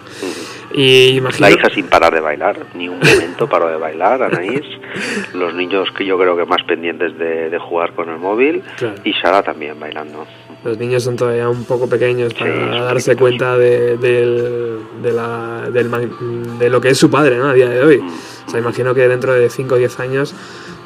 Y 0.74 1.16
imagino... 1.16 1.48
La 1.48 1.54
hija 1.54 1.70
sin 1.70 1.86
parar 1.86 2.12
de 2.12 2.20
bailar, 2.20 2.58
ni 2.74 2.90
un 2.90 2.98
momento 2.98 3.48
paró 3.48 3.68
de 3.70 3.78
bailar, 3.78 4.22
Anaís. 4.22 4.60
Los 5.32 5.54
niños 5.54 5.88
que 5.96 6.04
yo 6.04 6.18
creo 6.18 6.36
que 6.36 6.44
más 6.44 6.62
pendientes 6.64 7.16
de, 7.16 7.48
de 7.48 7.58
jugar 7.58 7.94
con 7.94 8.10
el 8.10 8.18
móvil 8.18 8.62
Claro. 8.76 8.96
y 9.02 9.14
Sara 9.14 9.42
también 9.42 9.80
bailando. 9.80 10.26
Los 10.62 10.76
niños 10.76 11.04
son 11.04 11.16
todavía 11.16 11.48
un 11.48 11.64
poco 11.64 11.88
pequeños 11.88 12.34
para 12.34 12.52
Sí, 12.52 12.58
darse 12.80 13.10
pequeños. 13.12 13.20
cuenta 13.38 13.56
de, 13.56 13.96
del- 13.96 14.78
de, 15.02 15.12
la- 15.14 15.70
de 15.70 16.68
lo 16.68 16.78
que 16.82 16.90
es 16.90 16.98
su 16.98 17.10
padre 17.10 17.38
¿no? 17.38 17.48
a 17.48 17.54
día 17.54 17.70
de 17.70 17.82
hoy. 17.82 18.04
O 18.46 18.50
sea, 18.50 18.60
imagino 18.60 18.94
que 18.94 19.08
dentro 19.08 19.32
de 19.32 19.48
5 19.48 19.74
o 19.74 19.78
10 19.78 20.00
años 20.00 20.34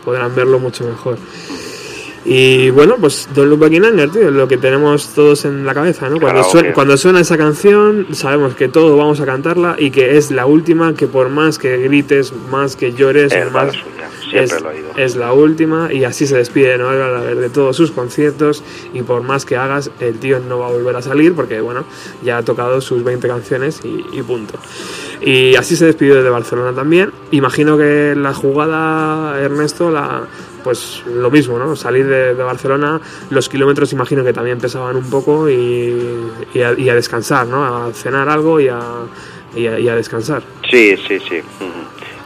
podrán 0.05 0.33
verlo 0.37 0.61
mucho 0.61 0.85
mejor. 0.85 1.19
Y 2.25 2.69
bueno, 2.71 2.97
pues 3.01 3.29
Don't 3.35 3.49
Look 3.49 3.61
Back 3.61 3.73
in 3.73 3.85
Anger, 3.85 4.11
tío, 4.11 4.31
lo 4.31 4.47
que 4.47 4.59
tenemos 4.59 5.15
todos 5.15 5.47
en 5.47 5.65
la 5.65 5.73
cabeza, 5.73 6.11
¿no? 6.11 6.21
Cuando, 6.21 6.45
suena, 6.45 6.73
cuando 6.75 6.97
suena 6.99 7.21
esa 7.21 7.39
canción, 7.39 8.09
sabemos 8.13 8.55
que 8.55 8.69
todos 8.69 8.97
vamos 8.97 9.21
a 9.21 9.27
cantarla 9.27 9.77
y 9.79 9.91
que 9.91 10.19
es 10.19 10.31
la 10.31 10.45
última, 10.45 10.95
que 10.95 11.07
por 11.07 11.31
más 11.31 11.59
que 11.59 11.79
grites, 11.79 12.35
más 12.51 12.77
que 12.77 12.93
llores, 12.93 13.33
más, 13.53 13.75
es, 14.33 14.55
es 14.97 15.17
la 15.17 15.33
última 15.33 15.93
y 15.93 16.05
así 16.05 16.27
se 16.27 16.37
despide 16.37 16.77
Noel 16.77 16.99
Gallagher 16.99 17.37
de 17.37 17.49
todos 17.49 17.75
sus 17.75 17.91
conciertos 17.91 18.63
y 18.93 19.03
por 19.03 19.23
más 19.23 19.47
que 19.47 19.57
hagas, 19.57 19.91
el 20.01 20.19
tío 20.19 20.41
no 20.41 20.59
va 20.59 20.67
a 20.67 20.71
volver 20.71 20.97
a 20.97 21.03
salir 21.03 21.35
porque, 21.35 21.63
bueno, 21.63 21.85
ya 22.23 22.39
ha 22.39 22.43
tocado 22.43 22.83
sus 22.83 23.03
20 23.03 23.29
canciones 23.29 23.81
y, 23.83 24.05
y 24.13 24.23
punto. 24.23 24.59
Y 25.23 25.55
así 25.57 25.77
se 25.77 25.87
despidió 25.87 26.23
de 26.23 26.31
Barcelona 26.31 26.75
también. 26.75 27.13
Imagino 27.31 27.77
que 27.77 28.15
la 28.17 28.33
jugada, 28.33 29.39
Ernesto, 29.41 29.91
la 29.91 30.23
pues 30.63 31.03
lo 31.07 31.31
mismo, 31.31 31.59
¿no? 31.59 31.77
Salir 31.77 32.07
de, 32.07 32.35
de 32.35 32.43
Barcelona, 32.43 33.01
los 33.31 33.49
kilómetros 33.49 33.93
imagino 33.93 34.25
que 34.25 34.33
también 34.33 34.59
pesaban 34.59 34.97
un 34.97 35.09
poco 35.09 35.49
y, 35.49 36.31
y 36.55 36.63
a, 36.63 36.73
y 36.79 36.89
a 36.89 36.95
descansar, 36.95 37.47
¿no? 37.47 37.65
A 37.65 37.93
cenar 37.93 38.29
algo 38.29 38.61
y 38.61 38.69
a, 38.69 38.81
y 39.55 39.89
a, 39.89 39.95
descansar. 39.95 40.43
Sí, 40.71 40.97
sí, 40.97 41.19
sí. 41.29 41.41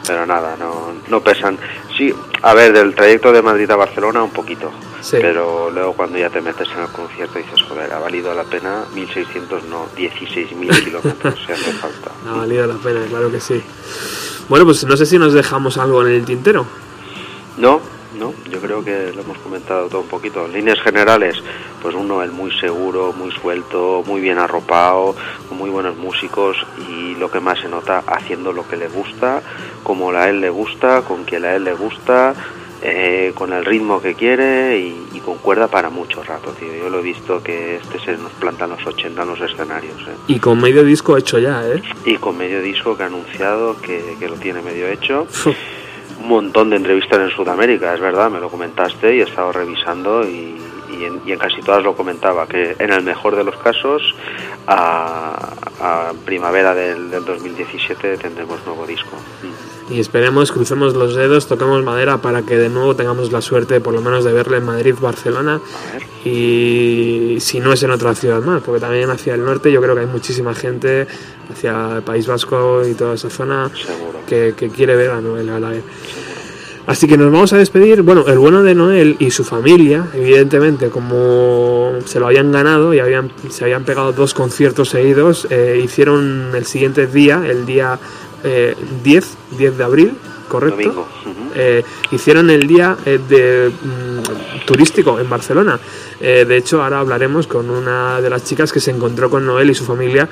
Pero 0.07 0.25
nada, 0.25 0.55
no, 0.57 0.93
no 1.07 1.21
pesan. 1.21 1.57
Sí, 1.97 2.13
a 2.41 2.53
ver, 2.53 2.73
del 2.73 2.93
trayecto 2.93 3.31
de 3.31 3.41
Madrid 3.41 3.69
a 3.71 3.75
Barcelona 3.75 4.21
un 4.21 4.31
poquito. 4.31 4.71
Sí. 5.01 5.17
Pero 5.19 5.71
luego 5.71 5.93
cuando 5.93 6.17
ya 6.17 6.29
te 6.29 6.41
metes 6.41 6.67
en 6.75 6.81
el 6.81 6.89
concierto 6.89 7.39
dices, 7.39 7.61
joder, 7.63 7.91
ha 7.91 7.99
valido 7.99 8.33
la 8.33 8.43
pena 8.43 8.85
1.600, 8.93 9.63
no, 9.69 9.87
16.000 9.95 10.83
kilómetros, 10.83 11.39
si 11.45 11.51
hace 11.51 11.71
falta. 11.73 12.11
Ha 12.27 12.33
valido 12.33 12.67
la 12.67 12.75
pena, 12.75 13.01
claro 13.09 13.31
que 13.31 13.39
sí. 13.39 13.61
Bueno, 14.47 14.65
pues 14.65 14.83
no 14.85 14.95
sé 14.95 15.05
si 15.05 15.17
nos 15.17 15.33
dejamos 15.33 15.77
algo 15.77 16.05
en 16.05 16.13
el 16.13 16.25
tintero. 16.25 16.65
No, 17.57 17.81
no, 18.15 18.33
yo 18.49 18.59
creo 18.59 18.83
que 18.83 19.11
lo 19.13 19.21
hemos 19.21 19.37
comentado 19.39 19.87
todo 19.87 20.01
un 20.01 20.07
poquito. 20.07 20.45
En 20.45 20.53
líneas 20.53 20.79
generales, 20.81 21.35
pues 21.81 21.95
uno, 21.95 22.23
el 22.23 22.31
muy 22.31 22.51
seguro, 22.59 23.13
muy 23.13 23.31
suelto, 23.31 24.03
muy 24.05 24.21
bien 24.21 24.39
arropado, 24.39 25.15
con 25.47 25.57
muy 25.57 25.69
buenos 25.69 25.97
músicos 25.97 26.57
y 26.89 27.15
lo 27.15 27.29
que 27.29 27.39
más 27.39 27.59
se 27.59 27.69
nota 27.69 28.03
haciendo 28.07 28.53
lo 28.53 28.67
que 28.67 28.77
le 28.77 28.87
gusta, 28.87 29.41
como 29.83 30.11
a 30.11 30.29
él 30.29 30.41
le 30.41 30.49
gusta, 30.49 31.01
con 31.01 31.23
quien 31.23 31.45
a 31.45 31.53
él 31.55 31.63
le 31.63 31.73
gusta, 31.73 32.33
eh, 32.81 33.31
con 33.33 33.53
el 33.53 33.65
ritmo 33.65 34.01
que 34.01 34.13
quiere 34.13 34.77
y, 34.77 35.07
y 35.13 35.19
con 35.19 35.37
cuerda 35.37 35.67
para 35.67 35.89
mucho 35.89 36.23
rato, 36.23 36.51
tío. 36.51 36.73
Yo 36.75 36.89
lo 36.89 36.99
he 36.99 37.03
visto 37.03 37.41
que 37.41 37.77
este 37.77 37.99
se 37.99 38.17
nos 38.17 38.31
planta 38.33 38.65
en 38.65 38.71
los 38.71 38.85
80 38.85 39.21
en 39.21 39.27
los 39.27 39.41
escenarios, 39.41 39.99
¿eh? 40.01 40.15
Y 40.27 40.39
con 40.39 40.61
medio 40.61 40.83
disco 40.83 41.17
hecho 41.17 41.39
ya, 41.39 41.65
¿eh? 41.65 41.81
Y 42.05 42.17
con 42.17 42.37
medio 42.37 42.61
disco 42.61 42.95
que 42.95 43.03
ha 43.03 43.07
anunciado 43.07 43.81
que, 43.81 44.15
que 44.19 44.29
lo 44.29 44.35
tiene 44.35 44.61
medio 44.61 44.87
hecho. 44.87 45.25
Un 46.25 46.31
montón 46.31 46.71
de 46.71 46.77
entrevistas 46.77 47.19
en 47.19 47.29
Sudamérica, 47.29 47.93
es 47.93 47.99
verdad, 47.99 48.31
me 48.31 48.39
lo 48.39 48.49
comentaste 48.49 49.15
y 49.15 49.19
he 49.19 49.25
estado 49.25 49.51
revisando 49.51 50.27
y, 50.27 50.55
y 50.99 51.05
en, 51.05 51.21
y 51.25 51.31
en 51.31 51.39
casi 51.39 51.61
todas 51.61 51.83
lo 51.83 51.95
comentaba, 51.95 52.47
que 52.47 52.75
en 52.79 52.91
el 52.91 53.03
mejor 53.03 53.35
de 53.35 53.43
los 53.43 53.55
casos, 53.57 54.15
a, 54.67 55.53
a 55.79 56.13
primavera 56.25 56.73
del, 56.73 57.09
del 57.09 57.25
2017 57.25 58.17
tendremos 58.17 58.65
nuevo 58.65 58.85
disco. 58.85 59.17
Y 59.89 59.99
esperemos, 59.99 60.51
crucemos 60.51 60.95
los 60.95 61.15
dedos, 61.15 61.47
toquemos 61.47 61.83
madera 61.83 62.17
para 62.17 62.41
que 62.41 62.57
de 62.57 62.69
nuevo 62.69 62.95
tengamos 62.95 63.31
la 63.31 63.41
suerte, 63.41 63.79
por 63.79 63.93
lo 63.93 64.01
menos, 64.01 64.23
de 64.23 64.33
verle 64.33 64.57
en 64.57 64.65
Madrid, 64.65 64.95
Barcelona. 64.99 65.61
Y 66.23 67.37
si 67.39 67.59
no 67.59 67.71
es 67.71 67.83
en 67.83 67.91
otra 67.91 68.15
ciudad 68.15 68.41
más, 68.41 68.63
porque 68.63 68.81
también 68.81 69.11
hacia 69.11 69.35
el 69.35 69.45
norte 69.45 69.71
yo 69.71 69.81
creo 69.81 69.93
que 69.93 70.01
hay 70.01 70.07
muchísima 70.07 70.55
gente, 70.55 71.05
hacia 71.51 71.97
el 71.97 72.01
País 72.01 72.25
Vasco 72.25 72.81
y 72.83 72.95
toda 72.95 73.13
esa 73.13 73.29
zona, 73.29 73.69
que, 74.27 74.55
que 74.57 74.69
quiere 74.69 74.95
ver 74.95 75.11
a 75.11 75.21
Noel 75.21 75.47
Gallagher. 75.47 75.83
Así 76.87 77.07
que 77.07 77.17
nos 77.17 77.31
vamos 77.31 77.51
a 77.53 77.57
despedir. 77.57 78.03
Bueno, 78.03 78.25
el 78.27 78.37
bueno 78.37 78.61
de 78.61 78.75
Noel 78.75 79.15
y 79.19 79.31
su 79.31 79.43
familia, 79.43 80.07
evidentemente, 80.13 80.89
como 80.89 81.93
se 82.05 82.19
lo 82.19 82.27
habían 82.27 82.51
ganado 82.51 82.93
y 82.93 82.99
habían, 82.99 83.31
se 83.49 83.63
habían 83.63 83.85
pegado 83.85 84.13
dos 84.13 84.33
conciertos 84.33 84.89
seguidos, 84.89 85.47
eh, 85.49 85.81
hicieron 85.83 86.51
el 86.53 86.65
siguiente 86.65 87.07
día, 87.07 87.41
el 87.45 87.65
día 87.65 87.99
eh, 88.43 88.75
10, 89.03 89.37
10 89.57 89.77
de 89.77 89.83
abril, 89.83 90.13
¿correcto? 90.47 91.07
Eh, 91.55 91.83
hicieron 92.11 92.49
el 92.49 92.67
día 92.67 92.97
eh, 93.05 93.19
de 93.29 93.69
mm, 93.69 94.65
turístico 94.65 95.19
en 95.19 95.29
Barcelona. 95.29 95.79
Eh, 96.19 96.45
de 96.47 96.57
hecho, 96.57 96.83
ahora 96.83 96.99
hablaremos 96.99 97.47
con 97.47 97.69
una 97.69 98.19
de 98.19 98.29
las 98.29 98.43
chicas 98.43 98.73
que 98.73 98.79
se 98.79 98.91
encontró 98.91 99.29
con 99.29 99.45
Noel 99.45 99.69
y 99.69 99.75
su 99.75 99.85
familia 99.85 100.27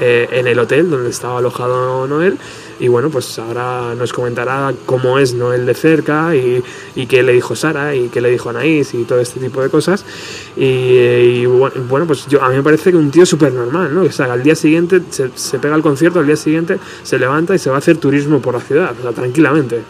en 0.00 0.46
el 0.46 0.58
hotel 0.58 0.88
donde 0.88 1.10
estaba 1.10 1.38
alojado 1.38 2.06
Noel. 2.06 2.38
Y 2.80 2.88
bueno, 2.88 3.10
pues 3.10 3.38
ahora 3.38 3.94
nos 3.96 4.12
comentará 4.12 4.72
cómo 4.86 5.18
es 5.18 5.34
Noel 5.34 5.66
de 5.66 5.74
cerca 5.74 6.34
y, 6.34 6.62
y 6.94 7.06
qué 7.06 7.22
le 7.22 7.32
dijo 7.32 7.56
Sara 7.56 7.94
y 7.94 8.08
qué 8.08 8.20
le 8.20 8.30
dijo 8.30 8.50
Anaís 8.50 8.94
y 8.94 9.04
todo 9.04 9.20
este 9.20 9.40
tipo 9.40 9.60
de 9.60 9.68
cosas. 9.68 10.04
Y, 10.56 10.62
y 10.62 11.46
bueno, 11.46 12.06
pues 12.06 12.26
yo, 12.26 12.42
a 12.42 12.48
mí 12.50 12.56
me 12.56 12.62
parece 12.62 12.90
que 12.90 12.96
un 12.96 13.10
tío 13.10 13.26
súper 13.26 13.52
normal, 13.52 13.94
¿no? 13.94 14.02
Que 14.02 14.12
salga 14.12 14.34
al 14.34 14.42
día 14.42 14.54
siguiente, 14.54 15.02
se, 15.10 15.30
se 15.34 15.58
pega 15.58 15.74
el 15.74 15.82
concierto, 15.82 16.20
al 16.20 16.26
día 16.26 16.36
siguiente 16.36 16.78
se 17.02 17.18
levanta 17.18 17.54
y 17.54 17.58
se 17.58 17.70
va 17.70 17.76
a 17.76 17.78
hacer 17.78 17.96
turismo 17.98 18.40
por 18.40 18.54
la 18.54 18.60
ciudad, 18.60 18.94
o 18.98 19.02
sea, 19.02 19.12
tranquilamente. 19.12 19.82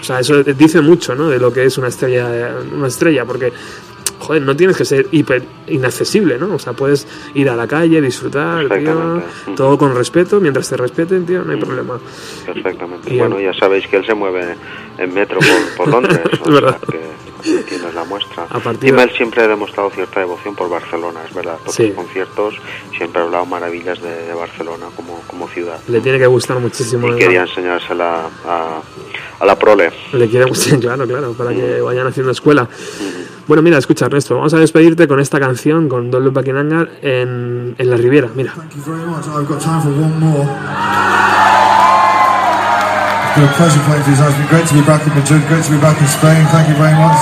O 0.00 0.04
sea, 0.04 0.20
eso 0.20 0.42
dice 0.42 0.80
mucho, 0.80 1.14
¿no? 1.14 1.28
De 1.28 1.38
lo 1.38 1.52
que 1.52 1.64
es 1.64 1.78
una 1.78 1.88
estrella, 1.88 2.54
una 2.72 2.88
estrella, 2.88 3.24
porque 3.24 3.52
joder, 4.18 4.42
no 4.42 4.56
tienes 4.56 4.76
que 4.76 4.84
ser 4.84 5.06
hiper 5.12 5.42
inaccesible, 5.66 6.38
¿no? 6.38 6.54
O 6.54 6.58
sea, 6.58 6.72
puedes 6.72 7.06
ir 7.34 7.48
a 7.50 7.56
la 7.56 7.66
calle, 7.66 8.00
disfrutar, 8.00 8.68
tío, 8.68 9.22
todo 9.56 9.78
con 9.78 9.94
respeto, 9.94 10.40
mientras 10.40 10.68
te 10.68 10.76
respeten, 10.76 11.26
tío, 11.26 11.42
no 11.44 11.52
hay 11.52 11.58
problema. 11.58 11.98
Perfectamente. 12.44 13.14
Y- 13.14 13.18
bueno, 13.18 13.40
ya 13.40 13.52
sabéis 13.54 13.86
que 13.88 13.96
él 13.96 14.06
se 14.06 14.14
mueve 14.14 14.54
en 14.98 15.14
metro 15.14 15.38
por, 15.40 15.76
por 15.76 15.88
Londres, 15.92 16.20
Es 16.32 16.40
sea, 16.40 16.78
que 17.56 17.62
tienes 17.62 17.94
la 17.94 18.04
muestra. 18.04 18.46
De- 18.80 18.88
él 18.88 19.10
siempre 19.16 19.42
ha 19.42 19.48
demostrado 19.48 19.90
cierta 19.90 20.20
devoción 20.20 20.54
por 20.54 20.68
Barcelona, 20.68 21.20
es 21.28 21.34
verdad. 21.34 21.58
Por 21.64 21.72
Sí. 21.74 21.86
sus 21.88 21.94
conciertos 21.96 22.54
siempre 22.96 23.20
ha 23.20 23.24
hablado 23.24 23.46
maravillas 23.46 24.00
de, 24.00 24.26
de 24.26 24.34
Barcelona 24.34 24.86
como, 24.96 25.20
como 25.26 25.48
ciudad. 25.48 25.78
Le 25.88 26.00
tiene 26.00 26.18
que 26.18 26.26
gustar 26.26 26.58
muchísimo. 26.58 27.06
Y 27.08 27.10
¿no? 27.12 27.16
quería 27.16 27.42
enseñársela 27.42 28.28
a, 28.46 28.80
a 29.40 29.46
la 29.46 29.56
prole. 29.58 29.90
Le 30.12 30.28
quiere 30.28 30.46
gustar, 30.46 30.78
claro, 30.80 31.06
claro, 31.06 31.32
para 31.34 31.50
que 31.54 31.80
vayan 31.80 32.06
haciendo 32.06 32.32
escuela. 32.32 32.68
Bueno, 33.46 33.62
mira, 33.62 33.78
escucha, 33.78 34.06
Ernesto, 34.06 34.34
vamos 34.34 34.52
a 34.54 34.58
despedirte 34.58 35.06
con 35.06 35.20
esta 35.20 35.38
canción, 35.38 35.88
con 35.88 36.06
in 36.06 36.56
Anger, 36.56 36.98
en, 37.02 37.76
en 37.78 37.90
La 37.90 37.96
Riviera, 37.96 38.28
mira. 38.34 38.52
Thank 38.56 38.74
you 38.74 38.82
very 38.82 39.06
much. 39.06 39.26
I've 39.28 39.46
got 39.46 39.60
time 39.60 39.80
for 39.82 39.90
one 39.92 40.18
more. 40.18 41.85
A 43.36 43.44
pleasure 43.52 43.84
playing 43.84 44.00
for 44.00 44.08
you. 44.08 44.16
It's 44.16 44.32
been 44.32 44.48
great 44.48 44.64
to 44.64 44.72
be 44.72 44.80
back 44.80 45.04
in 45.04 45.12
Madrid, 45.12 45.44
great 45.44 45.60
to 45.68 45.70
be 45.70 45.76
back 45.76 46.00
in 46.00 46.08
Spain. 46.08 46.40
Thank 46.56 46.72
you 46.72 46.76
very 46.80 46.96
much. 46.96 47.20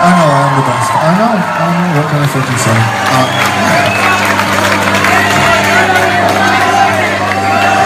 I 0.00 0.08
know 0.16 0.24
I 0.24 0.40
am 0.48 0.56
the 0.56 0.64
best. 0.64 0.88
I 0.88 1.12
know, 1.20 1.36
I 1.36 1.68
know. 1.68 2.00
What 2.00 2.06
can 2.08 2.16
I 2.16 2.28
fucking 2.32 2.60
say? 2.64 2.80
Uh, 3.12 3.28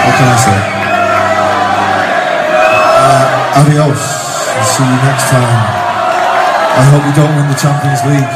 what 0.07 0.15
can 0.15 0.29
I 0.31 0.39
say? 0.39 0.55
Uh, 2.95 3.59
adios. 3.59 4.03
I'll 4.55 4.71
see 4.71 4.87
you 4.87 4.99
next 5.11 5.27
time. 5.35 5.59
I 6.79 6.83
hope 6.95 7.03
you 7.03 7.15
don't 7.19 7.35
win 7.35 7.51
the 7.51 7.59
Champions 7.59 8.07
League. 8.07 8.31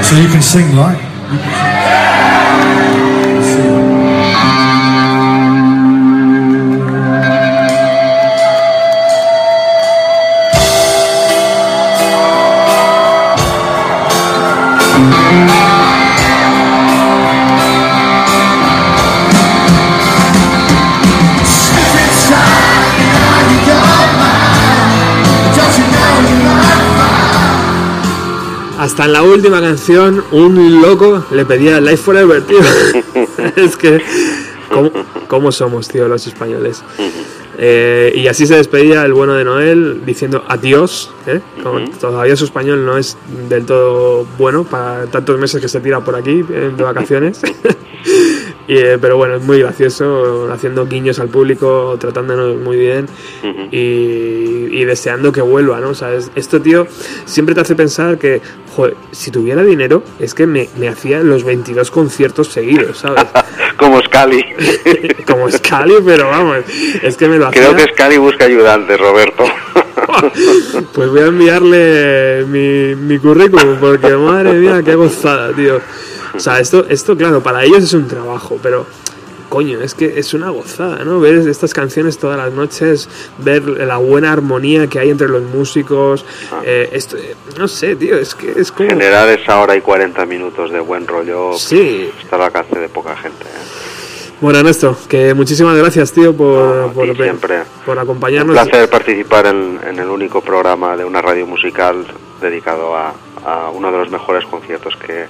So 0.00 0.16
you 0.16 0.28
can 0.32 0.40
sing, 0.40 0.74
right? 0.74 1.11
Hasta 28.82 29.04
en 29.04 29.12
la 29.12 29.22
última 29.22 29.60
canción, 29.60 30.24
un 30.32 30.82
loco 30.82 31.24
le 31.30 31.44
pedía 31.46 31.80
Life 31.80 31.98
Forever, 31.98 32.42
tío. 32.42 32.58
es 33.56 33.76
que, 33.76 34.02
¿cómo, 34.68 34.90
cómo 35.28 35.52
somos, 35.52 35.86
tío, 35.86 36.08
los 36.08 36.26
españoles? 36.26 36.82
Eh, 37.64 38.12
y 38.16 38.26
así 38.26 38.44
se 38.44 38.56
despedía 38.56 39.04
el 39.04 39.12
bueno 39.12 39.34
de 39.34 39.44
Noel 39.44 40.04
diciendo 40.04 40.42
adiós. 40.48 41.14
¿eh? 41.28 41.40
Como 41.62 41.88
Todavía 41.90 42.34
su 42.34 42.44
español 42.44 42.84
no 42.84 42.98
es 42.98 43.16
del 43.48 43.66
todo 43.66 44.26
bueno 44.36 44.64
para 44.64 45.06
tantos 45.06 45.38
meses 45.38 45.60
que 45.60 45.68
se 45.68 45.80
tira 45.80 46.00
por 46.00 46.16
aquí 46.16 46.44
eh, 46.50 46.72
de 46.76 46.82
vacaciones. 46.82 47.40
Y, 48.68 48.76
eh, 48.76 48.98
pero 49.00 49.16
bueno, 49.16 49.34
es 49.36 49.42
muy 49.42 49.58
gracioso, 49.58 50.50
haciendo 50.52 50.86
guiños 50.86 51.18
al 51.18 51.28
público, 51.28 51.96
tratándonos 51.98 52.56
muy 52.56 52.76
bien 52.76 53.06
y, 53.72 54.51
y 54.72 54.84
deseando 54.84 55.30
que 55.30 55.40
vuelva, 55.42 55.78
¿no? 55.80 55.90
O 55.90 55.94
sea, 55.94 56.12
es- 56.12 56.30
esto, 56.34 56.60
tío, 56.60 56.86
siempre 57.26 57.54
te 57.54 57.60
hace 57.60 57.74
pensar 57.76 58.18
que, 58.18 58.40
joder, 58.74 58.96
si 59.12 59.30
tuviera 59.30 59.62
dinero, 59.62 60.02
es 60.18 60.34
que 60.34 60.46
me, 60.46 60.68
me 60.78 60.88
hacía 60.88 61.20
los 61.20 61.44
22 61.44 61.90
conciertos 61.90 62.48
seguidos, 62.48 62.98
¿sabes? 62.98 63.24
Como 63.76 64.00
Scali. 64.02 64.44
Como 65.26 65.50
Scali, 65.50 65.94
pero 66.04 66.28
vamos, 66.28 66.58
es 67.02 67.16
que 67.16 67.28
me 67.28 67.38
lo 67.38 67.46
hacía. 67.48 67.62
Creo 67.62 67.76
que 67.76 67.92
Scali 67.92 68.16
busca 68.16 68.46
ayudantes, 68.46 68.98
Roberto. 68.98 69.44
Pues 70.92 71.08
voy 71.10 71.20
a 71.20 71.26
enviarle 71.26 72.44
mi, 72.46 72.94
mi 72.94 73.18
currículum, 73.18 73.76
porque 73.80 74.08
madre 74.16 74.52
mía, 74.54 74.82
qué 74.84 74.94
gozada, 74.94 75.52
tío. 75.52 75.80
O 76.34 76.40
sea, 76.40 76.60
esto, 76.60 76.86
esto, 76.88 77.16
claro, 77.16 77.42
para 77.42 77.64
ellos 77.64 77.82
es 77.82 77.92
un 77.94 78.06
trabajo, 78.08 78.58
pero 78.62 78.86
coño, 79.52 79.82
es 79.82 79.94
que 79.94 80.18
es 80.18 80.32
una 80.32 80.48
gozada, 80.48 81.04
¿no? 81.04 81.20
Ver 81.20 81.34
estas 81.46 81.74
canciones 81.74 82.16
todas 82.16 82.38
las 82.38 82.50
noches, 82.54 83.06
ver 83.36 83.62
la 83.68 83.98
buena 83.98 84.32
armonía 84.32 84.86
que 84.86 84.98
hay 84.98 85.10
entre 85.10 85.28
los 85.28 85.42
músicos, 85.42 86.24
eh, 86.64 86.88
esto, 86.92 87.18
eh, 87.18 87.34
no 87.58 87.68
sé, 87.68 87.94
tío, 87.96 88.16
es 88.16 88.34
que 88.34 88.50
es 88.56 88.72
como... 88.72 88.88
Generar 88.88 89.28
esa 89.28 89.60
hora 89.60 89.76
y 89.76 89.82
40 89.82 90.24
minutos 90.24 90.70
de 90.72 90.80
buen 90.80 91.06
rollo 91.06 91.52
Sí. 91.52 92.10
está 92.22 92.36
al 92.36 92.42
alcance 92.42 92.78
de 92.78 92.88
poca 92.88 93.14
gente. 93.14 93.44
¿eh? 93.44 94.38
Bueno, 94.40 94.60
Ernesto, 94.60 94.96
que 95.06 95.34
muchísimas 95.34 95.76
gracias, 95.76 96.12
tío, 96.12 96.34
por, 96.34 96.90
siempre. 97.14 97.58
por 97.84 97.96
Un 97.98 98.02
acompañarnos. 98.02 98.54
placer 98.56 98.88
participar 98.88 99.46
en, 99.48 99.78
en 99.86 99.98
el 99.98 100.08
único 100.08 100.40
programa 100.40 100.96
de 100.96 101.04
una 101.04 101.20
radio 101.20 101.46
musical 101.46 102.06
dedicado 102.40 102.96
a, 102.96 103.12
a 103.44 103.68
uno 103.68 103.92
de 103.92 103.98
los 103.98 104.10
mejores 104.10 104.46
conciertos 104.46 104.94
que, 104.96 105.26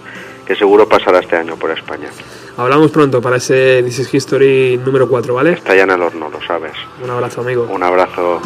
que 0.47 0.55
seguro 0.55 0.89
pasará 0.89 1.18
este 1.18 1.37
año 1.37 1.57
por 1.57 1.73
España. 1.73 2.09
Hablamos 2.57 2.91
pronto 2.91 3.21
para 3.23 3.37
ese 3.37 3.83
This 3.83 4.01
is 4.01 4.15
History 4.15 4.81
número 4.85 5.09
4, 5.09 5.35
¿vale? 5.35 5.53
Está 5.53 5.75
ya 5.75 5.85
en 5.85 5.91
el 5.91 6.03
horno, 6.03 6.29
lo 6.29 6.41
sabes. 6.43 6.73
Un 7.03 7.11
abrazo, 7.11 7.41
amigo. 7.41 7.67
Un 7.71 7.83
abrazo. 7.83 8.41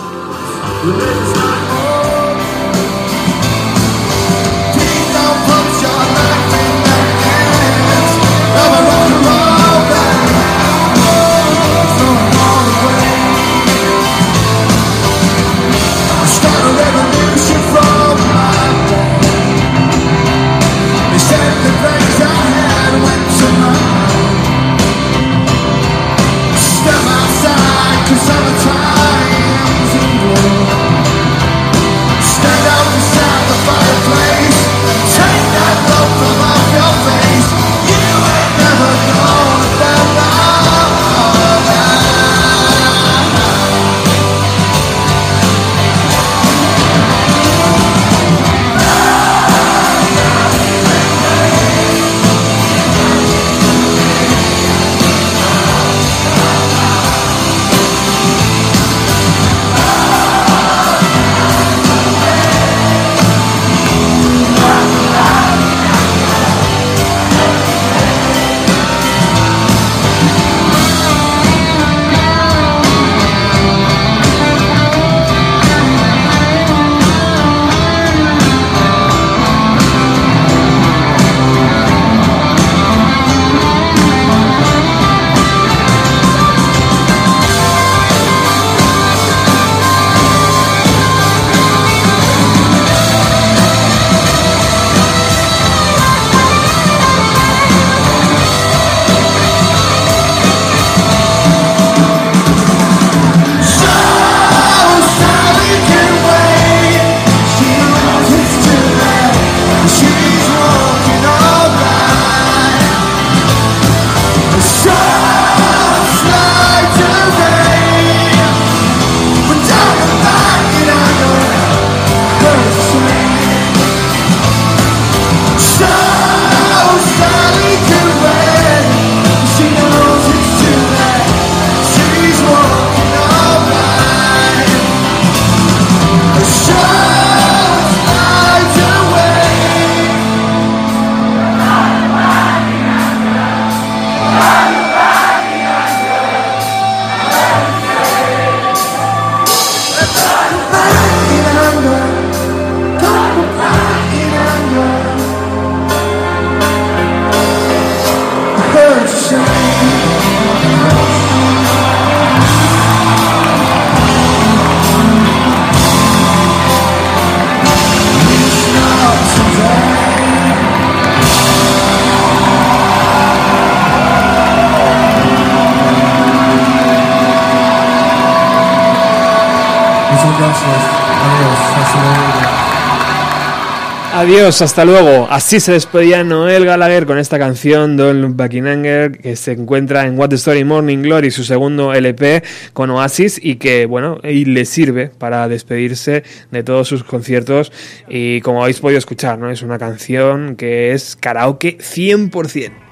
Adiós, 184.26 184.60
hasta 184.60 184.84
luego. 184.84 185.28
Así 185.30 185.60
se 185.60 185.70
despedía 185.70 186.24
Noel 186.24 186.64
Gallagher 186.64 187.06
con 187.06 187.16
esta 187.16 187.38
canción 187.38 187.96
Don't 187.96 188.20
Look 188.20 188.34
Back 188.34 188.54
in 188.54 188.66
Anger 188.66 189.18
que 189.18 189.36
se 189.36 189.52
encuentra 189.52 190.04
en 190.04 190.18
What 190.18 190.30
the 190.30 190.34
Story 190.34 190.64
Morning 190.64 190.98
Glory, 190.98 191.30
su 191.30 191.44
segundo 191.44 191.94
LP 191.94 192.42
con 192.72 192.90
Oasis 192.90 193.38
y 193.40 193.54
que 193.54 193.86
bueno, 193.86 194.18
y 194.24 194.44
le 194.46 194.64
sirve 194.64 195.10
para 195.16 195.46
despedirse 195.46 196.24
de 196.50 196.64
todos 196.64 196.88
sus 196.88 197.04
conciertos 197.04 197.70
y 198.08 198.40
como 198.40 198.62
habéis 198.62 198.80
podido 198.80 198.98
escuchar, 198.98 199.38
¿no? 199.38 199.48
Es 199.48 199.62
una 199.62 199.78
canción 199.78 200.56
que 200.56 200.90
es 200.90 201.14
karaoke 201.14 201.78
100%. 201.78 202.85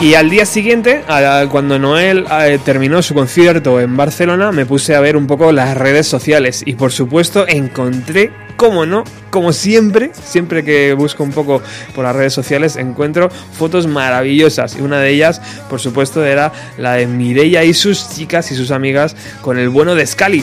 Y 0.00 0.14
al 0.14 0.30
día 0.30 0.46
siguiente, 0.46 1.04
cuando 1.50 1.78
Noel 1.78 2.24
eh, 2.30 2.58
terminó 2.64 3.02
su 3.02 3.12
concierto 3.12 3.80
en 3.80 3.98
Barcelona, 3.98 4.50
me 4.50 4.64
puse 4.64 4.94
a 4.94 5.00
ver 5.00 5.14
un 5.14 5.26
poco 5.26 5.52
las 5.52 5.76
redes 5.76 6.06
sociales 6.06 6.62
y 6.64 6.72
por 6.72 6.90
supuesto 6.90 7.46
encontré, 7.46 8.32
como 8.56 8.86
no, 8.86 9.04
como 9.28 9.52
siempre, 9.52 10.10
siempre 10.14 10.64
que 10.64 10.94
busco 10.94 11.22
un 11.22 11.32
poco 11.32 11.60
por 11.94 12.04
las 12.04 12.16
redes 12.16 12.32
sociales, 12.32 12.76
encuentro 12.76 13.28
fotos 13.52 13.86
maravillosas 13.86 14.74
y 14.76 14.80
una 14.80 15.00
de 15.00 15.10
ellas, 15.10 15.42
por 15.68 15.80
supuesto, 15.80 16.24
era 16.24 16.50
la 16.78 16.94
de 16.94 17.06
Mireia 17.06 17.64
y 17.64 17.74
sus 17.74 18.08
chicas 18.08 18.50
y 18.52 18.54
sus 18.54 18.70
amigas 18.70 19.14
con 19.42 19.58
el 19.58 19.68
bueno 19.68 19.94
de 19.94 20.06
Scali. 20.06 20.42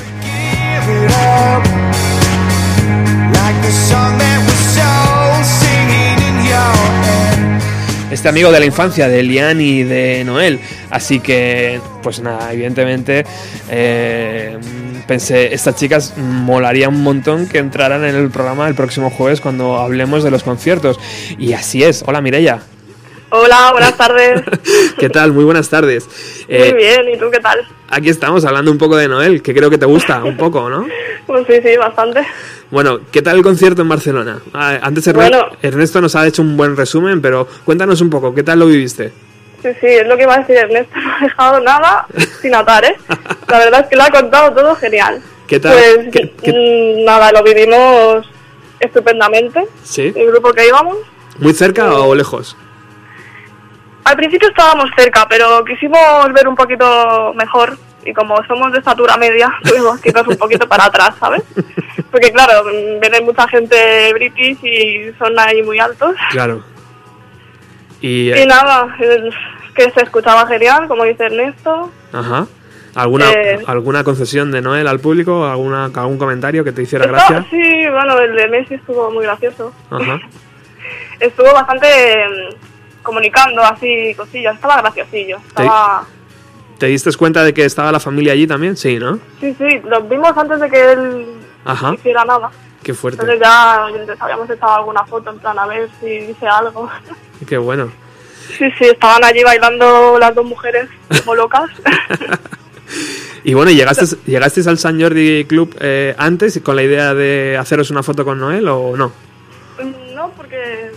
Este 8.18 8.30
amigo 8.30 8.52
de 8.52 8.60
la 8.60 8.66
infancia 8.66 9.08
de 9.08 9.22
Lian 9.22 9.62
y 9.62 9.84
de 9.84 10.24
Noel. 10.26 10.60
Así 10.90 11.20
que, 11.20 11.80
pues 12.02 12.20
nada, 12.20 12.52
evidentemente 12.52 13.24
eh, 13.70 14.58
pensé, 15.06 15.54
estas 15.54 15.76
chicas 15.76 16.18
molaría 16.18 16.90
un 16.90 17.04
montón 17.04 17.46
que 17.46 17.60
entraran 17.60 18.04
en 18.06 18.16
el 18.16 18.32
programa 18.32 18.68
el 18.68 18.74
próximo 18.74 19.12
jueves 19.12 19.40
cuando 19.40 19.78
hablemos 19.78 20.24
de 20.24 20.32
los 20.32 20.42
conciertos. 20.42 21.00
Y 21.38 21.54
así 21.54 21.84
es. 21.84 22.04
Hola 22.08 22.20
Mireia. 22.22 22.64
Hola, 23.30 23.72
buenas 23.74 23.98
tardes. 23.98 24.42
¿Qué 24.98 25.10
tal? 25.10 25.34
Muy 25.34 25.44
buenas 25.44 25.70
tardes. 25.70 26.08
Muy 26.48 26.58
Eh, 26.58 26.74
bien, 26.74 27.10
¿y 27.14 27.18
tú 27.18 27.30
qué 27.30 27.40
tal? 27.40 27.60
aquí 27.90 28.10
estamos 28.10 28.44
hablando 28.46 28.72
un 28.72 28.78
poco 28.78 28.96
de 28.98 29.08
Noel, 29.08 29.42
que 29.42 29.54
creo 29.54 29.70
que 29.70 29.78
te 29.78 29.86
gusta 29.86 30.24
un 30.24 30.38
poco, 30.38 30.70
¿no? 30.70 30.88
Pues 31.26 31.46
sí, 31.48 31.56
sí, 31.62 31.76
bastante. 31.78 32.22
Bueno, 32.72 33.00
¿qué 33.12 33.22
tal 33.22 33.38
el 33.38 33.44
concierto 33.44 33.82
en 33.82 33.90
Barcelona? 33.90 34.40
Ah, 34.54 34.78
Antes 34.82 35.12
Bueno. 35.14 35.46
Ernesto 35.62 36.00
nos 36.02 36.16
ha 36.16 36.26
hecho 36.26 36.42
un 36.42 36.56
buen 36.56 36.76
resumen, 36.78 37.22
pero 37.22 37.48
cuéntanos 37.66 38.00
un 38.02 38.10
poco, 38.10 38.34
¿qué 38.34 38.44
tal 38.44 38.60
lo 38.60 38.66
viviste? 38.68 39.12
Sí, 39.62 39.70
sí, 39.82 39.88
es 39.88 40.08
lo 40.08 40.16
que 40.16 40.24
iba 40.24 40.36
a 40.36 40.40
decir 40.40 40.56
Ernesto, 40.56 40.96
no 41.00 41.12
ha 41.16 41.20
dejado 41.24 41.60
nada 41.62 42.08
sin 42.42 42.56
atar, 42.56 42.86
¿eh? 42.86 42.96
La 43.50 43.58
verdad 43.60 43.82
es 43.82 43.88
que 43.88 43.96
lo 43.98 44.04
ha 44.04 44.10
contado 44.10 44.54
todo 44.54 44.76
genial. 44.76 45.22
¿Qué 45.48 45.60
tal? 45.60 45.74
Pues 45.74 46.08
¿Qué- 46.14 46.34
qué- 46.42 46.54
mm, 46.54 47.04
nada, 47.06 47.32
lo 47.34 47.44
vivimos 47.44 48.26
estupendamente, 48.80 49.66
¿Sí? 49.84 50.14
el 50.16 50.28
grupo 50.28 50.54
que 50.54 50.68
íbamos. 50.68 50.98
¿Muy 51.40 51.54
cerca 51.54 51.94
o 51.94 52.16
lejos? 52.16 52.56
Al 54.10 54.16
principio 54.16 54.48
estábamos 54.50 54.90
cerca, 54.98 55.26
pero 55.30 55.64
quisimos 55.66 56.00
ver 56.34 56.48
un 56.48 56.56
poquito 56.56 57.34
mejor 57.36 57.78
y 58.06 58.14
como 58.14 58.38
somos 58.46 58.72
de 58.72 58.80
estatura 58.80 59.18
media, 59.18 59.52
tuvimos 59.64 60.00
que 60.00 60.10
irnos 60.10 60.28
un 60.28 60.38
poquito 60.38 60.68
para 60.68 60.86
atrás, 60.86 61.14
¿sabes? 61.20 61.44
Porque 62.12 62.32
claro, 62.32 62.64
viene 63.02 63.22
mucha 63.22 63.48
gente 63.50 64.14
british 64.14 64.60
y 64.64 65.12
son 65.18 65.38
ahí 65.38 65.62
muy 65.62 65.78
altos. 65.80 66.16
Claro. 66.32 66.64
Y, 68.00 68.30
Y 68.30 68.32
eh, 68.32 68.46
nada, 68.46 68.96
es 69.00 69.34
que 69.76 69.92
se 69.92 70.04
escuchaba 70.04 70.48
genial, 70.48 70.88
como 70.88 71.04
dice 71.04 71.26
Ernesto. 71.26 71.92
ajá. 72.14 72.48
¿Alguna, 72.96 73.32
Eh. 73.32 73.60
¿Alguna 73.68 74.04
concesión 74.04 74.52
de 74.52 74.60
Noel 74.62 74.88
al 74.88 75.00
público? 75.00 75.46
¿Alguna, 75.46 75.86
¿Algún 75.86 76.18
comentario 76.18 76.64
que 76.64 76.72
te 76.72 76.82
hiciera 76.82 77.06
Estaba- 77.06 77.28
gracia? 77.30 77.46
sí, 77.52 77.88
bueno, 77.92 78.18
el 78.20 78.36
de 78.36 78.48
Messi 78.48 78.74
estuvo 78.76 79.12
muy 79.12 79.24
gracioso. 79.24 79.72
Ajá. 79.92 80.20
Estuvo 81.20 81.52
bastante 81.54 81.88
comunicando 83.08 83.64
así 83.64 84.14
cosillas, 84.16 84.56
estaba 84.56 84.82
graciosillo. 84.82 85.38
Estaba... 85.48 86.06
¿Te 86.78 86.88
diste 86.88 87.12
cuenta 87.14 87.44
de 87.44 87.54
que 87.54 87.64
estaba 87.64 87.92
la 87.92 88.02
familia 88.02 88.34
allí 88.34 88.46
también? 88.46 88.76
Sí, 88.76 89.00
¿no? 89.00 89.18
Sí, 89.40 89.56
sí, 89.58 89.82
los 89.86 90.08
vimos 90.08 90.38
antes 90.38 90.60
de 90.60 90.70
que 90.70 90.92
él 90.92 91.26
Ajá. 91.64 91.94
hiciera 91.94 92.26
nada. 92.26 92.52
Qué 92.84 92.94
fuerte. 92.94 93.22
Entonces 93.22 93.42
ya 93.42 93.86
habíamos 94.20 94.50
echado 94.50 94.76
alguna 94.76 95.06
foto 95.06 95.32
en 95.32 95.40
plan 95.40 95.58
a 95.58 95.66
ver 95.66 95.90
si 96.00 96.20
dice 96.20 96.46
algo. 96.46 96.90
Qué 97.48 97.58
bueno. 97.58 97.90
Sí, 98.58 98.66
sí, 98.78 98.86
estaban 98.86 99.24
allí 99.24 99.42
bailando 99.44 100.20
las 100.20 100.36
dos 100.36 100.46
mujeres 100.46 100.90
como 101.24 101.36
locas. 101.36 101.70
Y 103.44 103.54
bueno, 103.54 103.72
¿llegaste, 103.72 104.18
¿llegasteis 104.26 104.68
al 104.68 104.78
San 104.78 105.00
Jordi 105.00 105.46
Club 105.46 105.74
eh, 105.80 106.14
antes 106.18 106.60
con 106.62 106.76
la 106.76 106.84
idea 106.84 107.14
de 107.14 107.56
haceros 107.58 107.92
una 107.92 108.04
foto 108.04 108.26
con 108.26 108.40
Noel 108.40 108.68
o 108.68 108.98
no? 108.98 109.14
no, 110.14 110.32
porque 110.32 110.92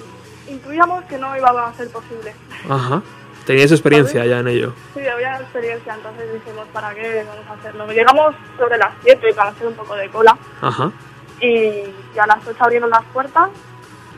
intuíamos 0.70 1.04
que 1.06 1.18
no 1.18 1.36
iba 1.36 1.48
a 1.68 1.74
ser 1.74 1.88
posible. 1.90 2.32
Ajá. 2.68 3.02
¿Teníais 3.44 3.72
experiencia 3.72 4.24
ya 4.24 4.38
en 4.38 4.48
ello? 4.48 4.72
Sí, 4.94 5.04
había 5.06 5.36
experiencia, 5.40 5.94
entonces 5.94 6.32
dijimos, 6.32 6.66
¿para 6.72 6.94
qué 6.94 7.24
vamos 7.26 7.44
a 7.48 7.54
hacerlo? 7.54 7.86
Llegamos 7.88 8.34
sobre 8.56 8.78
las 8.78 8.90
7 9.02 9.34
para 9.34 9.50
hacer 9.50 9.66
un 9.66 9.74
poco 9.74 9.96
de 9.96 10.08
cola 10.10 10.36
Ajá. 10.60 10.92
y, 11.40 11.46
y 11.48 12.18
a 12.20 12.26
las 12.26 12.46
8 12.46 12.56
abrieron 12.62 12.90
las 12.90 13.02
puertas 13.12 13.48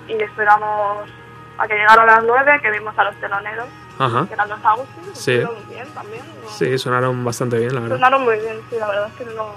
y 0.09 0.13
esperamos 0.15 1.09
a 1.57 1.67
que 1.69 1.75
llegaran 1.75 2.07
las 2.07 2.25
9 2.25 2.59
que 2.61 2.71
vimos 2.73 2.99
a 2.99 3.05
los 3.05 3.15
teloneros, 3.17 3.67
Ajá. 3.99 4.27
que 4.27 4.35
eran 4.35 4.49
los 4.51 4.63
Agustín, 4.65 5.05
Sí. 5.15 5.37
bien 5.71 5.89
también. 5.95 6.23
¿no? 6.43 6.51
Sí, 6.51 6.77
sonaron 6.77 7.25
bastante 7.25 7.59
bien, 7.59 7.75
la 7.75 7.81
verdad. 7.81 7.97
Sonaron 7.97 8.25
muy 8.25 8.39
bien, 8.39 8.61
sí, 8.69 8.77
la 8.79 8.89
verdad 8.89 9.09
es 9.09 9.15
que 9.27 9.35
no... 9.35 9.55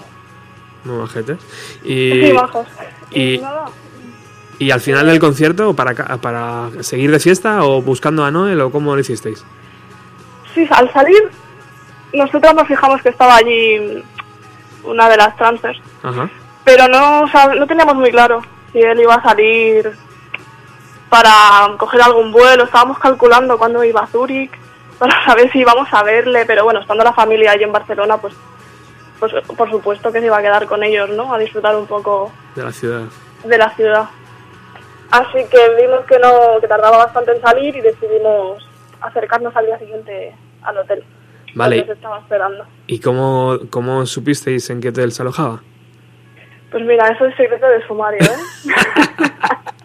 Muy 0.85 0.97
majetes. 0.99 1.39
Y, 1.83 2.11
Sí, 2.27 2.31
bajos. 2.31 2.67
y- 3.09 3.39
nada, 3.39 3.65
¿Y 4.59 4.71
al 4.71 4.79
final 4.81 5.05
del 5.07 5.19
concierto, 5.19 5.73
para, 5.73 5.93
para 6.17 6.69
seguir 6.81 7.11
de 7.11 7.19
fiesta 7.19 7.63
o 7.65 7.81
buscando 7.81 8.23
a 8.23 8.31
Noel 8.31 8.61
o 8.61 8.71
cómo 8.71 8.93
lo 8.95 9.01
hicisteis? 9.01 9.43
Sí, 10.53 10.65
al 10.71 10.91
salir, 10.93 11.29
nosotros 12.13 12.53
nos 12.55 12.67
fijamos 12.67 13.01
que 13.01 13.09
estaba 13.09 13.35
allí 13.35 14.03
una 14.83 15.09
de 15.09 15.17
las 15.17 15.35
transfers, 15.35 15.79
Ajá. 16.03 16.29
pero 16.63 16.87
no, 16.87 17.25
no 17.57 17.67
teníamos 17.67 17.95
muy 17.95 18.11
claro 18.11 18.41
si 18.71 18.79
él 18.79 18.99
iba 19.01 19.15
a 19.15 19.23
salir 19.23 19.91
para 21.09 21.31
coger 21.77 22.01
algún 22.01 22.31
vuelo. 22.31 22.63
Estábamos 22.63 22.99
calculando 22.99 23.57
cuándo 23.57 23.83
iba 23.83 24.01
a 24.01 24.07
Zúrich 24.07 24.51
para 24.97 25.25
saber 25.25 25.51
si 25.51 25.59
íbamos 25.59 25.87
a 25.91 26.03
verle, 26.03 26.45
pero 26.45 26.63
bueno, 26.63 26.79
estando 26.79 27.03
la 27.03 27.13
familia 27.13 27.51
allí 27.51 27.63
en 27.63 27.71
Barcelona, 27.73 28.17
pues, 28.17 28.33
pues 29.19 29.33
por 29.57 29.69
supuesto 29.69 30.11
que 30.11 30.19
se 30.21 30.27
iba 30.27 30.37
a 30.37 30.41
quedar 30.41 30.65
con 30.65 30.83
ellos, 30.83 31.09
¿no? 31.09 31.33
A 31.33 31.37
disfrutar 31.37 31.75
un 31.75 31.87
poco 31.87 32.31
De 32.55 32.63
la 32.63 32.71
ciudad. 32.71 33.01
de 33.43 33.57
la 33.57 33.69
ciudad. 33.71 34.05
Así 35.11 35.45
que 35.49 35.75
vimos 35.81 36.05
que 36.05 36.19
no 36.19 36.59
que 36.59 36.67
tardaba 36.67 36.97
bastante 36.97 37.31
en 37.31 37.41
salir 37.41 37.75
y 37.75 37.81
decidimos 37.81 38.67
acercarnos 39.01 39.55
al 39.55 39.65
día 39.65 39.79
siguiente 39.79 40.35
al 40.63 40.77
hotel. 40.77 41.03
Vale. 41.53 41.85
Se 41.85 41.93
estaba 41.93 42.19
esperando. 42.19 42.65
¿Y 42.87 42.99
cómo, 42.99 43.59
cómo 43.69 44.05
supisteis 44.05 44.69
en 44.69 44.81
qué 44.81 44.89
hotel 44.89 45.11
se 45.11 45.21
alojaba? 45.21 45.61
Pues 46.71 46.83
mira, 46.85 47.07
eso 47.07 47.25
es 47.25 47.35
secreto 47.37 47.67
de 47.67 47.85
sumario, 47.87 48.19
¿eh? 48.21 48.37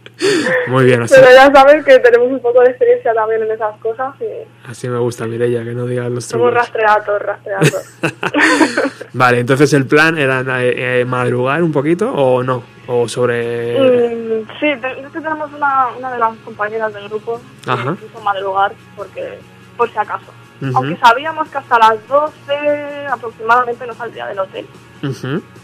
Muy 0.69 0.85
bien, 0.85 1.03
así, 1.03 1.15
Pero 1.17 1.31
ya 1.33 1.51
sabes 1.53 1.85
que 1.85 1.99
tenemos 1.99 2.29
un 2.29 2.41
poco 2.41 2.61
de 2.61 2.71
experiencia 2.71 3.15
también 3.15 3.43
en 3.43 3.51
esas 3.53 3.77
cosas 3.79 4.15
y 4.21 4.69
así 4.69 4.89
me 4.89 4.99
gusta, 4.99 5.27
Mireia, 5.27 5.65
que 5.65 5.73
no 5.73 5.87
digas 5.87 6.11
los 6.11 6.25
somos 6.25 6.51
trucos. 6.51 6.67
rastreados, 6.67 7.23
rastreados. 7.23 7.99
Vale, 9.13 9.41
entonces 9.41 9.73
el 9.73 9.87
plan 9.87 10.19
era 10.19 10.43
eh, 10.63 11.01
eh, 11.01 11.05
madrugar 11.05 11.63
un 11.63 11.73
poquito 11.73 12.13
o 12.13 12.43
no, 12.43 12.63
o 12.87 13.09
sobre... 13.09 13.79
Mm, 13.79 14.47
sí, 14.61 14.67
es 14.69 14.81
que 15.13 15.21
tenemos 15.21 15.51
una, 15.53 15.89
una 15.99 16.13
de 16.13 16.19
las 16.19 16.37
compañeras 16.39 16.93
del 16.93 17.09
grupo 17.09 17.41
que 17.65 17.71
Ajá. 17.71 17.97
quiso 17.99 18.21
madrugar 18.23 18.73
porque, 18.97 19.39
por 19.77 19.91
si 19.91 19.99
acaso. 19.99 20.33
Aunque 20.75 20.97
sabíamos 20.99 21.49
que 21.49 21.57
hasta 21.57 21.79
las 21.79 22.07
12 22.07 23.07
aproximadamente 23.11 23.87
nos 23.87 23.97
saldría 23.97 24.27
del 24.27 24.41
hotel. 24.41 24.67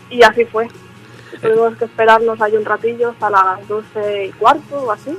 Y 0.09 0.23
así 0.23 0.45
fue. 0.47 0.69
Tuvimos 1.43 1.77
que 1.77 1.85
esperarnos 1.85 2.41
ahí 2.41 2.57
un 2.57 2.65
ratillo 2.65 3.11
hasta 3.11 3.31
las 3.31 3.69
12 3.69 4.25
y 4.27 4.33
cuarto 4.33 4.77
o 4.77 4.93
así. 4.93 5.17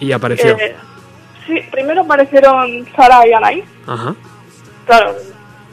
Y 0.00 0.12
apareció. 0.12 0.56
Eh, 0.58 0.76
sí, 1.46 1.60
primero 1.70 2.02
aparecieron 2.02 2.86
Sara 2.96 3.26
y 3.26 3.32
Anaí. 3.32 3.64
Ajá. 3.86 4.14
Claro, 4.86 5.14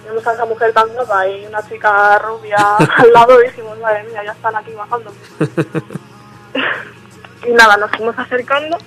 vimos 0.08 0.28
a 0.28 0.34
esa 0.34 0.46
mujer 0.46 0.74
tan 0.74 0.90
guapa 0.90 1.28
y 1.28 1.46
una 1.46 1.68
chica 1.68 2.20
rubia 2.20 2.58
al 2.98 3.14
lado 3.14 3.42
y 3.42 3.48
dijimos, 3.48 3.80
madre 3.80 4.04
mía, 4.04 4.24
ya 4.24 4.32
están 4.32 4.56
aquí 4.56 4.72
bajando. 4.74 5.12
y 7.48 7.52
nada, 7.54 7.78
nos 7.78 7.92
fuimos 7.92 8.18
acercando 8.18 8.78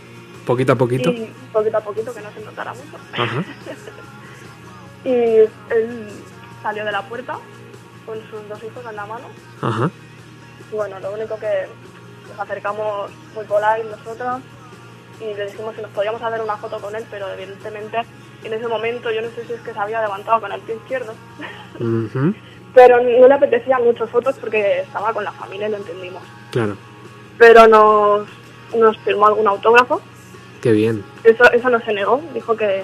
Poquito 0.47 0.73
a 0.73 0.77
poquito. 0.77 1.11
y 1.11 1.33
poquito 1.53 1.77
a 1.77 1.81
poquito 1.81 2.15
que 2.15 2.21
no 2.21 2.31
se 2.33 2.41
notara 2.41 2.75
mucho. 2.75 2.97
Ajá. 3.13 3.45
Y 5.05 5.13
él 5.13 5.49
salió 6.63 6.85
de 6.85 6.93
la 6.93 7.03
puerta 7.03 7.39
con 8.07 8.19
sus 8.31 8.49
dos 8.49 8.63
hijos 8.63 8.85
en 8.89 8.97
la 8.97 9.07
mano. 9.07 9.27
Ajá. 9.61 9.91
Y 10.73 10.77
bueno, 10.77 10.99
lo 11.01 11.13
único 11.13 11.37
que 11.37 11.67
nos 12.31 12.41
acercamos 12.41 13.11
muy 13.35 13.45
polite 13.45 13.85
nosotros 13.91 14.41
y 15.21 15.35
le 15.35 15.47
dijimos 15.47 15.75
si 15.77 15.83
nos 15.83 15.91
podíamos 15.91 16.23
hacer 16.23 16.41
una 16.41 16.57
foto 16.57 16.81
con 16.81 16.97
él, 16.97 17.05
pero 17.11 17.29
evidentemente 17.29 17.99
en 18.43 18.53
ese 18.53 18.67
momento 18.67 19.11
yo 19.11 19.21
no 19.21 19.29
sé 19.31 19.45
si 19.45 19.53
es 19.53 19.61
que 19.61 19.73
se 19.73 19.79
había 19.79 20.01
levantado 20.01 20.41
con 20.41 20.51
el 20.51 20.61
pie 20.63 20.77
izquierdo, 20.77 21.13
pero 22.75 22.97
no 23.03 23.29
le 23.29 23.35
apetecían 23.35 23.85
muchas 23.85 24.09
fotos 24.11 24.37
porque 24.41 24.81
estaba 24.81 25.13
con 25.13 25.25
la 25.25 25.33
familia 25.33 25.69
y 25.69 25.73
lo 25.73 25.77
entendimos. 25.77 26.23
Claro, 26.51 26.77
Pero 27.39 27.67
nos, 27.67 28.27
nos 28.75 28.97
firmó 28.99 29.27
algún 29.27 29.47
autógrafo, 29.47 30.01
qué 30.63 30.73
bien. 30.73 31.05
eso, 31.23 31.45
eso 31.53 31.69
no 31.69 31.81
se 31.81 31.93
negó, 31.93 32.23
dijo 32.33 32.57
que, 32.57 32.83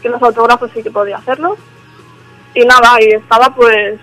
que 0.00 0.08
los 0.08 0.22
autógrafos 0.22 0.70
sí 0.72 0.82
que 0.82 0.90
podía 0.90 1.18
hacerlo. 1.18 1.56
Y 2.54 2.64
nada, 2.64 2.96
y 3.00 3.10
estaba 3.10 3.54
pues, 3.54 3.98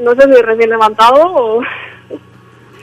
no 0.00 0.14
sé 0.14 0.22
si 0.22 0.42
recién 0.42 0.70
levantado 0.70 1.20
o... 1.24 1.62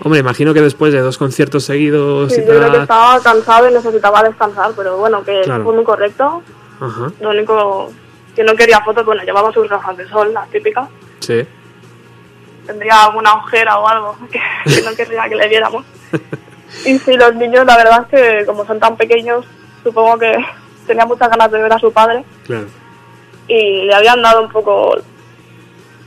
Hombre, 0.03 0.19
imagino 0.19 0.53
que 0.53 0.61
después 0.61 0.91
de 0.93 0.99
dos 0.99 1.17
conciertos 1.17 1.63
seguidos 1.65 2.31
Sí, 2.33 2.41
y 2.41 2.43
yo 2.45 2.49
creo 2.49 2.65
que 2.65 2.71
tal... 2.71 2.81
estaba 2.81 3.19
cansado 3.21 3.69
y 3.69 3.73
necesitaba 3.73 4.23
descansar, 4.23 4.71
pero 4.75 4.97
bueno, 4.97 5.23
que 5.23 5.41
Claro. 5.41 5.63
fue 5.63 5.73
muy 5.75 5.83
correcto. 5.83 6.41
Ajá, 6.81 7.11
Lo 7.21 7.29
único 7.29 7.91
que 8.35 8.43
no 8.43 8.53
quería 8.55 8.81
fotos, 8.81 9.05
bueno, 9.05 9.23
llevaba 9.23 9.51
sus 9.53 9.69
gafas 9.69 9.95
de 9.97 10.07
sol, 10.09 10.33
las 10.33 10.49
típicas. 10.49 10.87
sí. 11.19 11.45
Tendría 12.65 13.03
alguna 13.03 13.33
ojera 13.33 13.77
o 13.77 13.85
algo 13.85 14.15
que, 14.31 14.39
que 14.73 14.81
no 14.83 14.95
querría 14.95 15.27
que 15.27 15.35
le 15.35 15.47
viéramos. 15.49 15.85
Y 16.85 16.97
sí, 16.97 17.15
los 17.17 17.35
niños, 17.35 17.65
la 17.67 17.77
verdad 17.77 18.07
es 18.11 18.19
que 18.39 18.45
como 18.47 18.65
son 18.65 18.79
tan 18.79 18.97
pequeños, 18.97 19.45
supongo 19.83 20.17
que 20.17 20.33
tenía 20.87 21.05
muchas 21.05 21.29
ganas 21.29 21.51
de 21.51 21.61
ver 21.61 21.71
a 21.71 21.77
su 21.77 21.91
padre 21.93 22.25
Claro. 22.47 22.65
y 23.47 23.83
le 23.83 23.93
habían 23.93 24.21
dado 24.23 24.41
un 24.41 24.49
poco... 24.49 24.95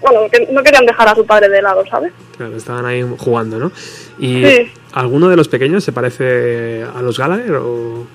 Bueno, 0.01 0.21
que 0.33 0.49
no 0.51 0.63
querían 0.65 0.85
dejar 0.85 1.09
a 1.09 1.15
su 1.15 1.25
padre 1.25 1.49
de 1.51 1.63
lado, 1.63 1.85
¿sabes? 1.89 2.13
Claro, 2.37 2.57
estaban 2.57 2.85
ahí 2.87 3.05
jugando, 3.19 3.59
¿no? 3.59 3.73
¿Y 4.19 4.45
Sí. 4.45 4.73
alguno 4.93 5.29
de 5.29 5.37
los 5.37 5.49
pequeños 5.49 5.83
se 5.85 5.93
parece 5.93 6.85
a 6.85 7.01
los 7.03 7.19
Gallagher 7.19 7.55
o...? 7.57 8.07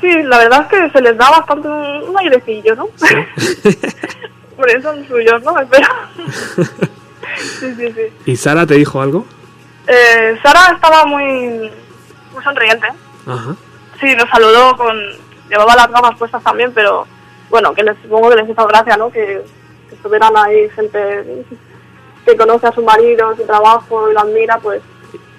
Sí, 0.00 0.22
la 0.24 0.38
verdad 0.38 0.62
es 0.62 0.78
que 0.78 0.90
se 0.90 1.00
les 1.02 1.16
da 1.16 1.30
bastante 1.30 1.68
un 1.68 2.14
airecillo, 2.18 2.76
¿no? 2.76 2.88
Hombre, 4.56 4.82
son 4.82 5.08
suyos, 5.08 5.42
¿no? 5.42 5.58
Espero. 5.58 5.88
sí, 7.60 7.74
sí, 7.74 7.92
sí. 7.92 8.02
¿Y 8.26 8.36
Sara 8.36 8.66
te 8.66 8.74
dijo 8.74 9.00
algo? 9.00 9.24
Eh, 9.86 10.38
Sara 10.42 10.74
estaba 10.74 11.06
muy, 11.06 11.70
muy 12.34 12.44
sonriente. 12.44 12.86
Ajá. 13.26 13.56
Sí, 14.00 14.14
nos 14.14 14.28
saludó 14.28 14.76
con... 14.76 14.94
Llevaba 15.48 15.74
las 15.76 15.88
gafas 15.90 16.18
puestas 16.18 16.42
también, 16.42 16.72
pero 16.74 17.06
bueno, 17.48 17.72
que 17.72 17.82
les 17.82 17.96
supongo 18.02 18.28
que 18.30 18.36
les 18.36 18.50
hizo 18.50 18.66
gracia, 18.66 18.96
¿no? 18.96 19.10
Que, 19.10 19.42
que 19.88 19.94
estuvieran 19.94 20.36
ahí 20.36 20.68
gente 20.70 20.98
que 22.26 22.36
conoce 22.36 22.66
a 22.66 22.72
su 22.72 22.82
marido, 22.82 23.34
su 23.36 23.44
trabajo 23.44 24.10
y 24.10 24.14
lo 24.14 24.20
admira, 24.20 24.58
pues 24.58 24.82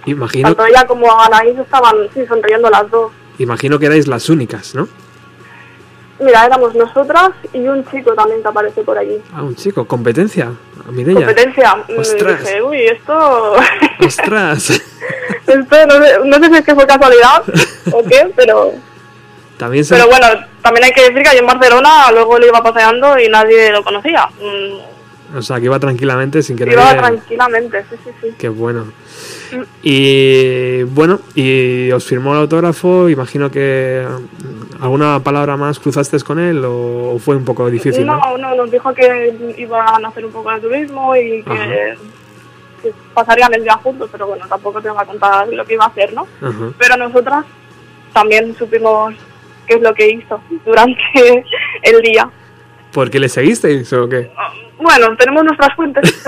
Imagino, 0.06 0.48
tanto 0.48 0.66
ella 0.66 0.88
como 0.88 1.12
Anaís 1.22 1.60
estaban 1.60 1.96
sí, 2.14 2.26
sonriendo 2.26 2.70
las 2.70 2.90
dos. 2.90 3.12
imagino 3.38 3.78
que 3.78 3.88
erais 3.88 4.08
las 4.08 4.30
únicas, 4.30 4.74
¿no? 4.74 4.88
Mira, 6.20 6.46
éramos 6.46 6.74
nosotras 6.74 7.32
y 7.54 7.60
un 7.68 7.86
chico 7.92 8.14
también 8.14 8.42
que 8.42 8.48
aparece 8.48 8.82
por 8.82 8.98
allí. 8.98 9.22
Ah, 9.34 9.44
un 9.44 9.56
chico, 9.56 9.86
competencia. 9.86 10.52
A 10.88 10.92
Mireia. 10.92 11.18
Competencia. 11.18 11.76
Mm, 11.90 12.00
Ostras. 12.00 12.40
Dije, 12.40 12.62
uy, 12.64 12.86
esto... 12.86 13.56
Ostras. 14.00 14.70
esto 15.48 15.88
no, 15.88 16.04
sé, 16.04 16.20
no 16.26 16.38
sé 16.38 16.46
si 16.46 16.56
es 16.56 16.66
que 16.66 16.74
fue 16.74 16.88
casualidad 16.88 17.44
o 17.92 18.04
qué, 18.04 18.32
pero... 18.36 18.72
También 19.58 19.86
se... 19.86 19.96
Pero 19.96 20.08
bueno, 20.08 20.28
también 20.62 20.86
hay 20.86 20.92
que 20.92 21.02
decir 21.02 21.22
que 21.22 21.30
allí 21.30 21.40
en 21.40 21.48
Barcelona 21.48 22.12
luego 22.12 22.40
le 22.40 22.48
iba 22.48 22.64
paseando 22.64 23.20
y 23.20 23.28
nadie 23.28 23.72
lo 23.72 23.84
conocía. 23.84 24.28
Mm, 24.40 24.97
O 25.36 25.42
sea, 25.42 25.60
que 25.60 25.66
iba 25.66 25.80
tranquilamente 25.80 26.42
sin 26.42 26.56
querer... 26.56 26.74
Iba 26.74 26.96
tranquilamente, 26.96 27.84
sí, 27.90 27.96
sí, 28.04 28.10
sí. 28.22 28.36
Qué 28.38 28.50
bueno. 28.50 28.86
Y 29.84 30.84
bueno, 30.84 31.20
y 31.36 31.92
os 31.92 32.06
firmó 32.06 32.34
el 32.34 32.40
autógrafo, 32.42 33.10
imagino 33.10 33.50
que 33.50 34.06
mm, 34.06 34.84
alguna 34.84 35.20
palabra 35.22 35.58
más 35.58 35.80
cruzaste 35.80 36.20
con 36.20 36.40
él 36.40 36.64
o, 36.66 37.14
o 37.14 37.20
fue 37.20 37.36
un 37.36 37.46
poco 37.46 37.70
difícil, 37.70 38.06
¿no? 38.06 38.18
No, 38.18 38.38
no, 38.38 38.56
nos 38.56 38.72
dijo 38.72 38.94
que 38.94 39.56
iban 39.58 40.06
a 40.06 40.08
hacer 40.08 40.26
un 40.26 40.32
poco 40.32 40.52
de 40.52 40.60
turismo 40.60 41.16
y 41.16 41.44
que, 41.44 41.98
que 42.82 42.94
pasarían 43.14 43.54
el 43.54 43.64
día 43.64 43.76
juntos, 43.76 44.10
pero 44.12 44.28
bueno, 44.28 44.46
tampoco 44.48 44.82
te 44.82 44.90
va 44.90 45.02
a 45.02 45.06
contar 45.06 45.48
lo 45.48 45.66
que 45.66 45.74
iba 45.74 45.86
a 45.86 45.90
hacer, 45.90 46.14
¿no? 46.14 46.28
Ajá. 46.42 46.72
Pero 46.78 46.98
nosotras 46.98 47.46
también 48.14 48.56
supimos 48.56 49.14
qué 49.68 49.76
es 49.76 49.82
lo 49.82 49.94
que 49.94 50.10
hizo 50.10 50.42
durante 50.66 51.00
el 51.84 52.02
día. 52.02 52.30
¿Por 52.92 53.10
qué 53.10 53.20
le 53.20 53.30
seguisteis 53.30 53.92
o 53.94 54.10
qué? 54.10 54.32
Bueno, 54.80 55.16
tenemos 55.18 55.44
nuestras 55.44 55.76
fuentes. 55.76 56.26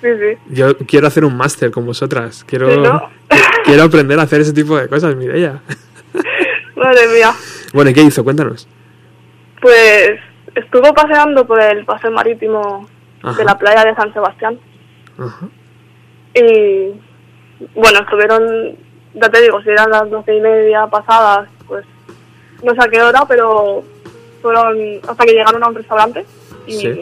Sí, 0.00 0.08
sí. 0.18 0.38
Yo 0.54 0.76
quiero 0.78 1.06
hacer 1.08 1.24
un 1.24 1.36
máster 1.36 1.70
con 1.70 1.84
vosotras. 1.84 2.42
Quiero, 2.44 2.70
Sí, 2.72 2.80
¿no? 2.80 3.10
quiero 3.64 3.82
aprender 3.82 4.18
a 4.18 4.22
hacer 4.22 4.40
ese 4.40 4.54
tipo 4.54 4.78
de 4.78 4.88
cosas, 4.88 5.14
Mireia. 5.14 5.60
Madre 6.76 7.08
mía. 7.08 7.32
Bueno, 7.74 7.90
¿y 7.90 7.94
qué 7.94 8.00
hizo? 8.02 8.24
Cuéntanos. 8.24 8.66
Pues 9.60 10.12
estuvo 10.54 10.94
paseando 10.94 11.46
por 11.46 11.60
el 11.60 11.84
paseo 11.84 12.10
marítimo 12.10 12.88
Ajá. 13.22 13.36
de 13.36 13.44
la 13.44 13.58
playa 13.58 13.84
de 13.84 13.94
San 13.94 14.12
Sebastián. 14.14 14.58
Ajá. 15.18 15.46
Y 16.34 16.94
bueno, 17.74 18.00
estuvieron, 18.00 18.76
ya 19.14 19.28
te 19.28 19.42
digo, 19.42 19.60
si 19.62 19.68
eran 19.68 19.90
las 19.90 20.08
doce 20.08 20.34
y 20.34 20.40
media 20.40 20.86
pasadas, 20.86 21.50
pues 21.66 21.84
no 22.62 22.72
sé 22.74 22.78
a 22.80 22.88
qué 22.88 23.02
hora, 23.02 23.24
pero 23.28 23.84
fueron 24.42 24.76
hasta 25.06 25.24
que 25.24 25.32
llegaron 25.32 25.62
a 25.62 25.68
un 25.68 25.74
restaurante 25.74 26.24
y 26.66 26.72
Sí. 26.72 27.00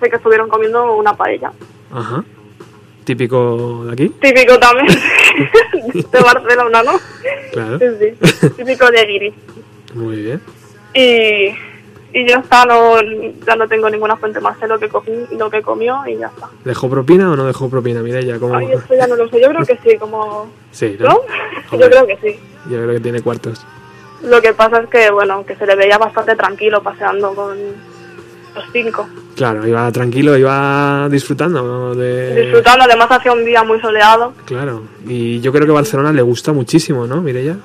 sé 0.00 0.10
que 0.10 0.16
estuvieron 0.16 0.48
comiendo 0.48 0.94
una 0.96 1.16
paella. 1.16 1.52
Ajá. 1.92 2.24
Típico 3.04 3.84
de 3.86 3.92
aquí. 3.92 4.08
Típico 4.20 4.58
también 4.58 4.86
de 6.12 6.20
Barcelona, 6.20 6.82
¿no? 6.82 6.92
Claro. 7.52 7.78
Sí, 7.78 7.86
sí. 8.00 8.48
Típico 8.56 8.90
de 8.90 9.04
Guiri. 9.06 9.34
Muy 9.94 10.16
bien. 10.22 10.40
Y, 10.94 11.54
y 12.18 12.26
ya 12.28 12.38
está, 12.38 12.64
no, 12.64 12.94
ya 13.46 13.56
no 13.56 13.68
tengo 13.68 13.90
ninguna 13.90 14.16
fuente 14.16 14.40
más 14.40 14.58
de 14.60 14.68
lo 14.68 14.78
que, 14.78 14.88
comí, 14.88 15.26
lo 15.36 15.50
que 15.50 15.60
comió 15.60 16.00
y 16.06 16.16
ya 16.16 16.28
está. 16.28 16.48
¿Dejó 16.64 16.88
propina 16.88 17.30
o 17.30 17.36
no 17.36 17.44
dejó 17.44 17.68
propina, 17.68 18.00
Mireia? 18.00 18.38
¿Cómo? 18.38 18.56
Ay, 18.56 18.72
esto 18.72 18.94
ya 18.94 19.06
no 19.06 19.16
lo 19.16 19.28
sé, 19.28 19.40
yo 19.40 19.48
creo 19.48 19.64
que 19.66 19.78
sí, 19.84 19.98
como... 19.98 20.50
Sí, 20.72 20.96
¿no? 20.98 21.08
¿No? 21.72 21.78
Yo 21.78 21.90
creo 21.90 22.06
que 22.06 22.16
sí. 22.22 22.40
Yo 22.70 22.78
creo 22.82 22.92
que 22.94 23.00
tiene 23.00 23.20
cuartos. 23.20 23.66
Lo 24.24 24.40
que 24.40 24.54
pasa 24.54 24.80
es 24.80 24.88
que, 24.88 25.10
bueno, 25.10 25.44
que 25.46 25.56
se 25.56 25.66
le 25.66 25.76
veía 25.76 25.98
bastante 25.98 26.34
tranquilo 26.36 26.82
paseando 26.82 27.34
con 27.34 27.56
los 28.54 28.64
cinco. 28.72 29.08
Claro, 29.36 29.66
iba 29.66 29.90
tranquilo, 29.92 30.36
iba 30.36 31.08
disfrutando. 31.10 31.94
Disfrutando, 31.94 32.84
además 32.84 33.08
hacía 33.10 33.32
un 33.32 33.44
día 33.44 33.62
muy 33.64 33.80
soleado. 33.80 34.32
Claro, 34.44 34.82
y 35.06 35.40
yo 35.40 35.52
creo 35.52 35.66
que 35.66 35.72
Barcelona 35.72 36.12
le 36.12 36.22
gusta 36.22 36.52
muchísimo, 36.52 37.06
¿no, 37.06 37.20
Mireia? 37.20 37.56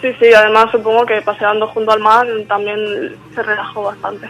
Sí, 0.00 0.08
sí, 0.20 0.32
además 0.34 0.70
supongo 0.70 1.06
que 1.06 1.22
paseando 1.22 1.66
junto 1.68 1.92
al 1.92 2.00
mar 2.00 2.26
también 2.46 3.16
se 3.34 3.42
relajó 3.42 3.84
bastante. 3.84 4.28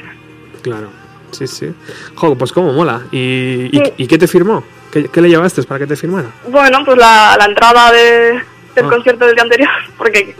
Claro, 0.62 0.88
sí, 1.32 1.46
sí. 1.48 1.74
Jo, 2.14 2.36
pues 2.36 2.52
cómo 2.52 2.72
mola. 2.72 3.00
¿Y, 3.10 3.70
y, 3.72 3.82
Sí. 3.84 3.92
y 3.96 4.06
qué 4.06 4.16
te 4.18 4.28
firmó? 4.28 4.62
¿Qué, 4.92 5.08
qué 5.08 5.20
le 5.20 5.28
llevaste 5.28 5.64
para 5.64 5.80
que 5.80 5.88
te 5.88 5.96
firmara? 5.96 6.28
Bueno, 6.48 6.78
pues 6.84 6.96
la, 6.96 7.34
la 7.36 7.46
entrada 7.46 7.90
de, 7.90 8.40
del 8.76 8.84
Ah. 8.84 8.88
concierto 8.88 9.26
del 9.26 9.34
día 9.34 9.42
anterior, 9.42 9.68
porque 9.98 10.36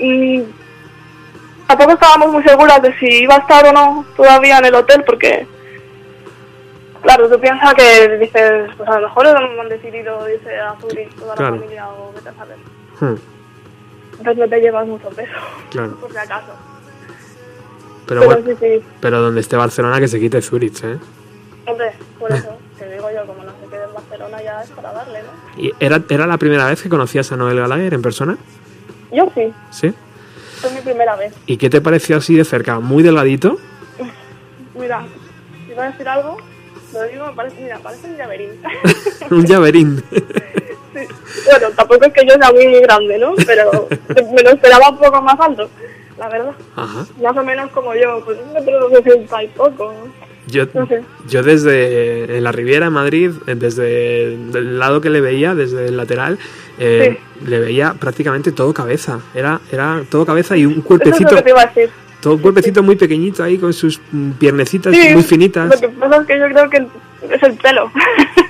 mm, 0.00 0.40
tampoco 1.66 1.92
estábamos 1.92 2.32
muy 2.32 2.42
seguras 2.42 2.80
de 2.82 2.94
si 2.98 3.06
iba 3.22 3.34
a 3.36 3.38
estar 3.38 3.66
o 3.66 3.72
no 3.72 4.04
todavía 4.16 4.58
en 4.58 4.64
el 4.66 4.74
hotel, 4.74 5.02
porque, 5.04 5.46
claro, 7.02 7.28
tú 7.28 7.40
piensas 7.40 7.74
que 7.74 8.16
dices, 8.18 8.70
pues 8.76 8.88
a 8.88 9.00
lo 9.00 9.08
mejor 9.08 9.26
han 9.26 9.68
decidido 9.68 10.28
irse 10.28 10.58
a 10.58 10.74
Zurich 10.80 11.14
toda 11.14 11.34
Claro. 11.34 11.54
la 11.54 11.60
familia 11.60 11.88
o 11.88 12.12
vete 12.14 12.28
a 12.28 12.34
saber. 12.34 12.56
Hmm, 13.00 13.14
Entonces 14.18 14.36
no 14.38 14.48
te 14.48 14.60
llevas 14.60 14.86
mucho 14.86 15.08
peso, 15.10 15.32
claro, 15.70 15.96
por 15.96 16.10
si 16.12 16.16
acaso. 16.18 16.52
pero 18.06 18.20
Pero 18.20 18.24
bueno, 18.26 18.42
sí, 18.46 18.56
sí, 18.60 18.84
pero 19.00 19.20
donde 19.20 19.40
esté 19.40 19.56
Barcelona 19.56 19.98
que 20.00 20.08
se 20.08 20.20
quite 20.20 20.40
Zurich, 20.42 20.82
¿eh? 20.84 20.98
hombre, 21.66 21.92
por 22.18 22.30
eso, 22.30 22.56
te 22.78 22.90
digo 22.92 23.08
yo, 23.10 23.26
como 23.26 23.42
no 23.42 23.52
se 23.62 23.68
quede 23.70 23.84
en 23.84 23.94
Barcelona 23.94 24.42
ya 24.42 24.62
es 24.62 24.70
para 24.70 24.92
darle, 24.92 25.20
¿no? 25.22 25.60
¿Y 25.62 25.72
era, 25.80 26.00
¿Era 26.08 26.26
la 26.26 26.36
primera 26.38 26.66
vez 26.66 26.82
que 26.82 26.88
conocías 26.88 27.32
a 27.32 27.36
Noel 27.36 27.58
Gallagher 27.58 27.94
en 27.94 28.02
persona? 28.02 28.36
Yo 29.10 29.30
sí, 29.34 29.52
¿Sí? 29.70 29.94
Fue 30.64 30.72
mi 30.72 30.80
primera 30.80 31.16
vez. 31.16 31.34
¿Y 31.46 31.56
qué 31.56 31.68
te 31.68 31.80
pareció 31.80 32.16
así 32.16 32.34
de 32.34 32.44
cerca? 32.44 32.80
¿Muy 32.80 33.02
delgadito? 33.02 33.58
Mira, 34.74 35.04
si 35.66 35.72
iba 35.72 35.84
a 35.84 35.90
decir 35.90 36.08
algo, 36.08 36.38
lo 36.92 37.02
digo, 37.04 37.26
me 37.26 37.32
parece, 37.32 37.60
mira, 37.60 37.78
parece 37.78 38.06
un 38.06 38.16
llaverín. 38.16 38.50
Un 39.30 39.46
llaverín. 39.46 40.04
Sí. 40.94 41.00
Bueno, 41.50 41.70
tampoco 41.74 42.04
es 42.04 42.12
que 42.12 42.24
yo 42.24 42.34
sea 42.34 42.52
muy 42.52 42.80
grande, 42.80 43.18
¿no? 43.18 43.34
Pero 43.46 43.88
me 44.32 44.42
lo 44.42 44.50
esperaba 44.50 44.90
un 44.90 44.98
poco 44.98 45.20
más 45.20 45.38
alto, 45.40 45.68
la 46.16 46.28
verdad. 46.28 46.52
Ajá. 46.76 47.04
Más 47.20 47.36
o 47.36 47.42
menos 47.42 47.70
como 47.72 47.94
yo, 47.94 48.24
pues 48.24 48.38
un 48.40 48.52
metro 48.52 48.88
sesenta 48.90 49.42
y 49.42 49.48
poco. 49.48 49.92
Yo, 50.46 50.64
yo 51.28 51.42
desde 51.42 52.36
en 52.36 52.44
la 52.44 52.52
Riviera, 52.52 52.86
en 52.86 52.92
Madrid, 52.92 53.30
eh, 53.46 53.54
desde 53.54 54.34
el 54.34 54.78
lado 54.78 55.00
que 55.00 55.08
le 55.10 55.20
veía, 55.20 55.54
desde 55.54 55.86
el 55.86 55.96
lateral, 55.96 56.38
eh, 56.78 57.18
le 57.46 57.58
veía 57.60 57.94
prácticamente 57.94 58.52
todo 58.52 58.74
cabeza. 58.74 59.20
Era, 59.34 59.60
era 59.72 60.02
todo 60.10 60.26
cabeza 60.26 60.56
y 60.56 60.66
un 60.66 60.72
Eso 60.72 60.80
es 60.80 60.86
cuerpecito, 60.86 61.36
a 61.36 61.66
decir. 61.66 61.90
todo 62.20 62.34
un 62.34 62.40
cuerpecito 62.40 62.82
muy 62.82 62.96
pequeñito 62.96 63.42
ahí 63.42 63.56
con 63.58 63.72
sus 63.72 64.00
piernecitas 64.38 64.94
Sí, 64.94 65.14
muy 65.14 65.22
finitas. 65.22 65.70
Lo 65.70 65.80
que 65.80 65.88
pasa 65.96 66.16
es 66.20 66.26
que 66.26 66.38
yo 66.38 66.46
creo 66.48 66.70
que 66.70 66.86
es 67.34 67.42
el 67.42 67.52
pelo. 67.54 67.90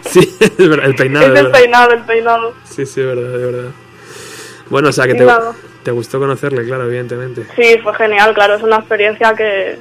Sí, 0.05 0.21
es 0.39 0.69
verdad, 0.69 0.85
el 0.87 0.95
peinado. 0.95 1.27
es 1.27 1.33
es 1.33 1.39
el 1.39 1.45
verdad. 1.47 1.59
peinado, 1.61 1.91
el 1.93 2.03
peinado. 2.03 2.55
Sí, 2.65 2.85
sí, 2.87 3.01
es 3.01 3.07
verdad, 3.07 3.35
es 3.35 3.53
verdad. 3.53 3.71
Bueno, 4.69 4.89
o 4.91 4.93
sea 4.93 5.07
que. 5.07 5.15
Te 5.83 5.91
gustó 5.91 6.19
conocerle, 6.19 6.65
claro, 6.65 6.87
evidentemente. 6.87 7.47
Sí, 7.57 7.79
fue 7.83 7.95
genial, 7.95 8.33
claro, 8.35 8.55
es 8.55 8.63
una 8.63 8.77
experiencia 8.77 9.35
que... 9.35 9.77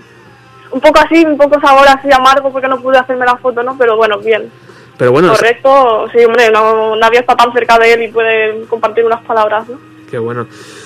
Un 0.73 0.81
poco 0.81 0.99
así, 0.99 1.23
un 1.23 1.37
poco 1.37 1.59
sabor 1.61 1.87
así 1.87 2.11
amargo 2.11 2.51
porque 2.51 2.67
no 2.67 2.81
pude 2.81 2.97
hacerme 2.97 3.25
la 3.25 3.37
foto, 3.37 3.63
¿no? 3.63 3.77
Pero 3.77 3.95
bueno, 3.95 4.17
bien. 4.17 4.51
Pero 4.97 5.11
bueno, 5.11 5.29
Correcto, 5.29 6.07
sí, 6.11 6.23
hombre, 6.23 6.51
no, 6.51 6.95
nadie 6.95 7.19
está 7.19 7.35
tan 7.35 7.51
cerca 7.53 7.79
de 7.79 7.93
él 7.93 8.03
y 8.03 8.07
puede 8.09 8.65
compartir 8.65 9.05
unas 9.05 9.23
palabras, 9.23 9.67
¿no? 9.67 9.93
qué 10.13 10.19
bueno. 10.19 10.45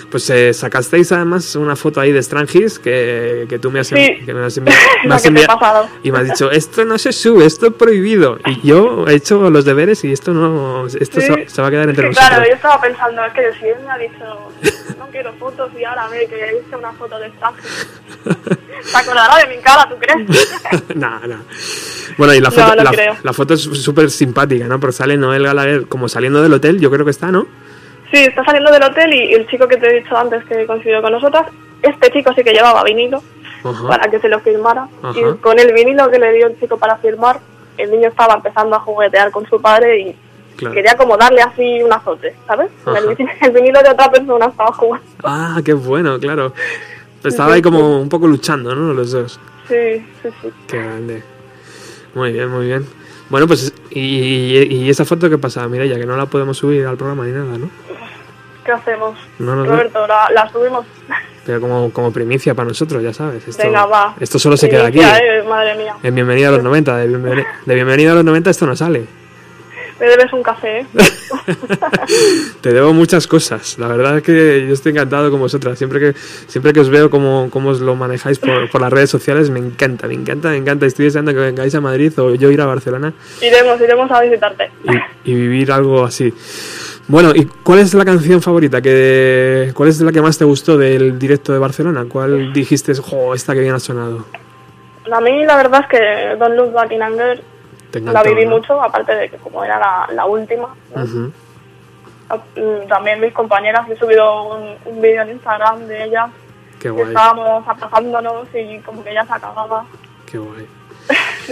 Pues 0.09 0.29
eh, 0.29 0.53
sacasteis 0.53 1.11
además 1.11 1.55
una 1.57 1.75
foto 1.75 1.99
ahí 1.99 2.13
de 2.13 2.23
Strangis 2.23 2.79
que, 2.79 3.45
que 3.49 3.59
tú 3.59 3.69
me 3.71 3.81
has, 3.81 3.87
Sí. 3.87 4.19
que 4.25 4.33
me 4.33 4.45
has 4.45 4.57
me 4.61 4.71
te 4.71 5.27
enviado 5.27 5.89
y 6.01 6.11
me 6.13 6.19
has 6.19 6.25
dicho, 6.25 6.49
esto 6.49 6.85
no 6.85 6.97
se 6.97 7.11
sube, 7.11 7.45
esto 7.45 7.67
es 7.67 7.73
prohibido. 7.73 8.37
Y 8.45 8.65
yo 8.67 9.05
he 9.07 9.15
hecho 9.15 9.49
los 9.49 9.65
deberes 9.65 10.05
y 10.05 10.13
esto 10.13 10.31
no, 10.33 10.87
esto 10.87 11.19
Sí. 11.19 11.27
se, 11.27 11.49
se 11.49 11.61
va 11.61 11.67
a 11.67 11.71
quedar 11.71 11.89
entre 11.89 12.03
Sí, 12.05 12.09
nosotros. 12.09 12.29
claro, 12.29 12.49
yo 12.49 12.55
estaba 12.55 12.81
pensando, 12.81 13.25
es 13.25 13.33
que 13.33 13.53
si 13.59 13.65
él 13.67 13.75
me 13.85 13.91
ha 13.91 13.97
dicho, 13.97 14.95
no 14.97 15.07
quiero 15.11 15.33
fotos 15.33 15.71
y 15.77 15.83
ahora 15.83 16.07
ve 16.07 16.25
que 16.29 16.61
hice 16.65 16.75
una 16.77 16.93
foto 16.93 17.19
de 17.19 17.27
extranjero. 17.27 17.67
¿Se 18.83 18.97
acordará 18.97 19.37
de 19.45 19.55
mi 19.55 19.61
cara, 19.61 19.89
tú 19.89 19.95
crees? 19.99 20.25
no, 20.95 21.19
no. 21.27 21.37
Bueno, 22.17 22.33
y 22.33 22.39
la 22.39 22.51
foto, 22.51 22.75
no 22.75 22.91
la, 23.23 23.33
foto 23.33 23.53
es 23.55 23.61
súper 23.61 24.09
simpática, 24.09 24.65
¿no? 24.67 24.79
Porque 24.79 24.93
sale 24.93 25.17
Noel 25.17 25.43
Gallagher 25.43 25.87
como 25.87 26.07
saliendo 26.07 26.41
del 26.41 26.53
hotel, 26.53 26.79
yo 26.79 26.89
creo 26.89 27.03
que 27.03 27.11
está, 27.11 27.29
¿no? 27.31 27.47
Sí, 28.11 28.19
está 28.23 28.43
saliendo 28.43 28.71
del 28.71 28.83
hotel 28.83 29.13
y 29.13 29.33
el 29.33 29.47
chico 29.47 29.67
que 29.67 29.77
te 29.77 29.87
he 29.89 30.01
dicho 30.01 30.15
antes 30.15 30.43
que 30.45 30.65
coincidió 30.65 31.01
con 31.01 31.11
nosotras, 31.11 31.47
este 31.81 32.11
chico 32.11 32.33
sí 32.33 32.43
que 32.43 32.53
llevaba 32.53 32.83
vinilo 32.83 33.21
para 33.87 34.09
que 34.09 34.19
se 34.19 34.29
lo 34.29 34.39
firmara. 34.39 34.87
Y 35.15 35.37
con 35.41 35.59
el 35.59 35.73
vinilo 35.73 36.09
que 36.09 36.19
le 36.19 36.31
dio 36.33 36.47
el 36.47 36.59
chico 36.59 36.77
para 36.77 36.97
firmar, 36.97 37.39
el 37.77 37.91
niño 37.91 38.09
estaba 38.09 38.35
empezando 38.35 38.75
a 38.75 38.79
juguetear 38.79 39.31
con 39.31 39.47
su 39.47 39.61
padre 39.61 39.99
y 39.99 40.15
Claro. 40.57 40.73
quería 40.73 40.97
como 40.97 41.15
darle 41.17 41.39
así 41.39 41.83
un 41.83 41.93
azote, 41.93 42.35
¿sabes? 42.47 42.71
El, 42.87 43.51
vinilo 43.53 43.79
de 43.83 43.89
otra 43.91 44.09
persona 44.09 44.47
estaba 44.47 44.71
jugando. 44.71 45.05
Ah, 45.23 45.61
qué 45.63 45.73
bueno, 45.73 46.19
claro. 46.19 46.51
Estaba 47.23 47.53
ahí 47.53 47.61
como 47.61 48.01
un 48.01 48.09
poco 48.09 48.25
luchando, 48.27 48.73
¿no? 48.73 48.91
Los 48.91 49.11
dos. 49.11 49.39
Sí, 49.67 50.03
sí, 50.23 50.29
sí. 50.41 50.49
Qué 50.67 50.77
grande. 50.77 51.21
Muy 52.15 52.31
bien, 52.31 52.49
muy 52.49 52.65
bien. 52.65 52.87
Bueno, 53.29 53.45
pues, 53.45 53.71
y, 53.91 54.63
y 54.73 54.89
esa 54.89 55.05
foto 55.05 55.29
que 55.29 55.37
pasa, 55.37 55.67
mira 55.67 55.85
ya 55.85 55.95
que 55.95 56.07
no 56.07 56.17
la 56.17 56.25
podemos 56.25 56.57
subir 56.57 56.87
al 56.87 56.97
programa 56.97 57.25
ni 57.25 57.33
nada, 57.33 57.57
¿no? 57.59 57.69
¿Qué 58.67 58.71
hacemos? 58.73 59.17
No, 59.39 59.55
no, 59.55 59.63
no. 59.63 59.71
Roberto, 59.71 60.05
la, 60.05 60.29
la 60.31 60.51
subimos. 60.51 60.85
Pero 61.45 61.61
como, 61.61 61.89
como 61.93 62.11
primicia 62.11 62.53
para 62.53 62.67
nosotros, 62.67 63.01
ya 63.01 63.13
sabes. 63.13 63.47
Esto, 63.47 63.63
Venga, 63.63 63.85
va. 63.85 64.13
esto 64.19 64.37
solo 64.37 64.57
se 64.57 64.69
queda 64.69 64.87
aquí. 64.87 64.99
Eh, 64.99 65.41
madre 65.47 65.75
mía. 65.75 65.95
En 66.03 66.13
Bienvenido 66.13 66.49
a 66.49 66.51
los 66.51 66.63
90. 66.63 66.97
De, 66.97 67.07
bienveni- 67.09 67.45
de 67.65 67.75
Bienvenido 67.75 68.11
a 68.11 68.15
los 68.15 68.25
90 68.25 68.49
esto 68.49 68.65
no 68.65 68.75
sale. 68.75 69.05
Me 69.99 70.05
debes 70.07 70.31
un 70.33 70.43
café, 70.43 70.81
¿eh? 70.81 70.85
Te 72.61 72.73
debo 72.73 72.93
muchas 72.93 73.25
cosas. 73.27 73.79
La 73.79 73.87
verdad 73.87 74.17
es 74.17 74.23
que 74.23 74.65
yo 74.67 74.73
estoy 74.73 74.91
encantado 74.91 75.31
con 75.31 75.39
vosotras. 75.39 75.77
Siempre 75.77 75.99
que, 75.99 76.13
siempre 76.47 76.73
que 76.73 76.81
os 76.81 76.89
veo 76.89 77.09
cómo, 77.09 77.47
cómo 77.49 77.69
os 77.69 77.79
lo 77.79 77.95
manejáis 77.95 78.37
por, 78.39 78.69
por 78.69 78.81
las 78.81 78.91
redes 78.91 79.09
sociales, 79.09 79.49
me 79.49 79.59
encanta, 79.59 80.07
me 80.07 80.13
encanta, 80.13 80.49
me 80.49 80.57
encanta. 80.57 80.85
Estoy 80.85 81.05
deseando 81.05 81.31
que 81.31 81.39
vengáis 81.39 81.73
a 81.75 81.81
Madrid 81.81 82.11
o 82.19 82.35
yo 82.35 82.51
ir 82.51 82.61
a 82.61 82.65
Barcelona 82.65 83.13
Iremos, 83.41 83.79
iremos 83.81 84.11
a 84.11 84.21
visitarte. 84.21 84.69
y, 85.23 85.31
y 85.31 85.35
vivir 85.35 85.71
algo 85.71 86.03
así. 86.03 86.33
Bueno, 87.07 87.31
¿y 87.33 87.45
cuál 87.45 87.79
es 87.79 87.93
la 87.93 88.03
canción 88.03 88.41
favorita? 88.41 88.81
Que, 88.81 89.71
¿Cuál 89.73 89.89
es 89.89 90.01
la 90.01 90.11
que 90.11 90.21
más 90.21 90.37
te 90.37 90.43
gustó 90.43 90.77
del 90.77 91.17
directo 91.17 91.53
de 91.53 91.59
Barcelona? 91.59 92.05
¿Cuál 92.09 92.51
dijiste, 92.51 92.93
jo, 92.95 93.33
esta 93.33 93.53
que 93.53 93.61
bien 93.61 93.73
ha 93.73 93.79
sonado? 93.79 94.25
A 95.09 95.21
mí 95.21 95.45
la 95.45 95.55
verdad 95.55 95.81
es 95.81 95.87
que 95.87 96.35
Don't 96.37 96.55
Look 96.55 96.73
Back 96.73 96.91
in 96.91 97.01
Anger 97.01 97.41
la 97.93 98.23
viví 98.23 98.45
¿no? 98.45 98.57
mucho, 98.57 98.81
aparte 98.81 99.15
de 99.15 99.29
que 99.29 99.37
como 99.37 99.63
era 99.63 99.79
la, 99.79 100.09
la 100.13 100.25
última, 100.25 100.75
mm, 100.95 102.87
también 102.89 103.21
mis 103.21 103.33
compañeras, 103.33 103.89
he 103.89 103.95
subido 103.95 104.53
un, 104.53 104.75
un 104.83 105.01
vídeo 105.01 105.21
en 105.21 105.29
Instagram 105.29 105.87
de 105.87 106.03
ellas, 106.03 106.29
Qué 106.77 106.89
guay, 106.89 107.07
estábamos 107.07 107.65
abrazándonos 107.65 108.47
y 108.53 108.79
como 108.79 109.01
que 109.01 109.11
ella 109.11 109.25
se 109.25 109.33
acababa. 109.33 109.85
qué 110.29 110.37
guay. 110.37 110.67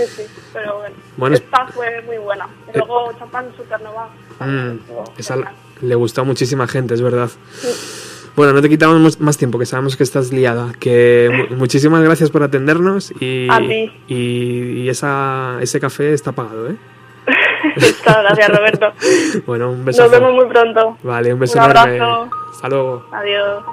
Sí, 0.02 0.24
sí, 0.28 0.42
pero 0.54 0.78
bueno, 0.80 0.96
Bueno, 1.18 1.36
es- 1.36 1.42
esta 1.42 1.68
fue 1.68 2.02
muy 2.06 2.18
buena. 2.18 2.48
Y 2.74 2.78
luego 2.78 3.12
Champán 3.18 3.48
Supernova. 3.56 4.10
Mm, 4.40 4.78
esa 5.18 5.38
le 5.82 5.96
gustó 5.96 6.22
a 6.22 6.24
muchísima 6.24 6.68
gente, 6.68 6.94
es 6.94 7.02
verdad. 7.02 7.30
Bueno, 8.36 8.52
no 8.54 8.62
te 8.62 8.68
quitamos 8.70 9.20
más 9.22 9.38
tiempo, 9.38 9.58
que 9.58 9.66
sabemos 9.66 9.96
que 9.96 10.04
estás 10.04 10.32
liada. 10.34 10.74
Que 10.80 11.30
mu- 11.50 11.56
muchísimas 11.58 12.04
gracias 12.04 12.30
por 12.32 12.44
atendernos 12.44 13.14
y, 13.20 13.48
A 13.50 13.62
y, 13.62 13.92
y 14.84 14.90
esa, 14.90 15.58
ese 15.62 15.80
café 15.80 16.14
está 16.14 16.32
pagado, 16.34 16.70
¿eh? 16.70 16.76
Muchas 17.76 18.18
gracias, 18.24 18.50
Roberto. 18.50 18.88
Bueno, 19.48 19.72
un 19.72 19.84
beso. 19.86 20.04
Nos 20.04 20.12
vemos 20.12 20.34
muy 20.34 20.46
pronto. 20.48 20.98
Vale, 21.04 21.34
un 21.34 21.40
beso 21.40 21.58
Un 21.60 21.64
enorme. 21.72 22.00
abrazo. 22.00 22.30
Hasta 22.52 22.70
luego. 22.70 23.06
Adiós. 23.12 23.64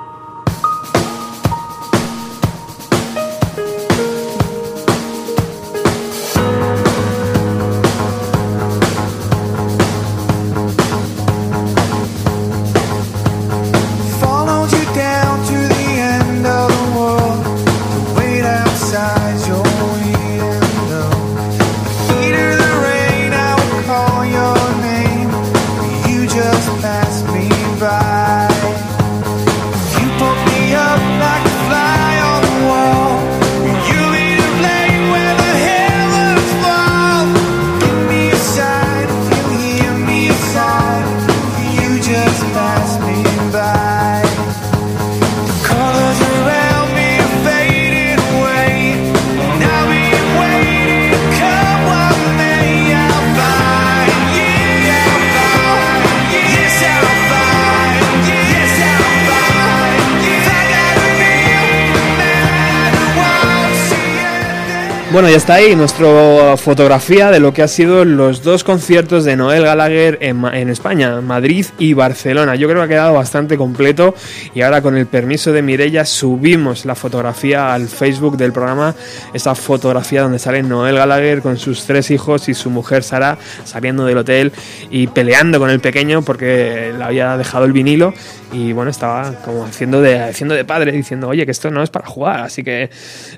Bueno, 65.12 65.28
ya 65.28 65.36
está 65.36 65.54
ahí 65.56 65.76
nuestra 65.76 66.56
fotografía 66.56 67.30
de 67.30 67.38
lo 67.38 67.52
que 67.52 67.60
ha 67.60 67.68
sido 67.68 68.06
los 68.06 68.42
dos 68.42 68.64
conciertos 68.64 69.26
de 69.26 69.36
Noel 69.36 69.62
Gallagher 69.62 70.16
en, 70.22 70.70
España, 70.70 71.20
Madrid 71.20 71.66
y 71.78 71.92
Barcelona. 71.92 72.54
Yo 72.54 72.66
creo 72.66 72.80
que 72.80 72.84
ha 72.86 72.88
quedado 72.88 73.12
bastante 73.12 73.58
completo 73.58 74.14
y 74.54 74.62
ahora 74.62 74.80
con 74.80 74.96
el 74.96 75.04
permiso 75.04 75.52
de 75.52 75.60
Mirella 75.60 76.06
subimos 76.06 76.86
la 76.86 76.94
fotografía 76.94 77.74
al 77.74 77.88
Facebook 77.88 78.38
del 78.38 78.54
programa, 78.54 78.94
esa 79.34 79.54
fotografía 79.54 80.22
donde 80.22 80.38
sale 80.38 80.62
Noel 80.62 80.96
Gallagher 80.96 81.42
con 81.42 81.58
sus 81.58 81.84
tres 81.84 82.10
hijos 82.10 82.48
y 82.48 82.54
su 82.54 82.70
mujer 82.70 83.02
Sara 83.02 83.36
saliendo 83.64 84.06
del 84.06 84.16
hotel 84.16 84.50
y 84.90 85.08
peleando 85.08 85.58
con 85.58 85.68
el 85.68 85.80
pequeño 85.80 86.22
porque 86.22 86.94
le 86.96 87.04
había 87.04 87.36
dejado 87.36 87.66
el 87.66 87.72
vinilo 87.72 88.14
y 88.52 88.72
bueno, 88.72 88.90
estaba 88.90 89.32
como 89.44 89.64
haciendo 89.64 90.00
de, 90.00 90.18
haciendo 90.20 90.54
de 90.54 90.64
padre, 90.64 90.92
diciendo, 90.92 91.28
oye, 91.28 91.46
que 91.46 91.52
esto 91.52 91.70
no 91.70 91.82
es 91.82 91.90
para 91.90 92.06
jugar, 92.06 92.40
así 92.40 92.62
que 92.62 92.90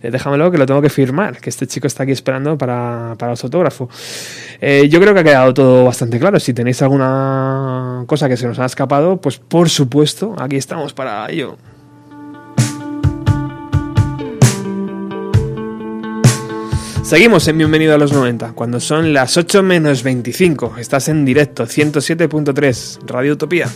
eh, 0.02 0.10
déjamelo 0.10 0.50
que 0.50 0.58
lo 0.58 0.66
tengo 0.66 0.82
que 0.82 0.90
firmar, 0.90 1.38
que 1.38 1.50
este 1.50 1.63
chico 1.66 1.86
está 1.86 2.02
aquí 2.02 2.12
esperando 2.12 2.56
para, 2.56 3.14
para 3.18 3.32
los 3.32 3.44
autógrafos. 3.44 3.88
Eh, 4.60 4.88
yo 4.88 5.00
creo 5.00 5.14
que 5.14 5.20
ha 5.20 5.24
quedado 5.24 5.54
todo 5.54 5.84
bastante 5.84 6.18
claro. 6.18 6.38
Si 6.40 6.54
tenéis 6.54 6.80
alguna 6.82 8.04
cosa 8.06 8.28
que 8.28 8.36
se 8.36 8.46
nos 8.46 8.58
ha 8.58 8.64
escapado, 8.64 9.20
pues 9.20 9.38
por 9.38 9.68
supuesto, 9.68 10.34
aquí 10.38 10.56
estamos 10.56 10.92
para 10.92 11.30
ello. 11.30 11.56
Seguimos 17.04 17.46
en 17.48 17.58
Bienvenido 17.58 17.94
a 17.94 17.98
los 17.98 18.14
90, 18.14 18.52
cuando 18.54 18.80
son 18.80 19.12
las 19.12 19.36
8 19.36 19.62
menos 19.62 20.02
25. 20.02 20.76
Estás 20.78 21.08
en 21.08 21.26
directo, 21.26 21.64
107.3, 21.64 23.00
Radio 23.06 23.34
Utopía. 23.34 23.68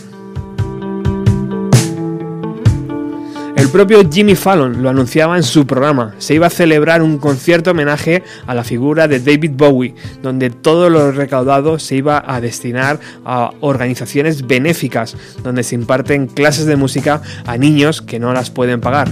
El 3.69 3.73
propio 3.73 4.01
Jimmy 4.11 4.33
Fallon 4.33 4.81
lo 4.81 4.89
anunciaba 4.89 5.37
en 5.37 5.43
su 5.43 5.67
programa. 5.67 6.15
Se 6.17 6.33
iba 6.33 6.47
a 6.47 6.49
celebrar 6.49 7.03
un 7.03 7.19
concierto 7.19 7.69
homenaje 7.69 8.23
a 8.47 8.55
la 8.55 8.63
figura 8.63 9.07
de 9.07 9.19
David 9.19 9.51
Bowie, 9.53 9.93
donde 10.23 10.49
todo 10.49 10.89
lo 10.89 11.11
recaudado 11.11 11.77
se 11.77 11.97
iba 11.97 12.23
a 12.25 12.41
destinar 12.41 12.99
a 13.25 13.51
organizaciones 13.59 14.47
benéficas, 14.47 15.15
donde 15.43 15.61
se 15.61 15.75
imparten 15.75 16.25
clases 16.25 16.65
de 16.65 16.77
música 16.77 17.21
a 17.45 17.57
niños 17.57 18.01
que 18.01 18.17
no 18.17 18.33
las 18.33 18.49
pueden 18.49 18.81
pagar. 18.81 19.07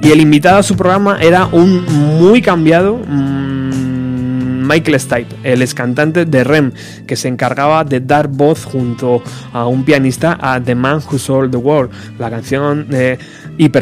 Y 0.00 0.12
el 0.12 0.20
invitado 0.20 0.58
a 0.58 0.62
su 0.62 0.76
programa 0.76 1.18
era 1.20 1.46
un 1.46 1.84
muy 2.18 2.40
cambiado, 2.42 2.96
mm, 2.96 3.47
Michael 4.68 5.00
Stipe, 5.00 5.34
el 5.42 5.62
ex 5.62 5.72
cantante 5.72 6.26
de 6.26 6.44
Rem, 6.44 6.72
que 7.06 7.16
se 7.16 7.28
encargaba 7.28 7.84
de 7.84 8.00
dar 8.00 8.28
voz 8.28 8.64
junto 8.64 9.22
a 9.52 9.66
un 9.66 9.84
pianista 9.84 10.38
a 10.40 10.60
The 10.60 10.74
Man 10.74 11.00
Who 11.10 11.18
Sold 11.18 11.50
the 11.50 11.56
World, 11.56 11.90
la 12.18 12.28
canción 12.30 12.86
eh, 12.92 13.18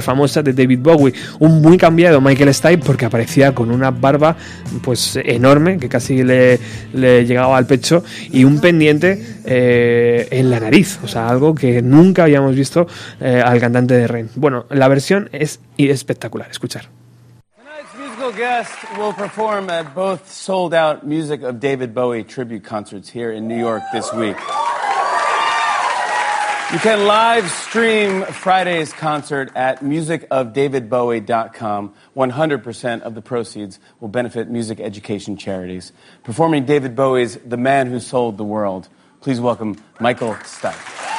famosa 0.00 0.42
de 0.42 0.52
David 0.52 0.80
Bowie. 0.80 1.12
Un 1.40 1.60
muy 1.60 1.76
cambiado 1.76 2.20
Michael 2.20 2.54
Stipe 2.54 2.78
porque 2.78 3.04
aparecía 3.04 3.54
con 3.54 3.70
una 3.70 3.90
barba 3.90 4.36
pues 4.82 5.18
enorme 5.24 5.78
que 5.78 5.88
casi 5.88 6.22
le, 6.22 6.58
le 6.92 7.26
llegaba 7.26 7.56
al 7.56 7.66
pecho 7.66 8.04
y 8.30 8.44
un 8.44 8.60
pendiente 8.60 9.40
eh, 9.44 10.28
en 10.30 10.50
la 10.50 10.60
nariz, 10.60 10.98
o 11.02 11.08
sea, 11.08 11.28
algo 11.28 11.54
que 11.54 11.82
nunca 11.82 12.24
habíamos 12.24 12.54
visto 12.54 12.86
eh, 13.20 13.42
al 13.44 13.60
cantante 13.60 13.94
de 13.94 14.06
Rem. 14.06 14.28
Bueno, 14.34 14.66
la 14.70 14.88
versión 14.88 15.28
es 15.32 15.60
espectacular, 15.76 16.50
escuchar. 16.50 16.95
Guest 18.36 18.76
will 18.98 19.14
perform 19.14 19.70
at 19.70 19.94
both 19.94 20.30
sold 20.30 20.74
out 20.74 21.06
Music 21.06 21.40
of 21.40 21.58
David 21.58 21.94
Bowie 21.94 22.22
tribute 22.22 22.64
concerts 22.64 23.08
here 23.08 23.32
in 23.32 23.48
New 23.48 23.58
York 23.58 23.82
this 23.94 24.12
week. 24.12 24.36
You 26.70 26.78
can 26.80 27.06
live 27.06 27.50
stream 27.50 28.24
Friday's 28.24 28.92
concert 28.92 29.50
at 29.56 29.80
musicofdavidbowie.com. 29.80 31.94
100% 32.14 33.00
of 33.00 33.14
the 33.14 33.22
proceeds 33.22 33.80
will 34.00 34.08
benefit 34.08 34.50
music 34.50 34.80
education 34.80 35.38
charities. 35.38 35.92
Performing 36.22 36.66
David 36.66 36.94
Bowie's 36.94 37.38
The 37.38 37.56
Man 37.56 37.86
Who 37.86 38.00
Sold 38.00 38.36
the 38.36 38.44
World. 38.44 38.90
Please 39.22 39.40
welcome 39.40 39.82
Michael 39.98 40.34
Stipe. 40.34 41.15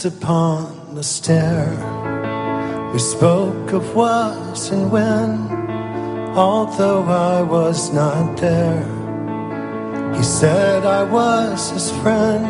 Passed 0.00 0.22
upon 0.22 0.94
the 0.94 1.02
stair. 1.02 1.68
We 2.92 2.98
spoke 2.98 3.72
of 3.72 3.94
what 3.94 4.72
and 4.72 4.90
when, 4.90 5.48
although 6.36 7.02
I 7.04 7.42
was 7.42 7.92
not 7.92 8.36
there. 8.38 8.84
He 10.16 10.22
said 10.22 10.84
I 10.84 11.02
was 11.04 11.70
his 11.70 11.90
friend, 12.02 12.46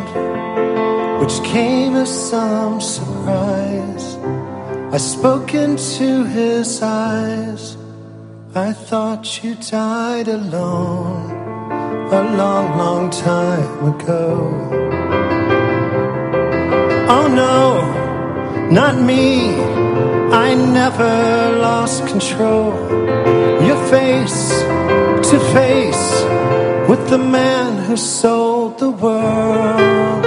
which 1.20 1.43
came 1.43 1.97
as 1.97 2.31
some 2.31 2.81
surprise. 2.81 4.16
I 4.93 4.98
spoke 4.98 5.55
into 5.55 6.24
his 6.24 6.82
eyes. 6.82 7.77
I 8.55 8.72
thought 8.72 9.43
you 9.43 9.55
died 9.55 10.28
alone 10.28 11.31
a 12.12 12.22
long, 12.36 12.78
long 12.78 13.10
time 13.10 13.94
ago. 13.94 15.10
Oh 17.12 17.27
no, 17.27 18.70
not 18.70 18.95
me. 18.97 19.51
I 20.32 20.55
never 20.55 21.59
lost 21.59 22.07
control. 22.07 22.70
Your 23.66 23.81
face 23.89 24.51
to 25.31 25.41
face 25.53 26.07
with 26.89 27.11
the 27.11 27.19
man 27.19 27.85
who 27.85 27.97
sold 27.97 28.78
the 28.78 28.91
world. 28.91 30.24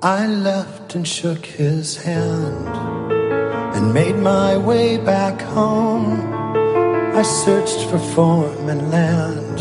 I 0.00 0.28
left 0.28 0.94
and 0.94 1.08
shook 1.08 1.44
his 1.44 1.96
hand 1.96 2.68
and 3.74 3.92
made 3.92 4.14
my 4.14 4.56
way 4.56 4.96
back 4.96 5.42
home. 5.42 6.35
Searched 7.26 7.90
for 7.90 7.98
form 7.98 8.68
and 8.68 8.90
land. 8.90 9.58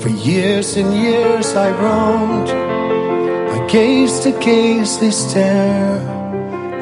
For 0.00 0.10
years 0.10 0.76
and 0.76 0.92
years 0.92 1.54
I 1.54 1.70
roamed. 1.70 2.50
I 2.50 3.66
gazed 3.66 4.22
to 4.24 4.32
gazely 4.40 5.10
stare 5.10 5.98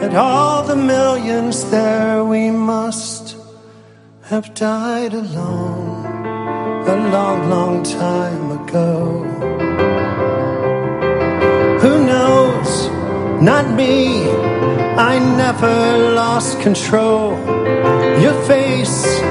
at 0.02 0.14
all 0.16 0.64
the 0.64 0.74
millions 0.74 1.70
there. 1.70 2.24
We 2.24 2.50
must 2.50 3.36
have 4.22 4.52
died 4.54 5.14
alone 5.14 6.06
a 6.86 6.96
long, 7.10 7.48
long 7.48 7.82
time 7.84 8.50
ago. 8.60 9.22
Who 11.82 12.04
knows? 12.04 12.70
Not 13.40 13.70
me. 13.70 14.28
I 15.12 15.18
never 15.36 16.14
lost 16.14 16.60
control. 16.60 17.38
Your 18.20 18.34
face 18.44 19.22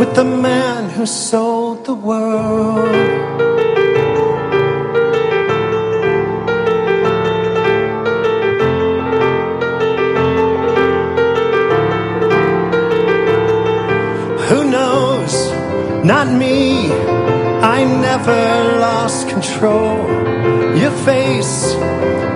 with 0.00 0.14
the 0.14 0.24
man 0.24 0.88
who 0.88 1.04
sold 1.04 1.84
the 1.84 1.92
world. 1.92 2.88
Who 14.48 14.70
knows? 14.70 15.34
Not 16.02 16.28
me. 16.32 16.90
I 17.76 17.84
never 18.08 18.40
lost 18.86 19.28
control. 19.28 19.98
Your 20.82 20.94
face 21.10 21.74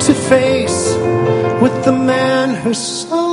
to 0.07 0.13
face 0.13 0.81
with 1.63 1.77
the 1.87 1.97
man 2.13 2.55
who 2.63 2.75
sold 2.75 3.24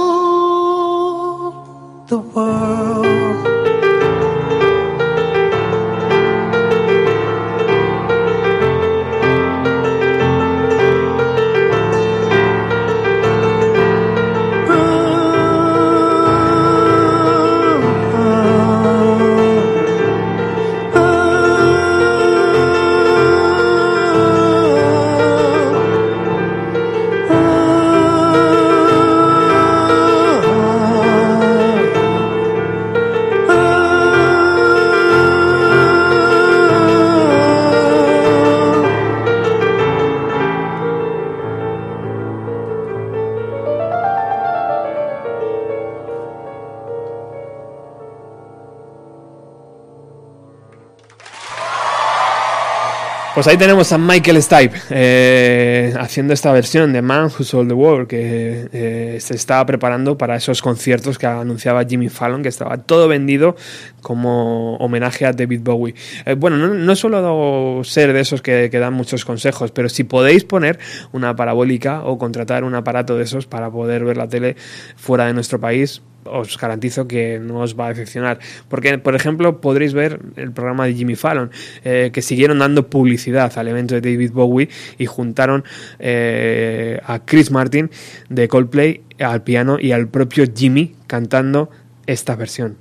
Pues 53.42 53.48
ahí 53.48 53.58
tenemos 53.58 53.92
a 53.92 53.98
Michael 53.98 54.40
Stipe 54.40 54.78
eh, 54.92 55.96
haciendo 56.00 56.32
esta 56.32 56.52
versión 56.52 56.94
de 56.94 57.02
Man 57.02 57.26
Who 57.26 57.44
Sold 57.44 57.70
the 57.70 57.74
World 57.74 58.08
que 58.08 58.70
eh, 58.72 59.18
se 59.20 59.34
estaba 59.34 59.66
preparando 59.66 60.16
para 60.16 60.36
esos 60.36 60.62
conciertos 60.62 61.18
que 61.18 61.26
anunciaba 61.26 61.84
Jimmy 61.84 62.08
Fallon, 62.10 62.44
que 62.44 62.50
estaba 62.50 62.78
todo 62.78 63.08
vendido 63.08 63.56
como 64.02 64.76
homenaje 64.76 65.26
a 65.26 65.34
David 65.34 65.62
Bowie. 65.64 65.96
Eh, 66.28 66.36
bueno, 66.36 66.58
no, 66.58 66.96
suelo 66.96 67.84
ser 67.84 68.14
de 68.14 68.20
esos 68.20 68.44
que 68.44 68.70
dan 68.70 68.94
muchos 68.94 69.26
consejos, 69.26 69.72
pero 69.72 69.90
si 69.90 70.04
podéis 70.04 70.44
poner 70.44 70.78
una 71.12 71.36
parabólica 71.36 72.04
o 72.04 72.20
contratar 72.20 72.64
un 72.64 72.76
aparato 72.76 73.18
de 73.18 73.24
esos 73.24 73.48
para 73.48 73.72
poder 73.72 74.06
ver 74.06 74.18
la 74.18 74.28
tele 74.28 74.56
fuera 74.96 75.26
de 75.26 75.34
nuestro 75.34 75.60
país, 75.60 76.04
os 76.26 76.58
garantizo 76.58 77.08
que 77.08 77.40
no 77.40 77.60
os 77.62 77.78
va 77.78 77.88
a 77.88 77.90
decepcionar. 77.90 78.40
Porque, 78.68 78.98
por 78.98 79.16
ejemplo, 79.16 79.62
podréis 79.62 79.94
ver 79.94 80.20
el 80.36 80.52
programa 80.52 80.86
de 80.86 80.94
Jimmy 80.94 81.16
Fallon, 81.16 81.52
eh, 81.84 82.12
que 82.14 82.22
siguieron 82.22 82.60
dando 82.60 82.90
publicidad 82.90 83.52
al 83.58 83.68
evento 83.68 83.96
de 83.96 84.02
David 84.02 84.32
Bowie 84.32 84.70
y 84.98 85.06
juntaron 85.06 85.64
eh, 86.00 87.00
a 87.06 87.20
Chris 87.20 87.52
Martin 87.52 87.90
de 88.30 88.48
Coldplay 88.48 89.02
al 89.20 89.44
piano 89.44 89.78
y 89.80 89.92
al 89.92 90.08
propio 90.08 90.46
Jimmy 90.54 90.96
cantando 91.08 91.70
esta 92.08 92.36
versión. 92.36 92.78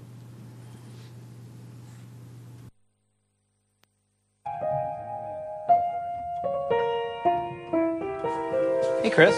Hey, 9.02 9.10
Chris. 9.10 9.34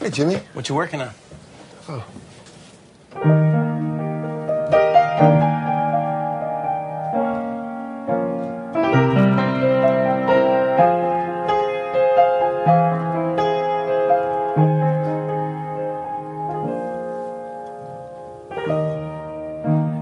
Hey, 0.00 0.10
Jimmy. 0.10 0.40
What 0.54 0.68
you 0.68 0.74
working 0.74 1.00
on? 1.00 1.10
Oh. 1.88 2.04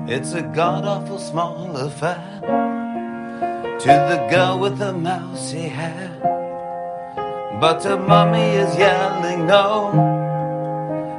It's 0.07 0.33
a 0.33 0.43
god 0.43 0.85
awful 0.85 1.19
small 1.19 1.77
affair 1.77 2.41
to 2.43 3.87
the 3.87 4.27
girl 4.31 4.59
with 4.59 4.79
the 4.79 4.93
mousy 4.93 5.69
hair. 5.69 6.11
But 7.61 7.85
her 7.85 7.97
mummy 7.97 8.51
is 8.57 8.77
yelling 8.77 9.47
no 9.47 10.14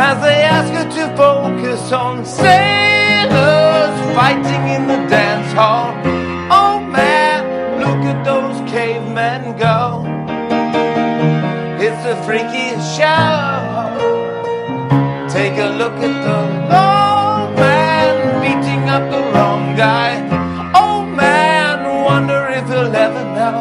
as 0.00 0.18
they 0.22 0.40
ask 0.56 0.72
her 0.72 0.88
to 0.98 1.14
focus 1.14 1.92
on 1.92 2.24
sailors 2.24 3.94
fighting 4.16 4.64
in 4.76 4.82
the 4.88 4.96
dance 5.12 5.52
hall. 5.52 5.92
Oh 6.50 6.80
man, 6.80 7.40
look 7.84 8.00
at 8.12 8.24
those 8.24 8.56
cavemen 8.70 9.58
go. 9.58 10.02
It's 11.84 12.02
the 12.08 12.16
freakiest 12.24 12.86
show. 12.96 13.28
Take 15.28 15.58
a 15.58 15.68
look 15.80 15.96
at 16.08 16.16
the 16.28 16.40
old 16.82 17.50
man 17.60 18.14
beating 18.42 18.84
up 18.88 19.04
the 19.14 19.22
wrong 19.32 19.76
guy. 19.76 20.12
Oh 20.82 21.04
man, 21.04 22.04
wonder 22.10 22.40
if 22.58 22.66
he'll 22.68 22.96
ever 23.06 23.24
know. 23.36 23.58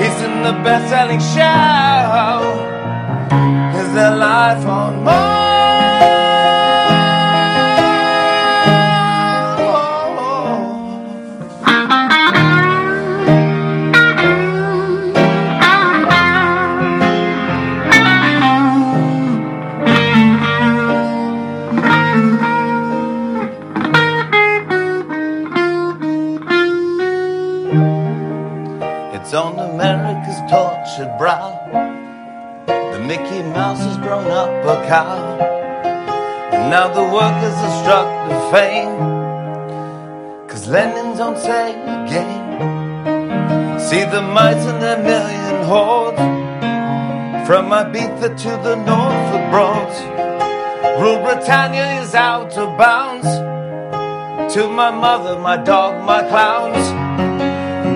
He's 0.00 0.18
in 0.22 0.34
the 0.48 0.54
best 0.62 0.88
selling 0.88 1.24
show 1.34 1.83
their 3.94 4.16
life 4.16 4.66
on 4.66 5.04
mine. 5.04 5.33
Cow. 34.86 35.16
And 36.52 36.70
now 36.70 36.88
the 36.88 37.02
workers 37.02 37.56
are 37.66 37.82
struck 37.82 38.08
with 38.28 38.42
fame. 38.52 38.96
Cause 40.48 40.68
Lenin's 40.68 41.20
on 41.20 41.36
sale 41.36 42.04
again. 42.04 43.80
See 43.80 44.04
the 44.04 44.22
mites 44.22 44.64
and 44.66 44.82
their 44.82 45.02
million 45.02 45.64
hordes. 45.64 46.18
From 47.46 47.70
Ibiza 47.70 48.36
to 48.44 48.50
the 48.66 48.76
Norfolk 48.76 49.50
Broads. 49.50 49.98
Rule 51.00 51.20
Britannia 51.22 52.00
is 52.02 52.14
out 52.14 52.56
of 52.56 52.78
bounds. 52.78 53.26
To 54.54 54.68
my 54.68 54.90
mother, 54.90 55.38
my 55.38 55.56
dog, 55.56 56.04
my 56.04 56.22
clowns. 56.28 56.86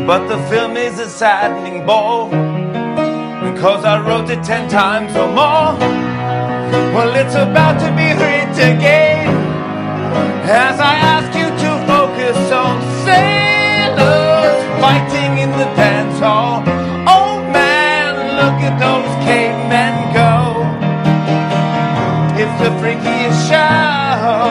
But 0.06 0.26
the 0.28 0.38
film 0.48 0.76
is 0.76 0.98
a 0.98 1.08
saddening 1.08 1.86
bore. 1.86 2.28
Because 3.50 3.84
I 3.84 4.00
wrote 4.06 4.28
it 4.30 4.42
ten 4.42 4.68
times 4.68 5.14
or 5.16 5.28
more. 5.28 5.97
Well, 6.94 7.14
it's 7.14 7.34
about 7.34 7.78
to 7.80 7.88
be 7.96 8.08
writ 8.20 8.56
again. 8.72 9.28
As 10.48 10.80
I 10.80 10.94
ask 11.14 11.30
you 11.36 11.48
to 11.64 11.70
focus 11.86 12.38
on 12.50 12.80
sailors 13.04 14.58
fighting 14.80 15.38
in 15.38 15.50
the 15.50 15.68
dance 15.76 16.18
hall. 16.18 16.62
Oh 17.06 17.42
man, 17.52 18.14
look 18.40 18.58
at 18.68 18.76
those 18.80 19.12
cavemen 19.26 19.94
go. 20.16 20.32
It's 22.40 22.56
the 22.62 22.70
freakiest 22.80 23.40
show. 23.50 24.48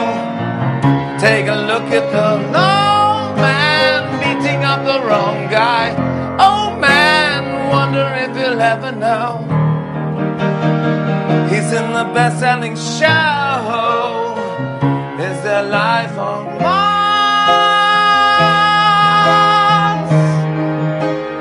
Take 1.18 1.48
a 1.48 1.58
look 1.70 1.90
at 1.90 2.06
the 2.12 2.30
long 2.52 3.34
man 3.36 3.98
beating 4.20 4.62
up 4.62 4.84
the 4.84 5.04
wrong 5.06 5.50
guy. 5.50 5.94
Oh 6.38 6.76
man, 6.78 7.70
wonder 7.70 8.06
if 8.24 8.36
he'll 8.36 8.60
ever 8.60 8.92
know. 8.92 9.47
The 11.98 12.06
best 12.14 12.38
selling 12.38 12.76
show. 12.76 14.38
Is 15.18 15.42
there 15.42 15.64
life 15.64 16.16
on 16.16 16.44
Mars? 16.62 16.78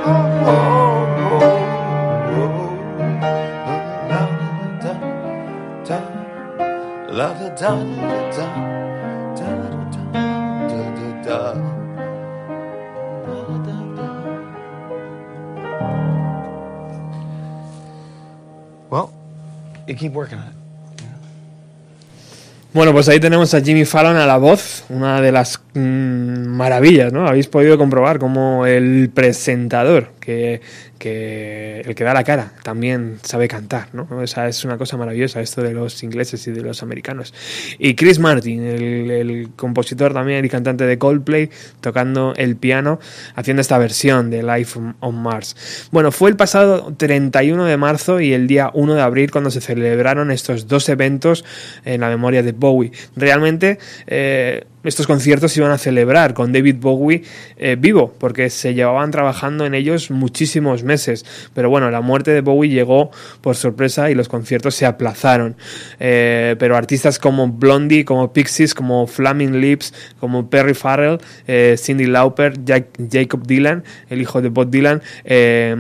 Oh, 0.03 0.47
oh, 0.47 1.37
oh, 1.37 2.33
oh. 2.33 2.73
La 7.11 7.33
da 7.33 7.49
Bueno, 22.73 22.91
pues 22.91 23.09
ahí 23.09 23.19
tenemos 23.19 23.53
a 23.53 23.61
Jimmy 23.61 23.85
Fallon 23.85 24.17
a 24.17 24.25
la 24.27 24.37
voz, 24.37 24.83
una 24.89 25.19
de 25.19 25.31
las 25.31 25.59
mm, 25.73 25.79
maravillas, 26.47 27.11
¿no? 27.11 27.27
Habéis 27.27 27.47
podido 27.47 27.77
comprobar 27.77 28.19
cómo 28.19 28.65
el 28.65 29.09
presentador, 29.13 30.11
que, 30.99 31.81
el 31.85 31.95
que 31.95 32.03
da 32.03 32.13
la 32.13 32.23
cara, 32.23 32.51
también 32.63 33.19
sabe 33.23 33.47
cantar, 33.47 33.87
¿no? 33.93 34.07
O 34.11 34.27
sea, 34.27 34.47
es 34.47 34.65
una 34.65 34.77
cosa 34.77 34.97
maravillosa 34.97 35.39
esto 35.41 35.61
de 35.61 35.73
los 35.73 36.03
ingleses 36.03 36.45
y 36.47 36.51
de 36.51 36.61
los 36.61 36.83
americanos. 36.83 37.33
Y 37.79 37.95
Chris 37.95 38.19
Martin, 38.19 38.63
el, 38.63 39.11
el 39.11 39.49
compositor 39.55 40.13
también 40.13 40.43
y 40.43 40.49
cantante 40.49 40.85
de 40.85 40.97
Coldplay, 40.97 41.49
tocando 41.79 42.33
el 42.35 42.57
piano, 42.57 42.99
haciendo 43.35 43.61
esta 43.61 43.77
versión 43.77 44.29
de 44.29 44.43
Life 44.43 44.79
on 44.99 45.15
Mars. 45.15 45.87
Bueno, 45.91 46.11
fue 46.11 46.29
el 46.29 46.35
pasado 46.35 46.93
31 46.97 47.65
de 47.65 47.77
marzo 47.77 48.19
y 48.19 48.33
el 48.33 48.47
día 48.47 48.71
1 48.73 48.95
de 48.95 49.01
abril 49.01 49.31
cuando 49.31 49.49
se 49.49 49.61
celebraron 49.61 50.31
estos 50.31 50.67
dos 50.67 50.89
eventos 50.89 51.45
en 51.85 52.01
la 52.01 52.09
memoria 52.09 52.43
de 52.43 52.51
Bowie. 52.51 52.91
Realmente 53.15 53.79
eh, 54.07 54.65
estos 54.87 55.05
conciertos 55.05 55.51
se 55.51 55.59
iban 55.59 55.71
a 55.71 55.77
celebrar 55.77 56.33
con 56.33 56.53
David 56.53 56.77
Bowie 56.79 57.23
eh, 57.57 57.75
vivo, 57.77 58.13
porque 58.17 58.49
se 58.49 58.73
llevaban 58.73 59.11
trabajando 59.11 59.65
en 59.65 59.73
ellos 59.73 60.11
muchísimos 60.17 60.83
meses. 60.83 61.25
Pero 61.53 61.69
bueno, 61.69 61.89
la 61.91 62.01
muerte 62.01 62.31
de 62.31 62.41
Bowie 62.41 62.69
llegó 62.69 63.11
por 63.41 63.55
sorpresa 63.55 64.09
y 64.11 64.15
los 64.15 64.27
conciertos 64.27 64.75
se 64.75 64.85
aplazaron. 64.85 65.55
Eh, 65.99 66.55
pero 66.59 66.75
artistas 66.75 67.19
como 67.19 67.47
Blondie, 67.47 68.03
como 68.05 68.33
Pixies, 68.33 68.73
como 68.73 69.07
Flaming 69.07 69.61
Lips, 69.61 69.93
como 70.19 70.49
Perry 70.49 70.73
Farrell, 70.73 71.19
eh, 71.47 71.75
Cindy 71.77 72.05
Lauper, 72.05 72.63
Jack- 72.65 72.97
Jacob 73.09 73.45
Dylan, 73.47 73.83
el 74.09 74.21
hijo 74.21 74.41
de 74.41 74.49
Bob 74.49 74.69
Dylan, 74.69 75.01
eh, 75.23 75.75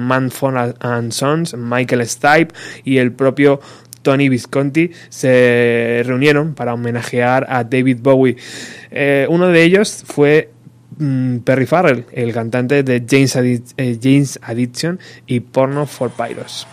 and 0.79 1.11
Sons, 1.11 1.55
Michael 1.57 2.05
Stipe 2.07 2.53
y 2.83 2.97
el 2.97 3.11
propio 3.11 3.59
Tony 4.01 4.29
Visconti 4.29 4.91
se 5.09 6.01
reunieron 6.05 6.53
para 6.53 6.73
homenajear 6.73 7.45
a 7.49 7.63
David 7.63 7.97
Bowie. 8.01 8.37
Eh, 8.91 9.25
uno 9.29 9.47
de 9.49 9.63
ellos 9.63 10.03
fue 10.07 10.49
mm, 10.97 11.37
Perry 11.39 11.65
Farrell, 11.65 12.05
el 12.11 12.33
cantante 12.33 12.83
de 12.83 13.03
James, 13.07 13.35
eh, 13.35 13.99
James 14.01 14.39
Addiction 14.43 14.99
y 15.25 15.39
Porno 15.39 15.85
for 15.85 16.11
Pyros. 16.11 16.67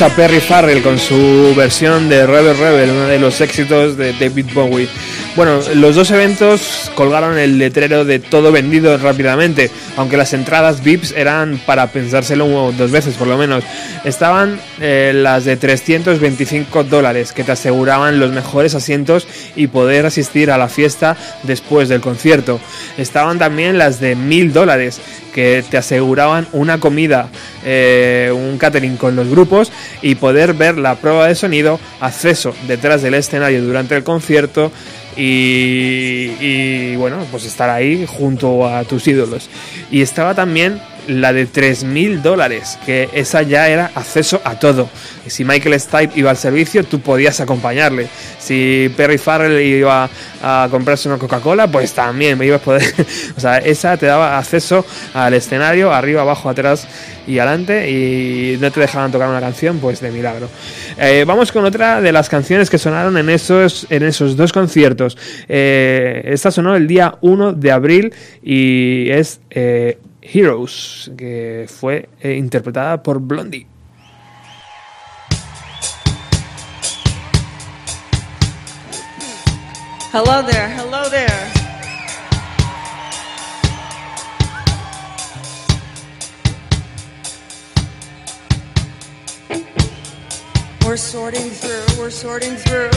A 0.00 0.08
Perry 0.08 0.40
Farrell 0.40 0.82
con 0.82 0.98
su 0.98 1.54
versión 1.56 2.08
de 2.08 2.26
Rebel 2.26 2.58
Rebel, 2.58 2.90
uno 2.90 3.06
de 3.06 3.20
los 3.20 3.40
éxitos 3.40 3.96
de 3.96 4.12
David 4.14 4.46
Bowie. 4.52 4.88
Bueno, 5.36 5.60
los 5.74 5.94
dos 5.94 6.10
eventos 6.10 6.90
colgaron 6.96 7.38
el 7.38 7.58
letrero 7.58 8.04
de 8.04 8.18
todo 8.18 8.50
vendido 8.50 8.96
rápidamente, 8.98 9.70
aunque 9.96 10.16
las 10.16 10.32
entradas 10.32 10.82
VIPs 10.82 11.12
eran 11.12 11.60
para 11.64 11.88
pensárselo 11.88 12.72
dos 12.72 12.90
veces 12.90 13.14
por 13.14 13.28
lo 13.28 13.36
menos. 13.36 13.62
Estaban 14.04 14.60
eh, 14.80 15.12
las 15.14 15.44
de 15.44 15.56
325 15.56 16.84
dólares 16.84 17.32
que 17.32 17.44
te 17.44 17.52
aseguraban 17.52 18.18
los 18.18 18.32
mejores 18.32 18.74
asientos 18.74 19.28
y 19.54 19.68
poder 19.68 20.06
asistir 20.06 20.50
a 20.50 20.58
la 20.58 20.68
fiesta 20.68 21.16
después 21.44 21.88
del 21.88 22.00
concierto. 22.00 22.60
Estaban 22.98 23.38
también 23.38 23.78
las 23.78 24.00
de 24.00 24.16
1000 24.16 24.52
dólares 24.52 25.00
que 25.34 25.64
te 25.68 25.76
aseguraban 25.76 26.46
una 26.52 26.78
comida, 26.78 27.28
eh, 27.64 28.32
un 28.34 28.58
catering 28.58 28.96
con 28.96 29.16
los 29.16 29.28
grupos 29.28 29.72
y 30.02 30.16
poder 30.16 30.54
ver 30.54 30.78
la 30.78 30.96
prueba 30.96 31.26
de 31.26 31.34
sonido, 31.34 31.80
acceso 32.00 32.54
detrás 32.66 33.02
del 33.02 33.14
escenario 33.14 33.62
durante 33.62 33.96
el 33.96 34.04
concierto 34.04 34.70
y, 35.16 36.96
bueno, 36.96 37.18
pues 37.30 37.44
estar 37.44 37.70
ahí 37.70 38.06
junto 38.06 38.66
a 38.66 38.84
tus 38.84 39.06
ídolos. 39.06 39.48
Y 39.90 40.02
estaba 40.02 40.34
también 40.34 40.80
la 41.06 41.32
de 41.32 41.46
3.000 41.46 42.22
dólares, 42.22 42.78
que 42.86 43.10
esa 43.12 43.42
ya 43.42 43.68
era 43.68 43.90
acceso 43.94 44.40
a 44.42 44.58
todo. 44.58 44.88
Si 45.26 45.44
Michael 45.44 45.78
Stipe 45.78 46.18
iba 46.18 46.30
al 46.30 46.36
servicio, 46.36 46.82
tú 46.84 47.00
podías 47.00 47.40
acompañarle. 47.40 48.08
Si 48.38 48.90
Perry 48.96 49.18
Farrell 49.18 49.60
iba 49.60 50.08
a 50.42 50.68
comprarse 50.70 51.08
una 51.08 51.18
Coca-Cola, 51.18 51.68
pues 51.68 51.92
también 51.92 52.38
me 52.38 52.46
ibas 52.46 52.62
a 52.62 52.64
poder. 52.64 52.94
o 53.36 53.40
sea, 53.40 53.58
esa 53.58 53.96
te 53.96 54.06
daba 54.06 54.38
acceso 54.38 54.84
al 55.12 55.34
escenario, 55.34 55.92
arriba, 55.92 56.22
abajo, 56.22 56.48
atrás 56.48 56.88
y 57.26 57.38
adelante, 57.38 57.90
y 57.90 58.56
no 58.58 58.70
te 58.70 58.80
dejaban 58.80 59.10
tocar 59.10 59.28
una 59.28 59.40
canción, 59.40 59.78
pues 59.78 60.00
de 60.00 60.10
milagro. 60.10 60.48
Eh, 60.98 61.24
vamos 61.26 61.52
con 61.52 61.64
otra 61.64 62.00
de 62.00 62.12
las 62.12 62.28
canciones 62.28 62.70
que 62.70 62.78
sonaron 62.78 63.16
en 63.16 63.30
esos, 63.30 63.86
en 63.90 64.02
esos 64.02 64.36
dos 64.36 64.52
conciertos. 64.52 65.16
Eh, 65.48 66.22
esta 66.26 66.50
sonó 66.50 66.76
el 66.76 66.86
día 66.86 67.14
1 67.20 67.52
de 67.52 67.72
abril 67.72 68.14
y 68.42 69.10
es 69.10 69.40
eh, 69.50 69.98
Heroes, 70.20 71.10
que 71.16 71.66
fue 71.68 72.08
interpretada 72.22 73.02
por 73.02 73.20
Blondie. 73.20 73.66
Hello 80.12 80.44
there, 80.44 80.70
hello 80.78 81.10
there. 81.10 81.53
We're 90.94 90.98
sorting 90.98 91.50
through, 91.50 91.98
we're 91.98 92.08
sorting 92.08 92.54
through. 92.54 92.92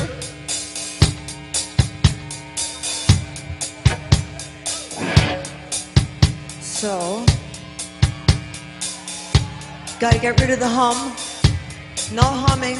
So, 6.61 7.25
gotta 9.99 10.19
get 10.19 10.39
rid 10.39 10.51
of 10.51 10.59
the 10.59 10.67
hum. 10.67 11.11
No 12.13 12.21
humming, 12.21 12.77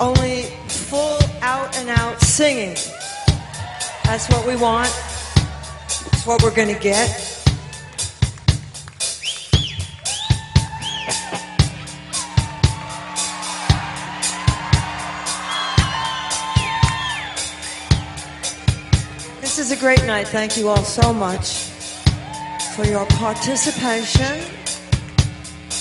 only 0.00 0.42
full 0.66 1.20
out 1.40 1.76
and 1.76 1.90
out 1.90 2.20
singing. 2.22 2.74
That's 4.02 4.28
what 4.30 4.44
we 4.48 4.56
want. 4.56 4.90
That's 6.10 6.26
what 6.26 6.42
we're 6.42 6.56
gonna 6.56 6.76
get. 6.76 7.33
is 19.64 19.72
a 19.72 19.76
great 19.76 20.04
night. 20.04 20.28
Thank 20.28 20.58
you 20.58 20.68
all 20.68 20.84
so 20.84 21.10
much 21.10 21.54
for 22.76 22.84
your 22.84 23.06
participation. 23.06 24.42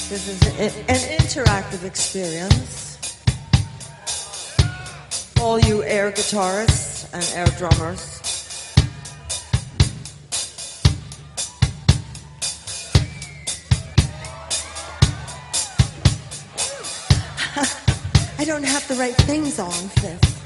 This 0.08 0.30
is 0.30 0.42
an 0.88 1.18
interactive 1.20 1.84
experience. 1.84 2.98
All 5.42 5.60
you 5.60 5.84
air 5.84 6.14
guitarists 6.14 7.10
and 7.12 7.26
air 7.36 7.48
drummers. 7.58 8.22
I 18.40 18.46
don't 18.46 18.64
have 18.64 18.88
the 18.88 18.96
right 18.96 19.16
things 19.16 19.60
on, 19.60 19.74
sis. 19.74 20.43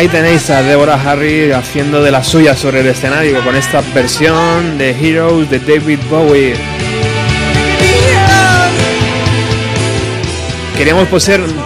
Ahí 0.00 0.08
tenéis 0.08 0.48
a 0.48 0.62
Deborah 0.62 0.94
Harry 0.94 1.52
haciendo 1.52 2.02
de 2.02 2.10
la 2.10 2.24
suya 2.24 2.56
sobre 2.56 2.80
el 2.80 2.86
escenario 2.86 3.44
con 3.44 3.54
esta 3.54 3.82
versión 3.94 4.78
de 4.78 4.92
Heroes 4.98 5.50
de 5.50 5.58
David 5.58 5.98
Bowie. 6.08 6.54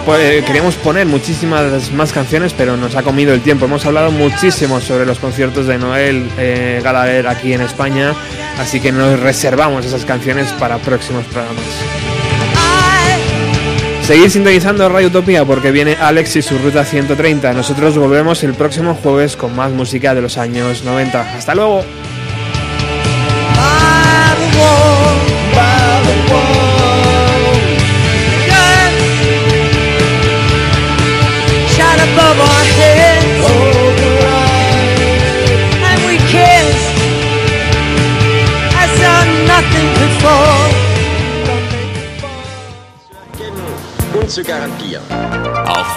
Po- 0.05 0.17
eh, 0.17 0.43
queríamos 0.45 0.75
poner 0.75 1.05
muchísimas 1.07 1.89
más 1.93 2.11
canciones, 2.11 2.51
pero 2.51 2.75
nos 2.75 2.95
ha 2.95 3.03
comido 3.03 3.33
el 3.33 3.39
tiempo. 3.39 3.63
Hemos 3.67 3.85
hablado 3.85 4.11
muchísimo 4.11 4.81
sobre 4.81 5.05
los 5.05 5.17
conciertos 5.19 5.65
de 5.67 5.77
Noel 5.77 6.27
eh, 6.37 6.81
Gallagher 6.83 7.27
aquí 7.29 7.53
en 7.53 7.61
España, 7.61 8.13
así 8.59 8.81
que 8.81 8.91
nos 8.91 9.17
reservamos 9.17 9.85
esas 9.85 10.03
canciones 10.03 10.51
para 10.59 10.77
próximos 10.79 11.23
programas. 11.27 11.63
Seguid 14.05 14.29
sintonizando 14.29 14.87
Radio 14.87 15.07
Utopía 15.07 15.45
porque 15.45 15.71
viene 15.71 15.95
Alex 15.99 16.35
y 16.35 16.43
su 16.43 16.59
ruta 16.59 16.85
130. 16.85 17.53
Nosotros 17.53 17.97
volvemos 17.97 18.43
el 18.43 18.53
próximo 18.53 18.93
jueves 18.93 19.35
con 19.35 19.55
más 19.55 19.71
música 19.71 20.13
de 20.13 20.21
los 20.21 20.37
años 20.37 20.83
90. 20.83 21.35
Hasta 21.35 21.55
luego. 21.55 21.83
garantieren. 44.55 45.03
Auch 45.67 45.85